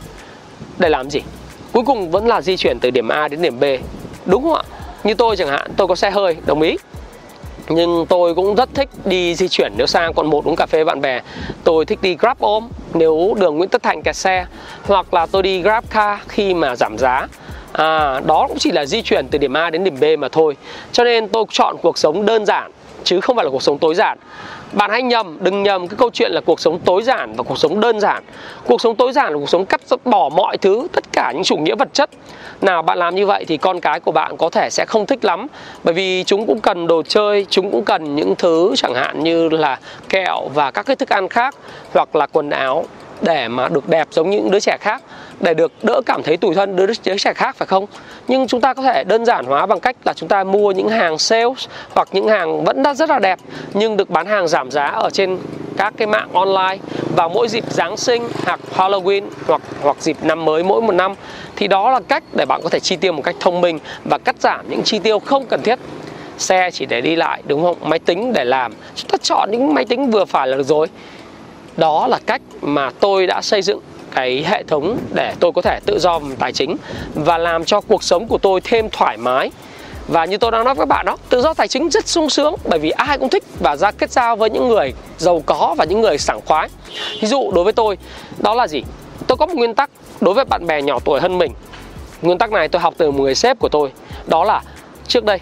để 0.79 0.88
làm 0.88 1.11
gì? 1.11 1.20
Cuối 1.72 1.83
cùng 1.87 2.11
vẫn 2.11 2.27
là 2.27 2.40
di 2.40 2.57
chuyển 2.57 2.79
từ 2.81 2.90
điểm 2.90 3.09
A 3.09 3.29
đến 3.29 3.42
điểm 3.42 3.61
B. 3.61 3.64
Đúng 4.27 4.42
không 4.42 4.55
ạ? 4.55 4.62
Như 5.05 5.14
tôi 5.14 5.37
chẳng 5.37 5.48
hạn, 5.48 5.72
tôi 5.77 5.87
có 5.87 5.94
xe 5.94 6.11
hơi, 6.11 6.37
đồng 6.46 6.62
ý 6.62 6.77
nhưng 7.68 8.07
tôi 8.09 8.35
cũng 8.35 8.55
rất 8.55 8.68
thích 8.75 8.88
đi 9.05 9.35
di 9.35 9.48
chuyển 9.48 9.72
nếu 9.77 9.87
sang 9.87 10.14
quận 10.14 10.31
1 10.31 10.44
uống 10.44 10.57
cà 10.57 10.66
phê 10.66 10.85
bạn 10.85 11.01
bè 11.01 11.20
tôi 11.64 11.85
thích 11.85 11.98
đi 12.03 12.16
grab 12.16 12.38
ôm 12.38 12.68
nếu 12.94 13.35
đường 13.40 13.57
nguyễn 13.57 13.68
tất 13.68 13.83
thành 13.83 14.03
kẹt 14.03 14.16
xe 14.16 14.46
hoặc 14.87 15.14
là 15.14 15.27
tôi 15.27 15.42
đi 15.42 15.62
grab 15.62 15.85
car 15.90 16.18
khi 16.29 16.55
mà 16.55 16.77
giảm 16.77 16.98
giá 16.98 17.27
à, 17.72 18.20
đó 18.27 18.46
cũng 18.48 18.59
chỉ 18.59 18.70
là 18.70 18.85
di 18.85 19.03
chuyển 19.03 19.29
từ 19.29 19.38
điểm 19.38 19.57
A 19.57 19.70
đến 19.70 19.85
điểm 19.85 19.96
B 20.01 20.05
mà 20.18 20.29
thôi 20.33 20.57
cho 20.92 21.05
nên 21.05 21.29
tôi 21.29 21.44
chọn 21.51 21.77
cuộc 21.83 21.98
sống 21.98 22.27
đơn 22.27 22.46
giản 22.46 22.72
chứ 23.05 23.21
không 23.21 23.37
phải 23.37 23.45
là 23.45 23.51
cuộc 23.51 23.62
sống 23.62 23.79
tối 23.79 23.95
giản. 23.95 24.19
Bạn 24.73 24.91
hãy 24.91 25.03
nhầm, 25.03 25.38
đừng 25.41 25.62
nhầm 25.62 25.88
cái 25.88 25.97
câu 25.99 26.11
chuyện 26.12 26.33
là 26.33 26.41
cuộc 26.41 26.61
sống 26.61 26.79
tối 26.79 27.03
giản 27.03 27.33
và 27.37 27.43
cuộc 27.43 27.59
sống 27.59 27.81
đơn 27.81 28.01
giản. 28.01 28.25
Cuộc 28.65 28.81
sống 28.81 28.97
tối 28.97 29.12
giản 29.12 29.33
là 29.33 29.38
cuộc 29.38 29.49
sống 29.49 29.67
cắt 29.67 29.81
bỏ 30.05 30.29
mọi 30.29 30.57
thứ, 30.57 30.88
tất 30.93 31.05
cả 31.12 31.33
những 31.33 31.45
chủ 31.45 31.57
nghĩa 31.57 31.75
vật 31.75 31.88
chất. 31.93 32.11
Nào, 32.61 32.83
bạn 32.83 32.99
làm 32.99 33.15
như 33.15 33.27
vậy 33.27 33.45
thì 33.49 33.57
con 33.57 33.81
cái 33.81 34.01
của 34.01 34.12
bạn 34.12 34.37
có 34.37 34.51
thể 34.51 34.69
sẽ 34.71 34.85
không 34.88 35.07
thích 35.07 35.25
lắm, 35.25 35.47
bởi 35.85 35.95
vì 35.95 36.25
chúng 36.25 36.47
cũng 36.47 36.61
cần 36.61 36.87
đồ 36.87 37.03
chơi, 37.03 37.47
chúng 37.51 37.71
cũng 37.71 37.85
cần 37.85 38.17
những 38.17 38.35
thứ 38.38 38.73
chẳng 38.77 38.95
hạn 38.95 39.25
như 39.25 39.49
là 39.49 39.79
kẹo 40.09 40.49
và 40.55 40.71
các 40.71 40.87
cái 40.87 40.97
thức 40.97 41.09
ăn 41.09 41.29
khác 41.29 41.55
hoặc 41.95 42.17
là 42.17 42.27
quần 42.27 42.51
áo 42.51 42.85
để 43.22 43.48
mà 43.48 43.68
được 43.68 43.88
đẹp 43.88 44.08
giống 44.11 44.30
những 44.30 44.50
đứa 44.50 44.61
trẻ 44.61 44.76
khác 44.80 45.02
để 45.40 45.54
được 45.54 45.72
đỡ 45.82 46.00
cảm 46.06 46.22
thấy 46.22 46.37
tủi 46.37 46.54
thân 46.54 46.76
đứa, 46.76 46.87
đứa 46.87 47.18
trẻ 47.18 47.35
khác 47.35 47.56
phải 47.56 47.66
không? 47.66 47.87
Nhưng 48.28 48.46
chúng 48.46 48.61
ta 48.61 48.74
có 48.74 48.82
thể 48.82 49.04
đơn 49.04 49.24
giản 49.24 49.44
hóa 49.44 49.66
bằng 49.66 49.80
cách 49.80 49.96
là 50.04 50.12
chúng 50.12 50.28
ta 50.28 50.44
mua 50.44 50.70
những 50.72 50.88
hàng 50.88 51.18
sales 51.18 51.66
hoặc 51.94 52.08
những 52.12 52.28
hàng 52.28 52.64
vẫn 52.64 52.82
đã 52.82 52.94
rất 52.94 53.11
là 53.11 53.18
đẹp 53.18 53.38
nhưng 53.74 53.96
được 53.96 54.11
bán 54.11 54.26
hàng 54.26 54.48
giảm 54.48 54.70
giá 54.70 54.87
ở 54.87 55.11
trên 55.11 55.38
các 55.76 55.94
cái 55.96 56.06
mạng 56.06 56.28
online. 56.32 56.78
Vào 57.16 57.28
mỗi 57.28 57.48
dịp 57.48 57.64
Giáng 57.70 57.96
sinh 57.96 58.28
hoặc 58.44 58.61
Halloween 58.76 59.24
hoặc 59.46 59.62
hoặc 59.82 59.96
dịp 60.00 60.16
năm 60.22 60.44
mới 60.44 60.64
mỗi 60.64 60.82
một 60.82 60.92
năm 60.92 61.14
thì 61.56 61.68
đó 61.68 61.90
là 61.90 62.00
cách 62.08 62.22
để 62.32 62.44
bạn 62.46 62.61
có 62.62 62.68
thể 62.68 62.80
chi 62.80 62.96
tiêu 62.96 63.12
một 63.12 63.22
cách 63.22 63.37
thông 63.40 63.61
minh 63.61 63.78
và 64.04 64.18
cắt 64.18 64.37
giảm 64.38 64.70
những 64.70 64.82
chi 64.82 64.98
tiêu 64.98 65.18
không 65.18 65.46
cần 65.46 65.62
thiết. 65.62 65.78
Xe 66.38 66.70
chỉ 66.72 66.87
để 66.87 67.00
đi 67.00 67.16
lại 67.16 67.42
đúng 67.46 67.62
không? 67.62 67.76
Máy 67.82 67.98
tính 67.98 68.32
để 68.32 68.44
làm. 68.44 68.72
Chúng 68.94 69.08
ta 69.08 69.18
chọn 69.22 69.50
những 69.50 69.74
máy 69.74 69.85
tính 69.85 70.11
vừa 70.11 70.24
phải 70.24 70.48
là 70.48 70.56
được 70.56 70.66
rồi 70.66 70.87
đó 71.76 72.06
là 72.06 72.18
cách 72.26 72.42
mà 72.61 72.90
tôi 73.00 73.26
đã 73.26 73.42
xây 73.42 73.62
dựng 73.62 73.80
cái 74.14 74.44
hệ 74.48 74.62
thống 74.62 74.98
để 75.14 75.35
tôi 75.40 75.52
có 75.52 75.62
thể 75.62 75.80
tự 75.87 75.98
do 75.98 76.18
về 76.18 76.37
tài 76.38 76.52
chính 76.52 76.76
và 77.14 77.38
làm 77.38 77.64
cho 77.64 77.80
cuộc 77.80 78.02
sống 78.02 78.26
của 78.26 78.38
tôi 78.38 78.61
thêm 78.61 78.88
thoải 78.90 79.16
mái. 79.16 79.50
Và 80.08 80.24
như 80.24 80.37
tôi 80.37 80.50
đang 80.50 80.64
nói 80.64 80.74
với 80.74 80.82
các 80.82 80.88
bạn 80.88 81.06
đó, 81.06 81.16
tự 81.28 81.42
do 81.42 81.54
tài 81.54 81.68
chính 81.68 81.90
rất 81.90 82.08
sung 82.08 82.30
sướng 82.30 82.54
bởi 82.64 82.78
vì 82.78 82.90
ai 82.90 83.18
cũng 83.18 83.28
thích 83.28 83.44
và 83.61 83.76
ra 83.76 83.90
kết 83.90 84.11
giao 84.11 84.37
với 84.37 84.50
những 84.50 84.68
người 84.68 84.92
giàu 85.18 85.42
có 85.46 85.74
và 85.78 85.85
những 85.85 86.00
người 86.00 86.18
sảng 86.18 86.40
khoái. 86.46 86.68
Ví 87.20 87.28
dụ 87.28 87.50
đối 87.54 87.64
với 87.64 87.72
tôi, 87.72 87.98
đó 88.38 88.54
là 88.54 88.68
gì? 88.68 88.82
Tôi 89.26 89.37
có 89.37 89.46
một 89.46 89.54
nguyên 89.56 89.74
tắc 89.74 89.90
đối 90.20 90.35
với 90.35 90.44
bạn 90.44 90.66
bè 90.66 90.82
nhỏ 90.82 90.98
tuổi 91.04 91.20
hơn 91.20 91.38
mình. 91.38 91.52
Nguyên 92.22 92.38
tắc 92.38 92.52
này 92.52 92.68
tôi 92.68 92.82
học 92.82 92.94
từ 92.96 93.11
một 93.11 93.22
người 93.22 93.35
sếp 93.35 93.58
của 93.58 93.68
tôi. 93.68 93.92
Đó 94.26 94.44
là 94.44 94.62
trước 95.08 95.24
đây 95.24 95.38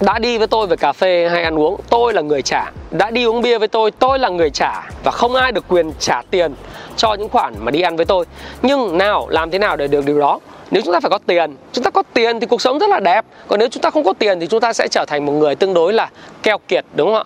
đã 0.00 0.18
đi 0.18 0.38
với 0.38 0.46
tôi 0.46 0.66
về 0.66 0.76
cà 0.76 0.92
phê 0.92 1.28
hay 1.30 1.42
ăn 1.42 1.58
uống, 1.58 1.80
tôi 1.90 2.12
là 2.12 2.22
người 2.22 2.42
trả. 2.42 2.72
Đã 2.90 3.10
đi 3.10 3.24
uống 3.24 3.42
bia 3.42 3.58
với 3.58 3.68
tôi 3.68 3.90
tôi 3.90 4.18
là 4.18 4.28
người 4.28 4.50
trả. 4.50 4.90
Và 5.04 5.10
không 5.10 5.34
ai 5.34 5.52
được 5.52 5.64
quyền 5.68 5.92
trả 5.98 6.22
tiền 6.30 6.54
cho 6.96 7.14
những 7.14 7.28
khoản 7.28 7.54
mà 7.60 7.70
đi 7.70 7.80
ăn 7.80 7.96
với 7.96 8.04
tôi. 8.04 8.24
Nhưng 8.62 8.98
nào, 8.98 9.26
làm 9.28 9.50
thế 9.50 9.58
nào 9.58 9.76
để 9.76 9.86
được 9.86 10.04
điều 10.06 10.20
đó? 10.20 10.40
Nếu 10.70 10.82
chúng 10.84 10.92
ta 10.92 11.00
phải 11.00 11.10
có 11.10 11.18
tiền, 11.26 11.56
chúng 11.72 11.84
ta 11.84 11.90
có 11.90 12.02
tiền 12.12 12.40
thì 12.40 12.46
cuộc 12.46 12.62
sống 12.62 12.78
rất 12.78 12.90
là 12.90 13.00
đẹp. 13.00 13.24
Còn 13.48 13.58
nếu 13.58 13.68
chúng 13.68 13.82
ta 13.82 13.90
không 13.90 14.04
có 14.04 14.12
tiền 14.18 14.40
thì 14.40 14.46
chúng 14.46 14.60
ta 14.60 14.72
sẽ 14.72 14.88
trở 14.88 15.04
thành 15.04 15.26
một 15.26 15.32
người 15.32 15.54
tương 15.54 15.74
đối 15.74 15.92
là 15.92 16.10
keo 16.42 16.58
kiệt, 16.58 16.84
đúng 16.94 17.08
không 17.08 17.16
ạ? 17.16 17.24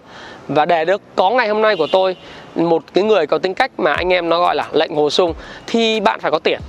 Và 0.49 0.65
để 0.65 0.85
được, 0.85 1.03
có 1.17 1.31
ngày 1.31 1.49
hôm 1.49 1.63
nay 1.63 1.77
của 1.77 1.87
tôi, 1.93 2.17
một 2.55 2.83
cái 2.95 3.05
người 3.05 3.27
có 3.27 3.39
tính 3.39 3.55
cách 3.55 3.71
mà 3.79 3.93
anh 3.93 4.13
em 4.13 4.29
nó 4.29 4.41
gọi 4.41 4.55
là 4.55 4.69
lệnh 4.73 4.97
hồ 4.97 5.11
sung, 5.11 5.35
thì 5.67 6.01
bạn 6.01 6.21
phải 6.21 6.31
có 6.31 6.39
tiền 6.39 6.61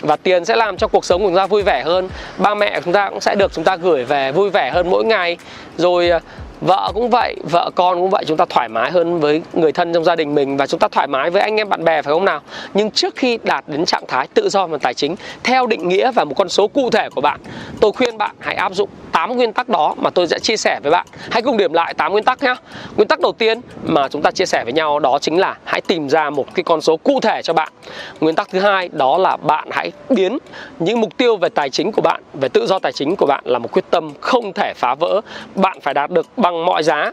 và 0.00 0.16
tiền 0.16 0.44
sẽ 0.44 0.56
làm 0.56 0.76
cho 0.76 0.88
cuộc 0.88 1.04
sống 1.04 1.22
của 1.22 1.28
chúng 1.28 1.36
ta 1.36 1.46
vui 1.46 1.62
vẻ 1.62 1.82
hơn. 1.82 2.08
Ba 2.38 2.54
mẹ 2.54 2.80
chúng 2.84 2.92
ta 2.92 3.10
cũng 3.10 3.20
sẽ 3.20 3.34
được 3.34 3.52
chúng 3.52 3.64
ta 3.64 3.76
gửi 3.76 4.04
về 4.04 4.32
vui 4.32 4.50
vẻ 4.50 4.70
hơn 4.70 4.90
mỗi 4.90 5.04
ngày. 5.04 5.36
Rồi 5.76 6.10
à, 6.10 6.20
vợ 6.60 6.90
cũng 6.94 7.10
vậy, 7.10 7.36
vợ 7.50 7.70
con 7.74 8.00
cũng 8.00 8.10
vậy, 8.10 8.24
chúng 8.26 8.36
ta 8.36 8.44
thoải 8.44 8.68
mái 8.68 8.90
hơn 8.90 9.20
với 9.20 9.42
người 9.52 9.72
thân 9.72 9.92
trong 9.92 10.04
gia 10.04 10.16
đình 10.16 10.34
mình 10.34 10.56
và 10.56 10.66
chúng 10.66 10.80
ta 10.80 10.88
thoải 10.88 11.06
mái 11.06 11.30
với 11.30 11.42
anh 11.42 11.56
em 11.56 11.68
bạn 11.68 11.84
bè, 11.84 12.02
phải 12.02 12.12
không 12.12 12.24
nào? 12.24 12.40
Nhưng 12.74 12.90
trước 12.90 13.16
khi 13.16 13.38
đạt 13.42 13.64
đến 13.66 13.84
trạng 13.84 14.04
thái 14.08 14.26
tự 14.34 14.48
do 14.48 14.66
về 14.66 14.78
tài 14.82 14.94
chính, 14.94 15.16
theo 15.44 15.66
định 15.66 15.88
nghĩa 15.88 16.12
và 16.12 16.24
một 16.24 16.34
con 16.36 16.48
số 16.48 16.68
cụ 16.68 16.90
thể 16.90 17.08
của 17.14 17.20
bạn, 17.20 17.40
tôi 17.80 17.92
khuyên 17.92 18.18
bạn 18.18 18.36
hãy 18.38 18.54
áp 18.54 18.74
dụng 18.74 18.88
8 19.12 19.36
nguyên 19.36 19.52
tắc 19.52 19.68
đó 19.68 19.94
mà 19.98 20.10
tôi 20.10 20.26
sẽ 20.28 20.38
chia 20.38 20.56
sẻ 20.56 20.80
với 20.82 20.92
bạn. 20.92 21.06
Hãy 21.30 21.42
cùng 21.42 21.56
điểm 21.56 21.72
lại 21.72 21.94
8 21.94 22.12
nguyên 22.12 22.24
tắc 22.24 22.42
nhé 22.42 22.54
nguyên 22.96 23.08
tắc 23.08 23.20
đầu 23.20 23.32
tiên 23.32 23.60
mà 23.84 24.08
chúng 24.08 24.22
ta 24.22 24.30
chia 24.30 24.46
sẻ 24.46 24.64
với 24.64 24.72
nhau 24.72 24.98
đó 24.98 25.18
chính 25.20 25.38
là 25.38 25.56
hãy 25.64 25.80
tìm 25.80 26.08
ra 26.08 26.30
một 26.30 26.54
cái 26.54 26.64
con 26.64 26.80
số 26.80 26.96
cụ 26.96 27.20
thể 27.20 27.42
cho 27.42 27.52
bạn. 27.52 27.72
Nguyên 28.20 28.34
tắc 28.34 28.48
thứ 28.50 28.60
hai 28.60 28.88
đó 28.92 29.18
là 29.18 29.36
bạn 29.36 29.68
hãy 29.70 29.92
biến 30.08 30.38
những 30.78 31.00
mục 31.00 31.16
tiêu 31.16 31.36
về 31.36 31.48
tài 31.48 31.70
chính 31.70 31.92
của 31.92 32.02
bạn, 32.02 32.22
về 32.34 32.48
tự 32.48 32.66
do 32.66 32.78
tài 32.78 32.92
chính 32.92 33.16
của 33.16 33.26
bạn 33.26 33.44
là 33.46 33.58
một 33.58 33.68
quyết 33.72 33.84
tâm 33.90 34.12
không 34.20 34.52
thể 34.52 34.72
phá 34.76 34.94
vỡ. 34.94 35.20
Bạn 35.54 35.80
phải 35.80 35.94
đạt 35.94 36.10
được 36.10 36.26
bằng 36.36 36.49
mọi 36.50 36.82
giá. 36.82 37.12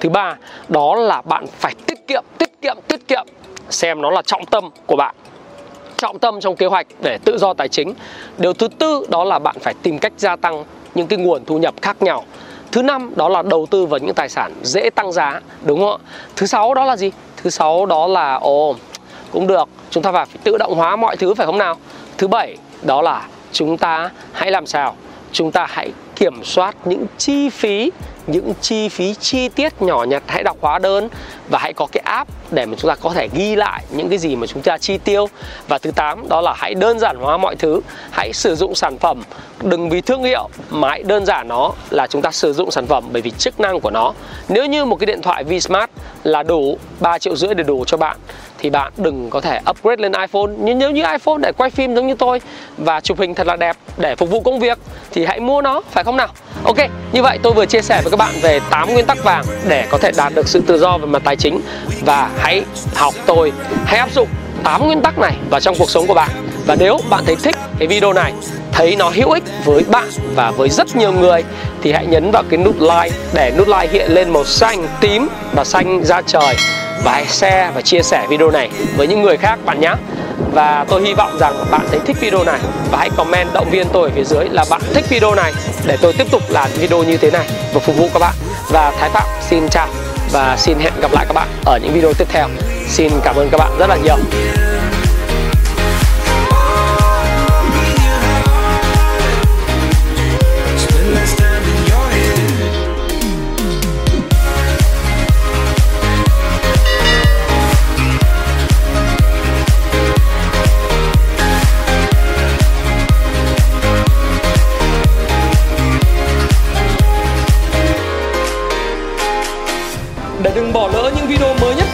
Thứ 0.00 0.08
ba, 0.08 0.36
đó 0.68 0.94
là 0.94 1.22
bạn 1.22 1.46
phải 1.58 1.74
tiết 1.86 2.06
kiệm 2.08 2.24
tiết 2.38 2.62
kiệm 2.62 2.76
tiết 2.88 3.08
kiệm. 3.08 3.26
Xem 3.70 4.02
nó 4.02 4.10
là 4.10 4.22
trọng 4.22 4.46
tâm 4.46 4.70
của 4.86 4.96
bạn. 4.96 5.14
Trọng 5.96 6.18
tâm 6.18 6.40
trong 6.40 6.56
kế 6.56 6.66
hoạch 6.66 6.86
để 7.02 7.18
tự 7.24 7.38
do 7.38 7.54
tài 7.54 7.68
chính. 7.68 7.94
Điều 8.38 8.52
thứ 8.52 8.68
tư, 8.68 9.06
đó 9.08 9.24
là 9.24 9.38
bạn 9.38 9.56
phải 9.60 9.74
tìm 9.82 9.98
cách 9.98 10.12
gia 10.16 10.36
tăng 10.36 10.64
những 10.94 11.06
cái 11.06 11.18
nguồn 11.18 11.44
thu 11.44 11.58
nhập 11.58 11.74
khác 11.82 12.02
nhau. 12.02 12.24
Thứ 12.72 12.82
năm, 12.82 13.12
đó 13.16 13.28
là 13.28 13.42
đầu 13.42 13.66
tư 13.70 13.86
vào 13.86 13.98
những 13.98 14.14
tài 14.14 14.28
sản 14.28 14.52
dễ 14.62 14.90
tăng 14.90 15.12
giá, 15.12 15.40
đúng 15.62 15.80
không 15.80 16.00
ạ? 16.02 16.04
Thứ 16.36 16.46
sáu, 16.46 16.74
đó 16.74 16.84
là 16.84 16.96
gì? 16.96 17.10
Thứ 17.36 17.50
sáu, 17.50 17.86
đó 17.86 18.06
là, 18.06 18.34
ồ, 18.34 18.76
cũng 19.32 19.46
được, 19.46 19.68
chúng 19.90 20.02
ta 20.02 20.12
phải 20.12 20.26
tự 20.44 20.56
động 20.58 20.74
hóa 20.74 20.96
mọi 20.96 21.16
thứ, 21.16 21.34
phải 21.34 21.46
không 21.46 21.58
nào? 21.58 21.74
Thứ 22.18 22.28
bảy, 22.28 22.56
đó 22.82 23.02
là 23.02 23.26
chúng 23.52 23.76
ta 23.76 24.10
hãy 24.32 24.50
làm 24.50 24.66
sao? 24.66 24.96
Chúng 25.32 25.52
ta 25.52 25.66
hãy 25.68 25.92
kiểm 26.16 26.44
soát 26.44 26.76
những 26.84 27.06
chi 27.18 27.48
phí 27.48 27.90
những 28.26 28.52
chi 28.60 28.88
phí 28.88 29.14
chi 29.14 29.48
tiết 29.48 29.82
nhỏ 29.82 30.04
nhặt 30.04 30.22
hãy 30.26 30.42
đọc 30.42 30.56
hóa 30.60 30.78
đơn 30.78 31.08
và 31.48 31.58
hãy 31.58 31.72
có 31.72 31.86
cái 31.92 32.02
app 32.04 32.30
để 32.50 32.66
mà 32.66 32.76
chúng 32.78 32.88
ta 32.88 32.94
có 32.94 33.10
thể 33.14 33.28
ghi 33.34 33.56
lại 33.56 33.84
những 33.90 34.08
cái 34.08 34.18
gì 34.18 34.36
mà 34.36 34.46
chúng 34.46 34.62
ta 34.62 34.78
chi 34.78 34.98
tiêu. 34.98 35.28
Và 35.68 35.78
thứ 35.78 35.90
tám, 35.90 36.28
đó 36.28 36.40
là 36.40 36.54
hãy 36.56 36.74
đơn 36.74 36.98
giản 36.98 37.16
hóa 37.16 37.36
mọi 37.36 37.56
thứ. 37.56 37.80
Hãy 38.10 38.32
sử 38.32 38.54
dụng 38.54 38.74
sản 38.74 38.98
phẩm. 38.98 39.22
Đừng 39.62 39.90
vì 39.90 40.00
thương 40.00 40.24
hiệu 40.24 40.48
mà 40.70 40.88
hãy 40.88 41.02
đơn 41.02 41.26
giản 41.26 41.48
nó 41.48 41.72
là 41.90 42.06
chúng 42.06 42.22
ta 42.22 42.30
sử 42.30 42.52
dụng 42.52 42.70
sản 42.70 42.86
phẩm 42.86 43.04
bởi 43.12 43.22
vì 43.22 43.30
chức 43.30 43.60
năng 43.60 43.80
của 43.80 43.90
nó. 43.90 44.12
Nếu 44.48 44.66
như 44.66 44.84
một 44.84 44.96
cái 44.96 45.06
điện 45.06 45.22
thoại 45.22 45.44
Vsmart 45.44 45.60
Smart 45.60 45.90
là 46.24 46.42
đủ 46.42 46.78
3 47.00 47.18
triệu 47.18 47.36
rưỡi 47.36 47.54
để 47.54 47.64
đủ 47.64 47.84
cho 47.86 47.96
bạn, 47.96 48.16
thì 48.58 48.70
bạn 48.70 48.92
đừng 48.96 49.30
có 49.30 49.40
thể 49.40 49.60
upgrade 49.70 50.02
lên 50.02 50.12
iPhone. 50.12 50.52
Nhưng 50.58 50.78
nếu 50.78 50.90
như 50.90 51.02
iPhone 51.02 51.38
để 51.42 51.52
quay 51.56 51.70
phim 51.70 51.94
giống 51.94 52.06
như 52.06 52.14
tôi 52.14 52.40
và 52.76 53.00
chụp 53.00 53.18
hình 53.18 53.34
thật 53.34 53.46
là 53.46 53.56
đẹp 53.56 53.76
để 53.96 54.16
phục 54.16 54.30
vụ 54.30 54.40
công 54.40 54.58
việc 54.58 54.78
thì 55.12 55.24
hãy 55.24 55.40
mua 55.40 55.62
nó 55.62 55.82
phải 55.90 56.04
không 56.04 56.16
nào? 56.16 56.28
Ok, 56.64 56.76
như 57.12 57.22
vậy 57.22 57.38
tôi 57.42 57.52
vừa 57.52 57.66
chia 57.66 57.82
sẻ 57.82 58.00
với 58.02 58.10
các 58.10 58.16
bạn 58.16 58.34
về 58.42 58.60
8 58.70 58.92
nguyên 58.92 59.06
tắc 59.06 59.24
vàng 59.24 59.44
để 59.68 59.86
có 59.90 59.98
thể 59.98 60.10
đạt 60.16 60.34
được 60.34 60.48
sự 60.48 60.62
tự 60.66 60.78
do 60.78 60.98
về 60.98 61.06
mặt 61.06 61.22
tài 61.24 61.36
chính. 61.36 61.60
Và 62.00 62.30
hãy 62.38 62.62
học 62.94 63.14
tôi, 63.26 63.52
hãy 63.84 63.98
áp 63.98 64.12
dụng 64.14 64.28
8 64.64 64.86
nguyên 64.86 65.02
tắc 65.02 65.18
này 65.18 65.36
vào 65.50 65.60
trong 65.60 65.74
cuộc 65.78 65.90
sống 65.90 66.06
của 66.06 66.14
bạn. 66.14 66.30
Và 66.66 66.76
nếu 66.78 66.98
bạn 67.10 67.24
thấy 67.26 67.36
thích 67.36 67.56
cái 67.78 67.88
video 67.88 68.12
này, 68.12 68.32
thấy 68.72 68.96
nó 68.96 69.10
hữu 69.14 69.30
ích 69.30 69.44
với 69.64 69.82
bạn 69.88 70.08
và 70.34 70.50
với 70.50 70.68
rất 70.68 70.96
nhiều 70.96 71.12
người 71.12 71.44
thì 71.82 71.92
hãy 71.92 72.06
nhấn 72.06 72.30
vào 72.30 72.42
cái 72.50 72.58
nút 72.58 72.76
like 72.80 73.16
để 73.34 73.52
nút 73.58 73.68
like 73.68 73.88
hiện 73.92 74.10
lên 74.10 74.30
màu 74.30 74.44
xanh, 74.44 74.88
tím 75.00 75.28
và 75.52 75.64
xanh 75.64 76.04
ra 76.04 76.22
trời 76.26 76.56
và 77.04 77.12
hãy 77.12 77.26
share 77.26 77.70
và 77.74 77.80
chia 77.80 78.02
sẻ 78.02 78.26
video 78.28 78.50
này 78.50 78.70
với 78.96 79.06
những 79.06 79.22
người 79.22 79.36
khác 79.36 79.58
bạn 79.64 79.80
nhé 79.80 79.94
và 80.52 80.84
tôi 80.88 81.02
hy 81.02 81.14
vọng 81.14 81.36
rằng 81.40 81.64
bạn 81.70 81.80
thấy 81.90 82.00
thích 82.06 82.16
video 82.20 82.44
này. 82.44 82.58
Và 82.90 82.98
hãy 82.98 83.10
comment 83.16 83.52
động 83.52 83.70
viên 83.70 83.86
tôi 83.92 84.08
ở 84.08 84.14
phía 84.14 84.24
dưới 84.24 84.48
là 84.48 84.64
bạn 84.70 84.80
thích 84.94 85.04
video 85.08 85.34
này 85.34 85.52
để 85.86 85.96
tôi 86.02 86.12
tiếp 86.12 86.26
tục 86.30 86.42
làm 86.48 86.70
video 86.70 87.02
như 87.02 87.16
thế 87.16 87.30
này 87.30 87.46
và 87.74 87.80
phục 87.80 87.96
vụ 87.96 88.08
các 88.12 88.18
bạn. 88.18 88.34
Và 88.70 88.92
Thái 89.00 89.10
Phạm 89.10 89.26
xin 89.50 89.68
chào 89.68 89.88
và 90.32 90.56
xin 90.58 90.78
hẹn 90.78 90.92
gặp 91.00 91.12
lại 91.12 91.26
các 91.28 91.32
bạn 91.32 91.48
ở 91.64 91.78
những 91.82 91.92
video 91.92 92.12
tiếp 92.12 92.28
theo. 92.28 92.48
Xin 92.88 93.12
cảm 93.24 93.36
ơn 93.36 93.48
các 93.50 93.58
bạn 93.58 93.70
rất 93.78 93.86
là 93.86 93.96
nhiều. 93.96 94.16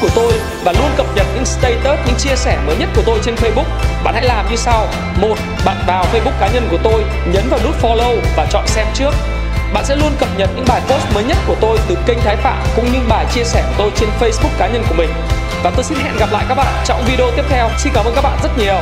Của 0.02 0.08
tôi 0.14 0.32
và 0.64 0.72
luôn 0.72 0.90
cập 0.96 1.06
nhật 1.14 1.26
những 1.34 1.44
status, 1.44 2.06
những 2.06 2.16
chia 2.18 2.36
sẻ 2.36 2.58
mới 2.66 2.76
nhất 2.76 2.88
của 2.96 3.02
tôi 3.06 3.18
trên 3.24 3.34
Facebook, 3.34 3.64
bạn 4.04 4.14
hãy 4.14 4.24
làm 4.24 4.50
như 4.50 4.56
sau. 4.56 4.86
một 5.20 5.34
Bạn 5.64 5.76
vào 5.86 6.04
Facebook 6.12 6.40
cá 6.40 6.48
nhân 6.48 6.68
của 6.70 6.78
tôi, 6.82 7.04
nhấn 7.32 7.48
vào 7.48 7.60
nút 7.64 7.74
follow 7.82 8.16
và 8.36 8.46
chọn 8.50 8.66
xem 8.66 8.86
trước. 8.94 9.10
Bạn 9.74 9.84
sẽ 9.84 9.96
luôn 9.96 10.12
cập 10.18 10.28
nhật 10.36 10.50
những 10.56 10.64
bài 10.68 10.80
post 10.88 11.14
mới 11.14 11.24
nhất 11.24 11.38
của 11.46 11.56
tôi 11.60 11.78
từ 11.88 11.96
kênh 12.06 12.18
Thái 12.20 12.36
Phạm 12.36 12.62
cũng 12.76 12.92
như 12.92 12.98
bài 13.08 13.26
chia 13.34 13.44
sẻ 13.44 13.62
của 13.62 13.74
tôi 13.78 13.90
trên 13.96 14.08
Facebook 14.20 14.58
cá 14.58 14.68
nhân 14.68 14.84
của 14.88 14.94
mình. 14.94 15.10
Và 15.62 15.70
tôi 15.70 15.84
xin 15.84 15.98
hẹn 15.98 16.16
gặp 16.18 16.32
lại 16.32 16.44
các 16.48 16.54
bạn 16.54 16.82
trong 16.84 17.04
video 17.06 17.30
tiếp 17.36 17.44
theo. 17.48 17.68
Xin 17.78 17.92
cảm 17.94 18.04
ơn 18.04 18.14
các 18.14 18.22
bạn 18.22 18.38
rất 18.42 18.58
nhiều. 18.58 18.80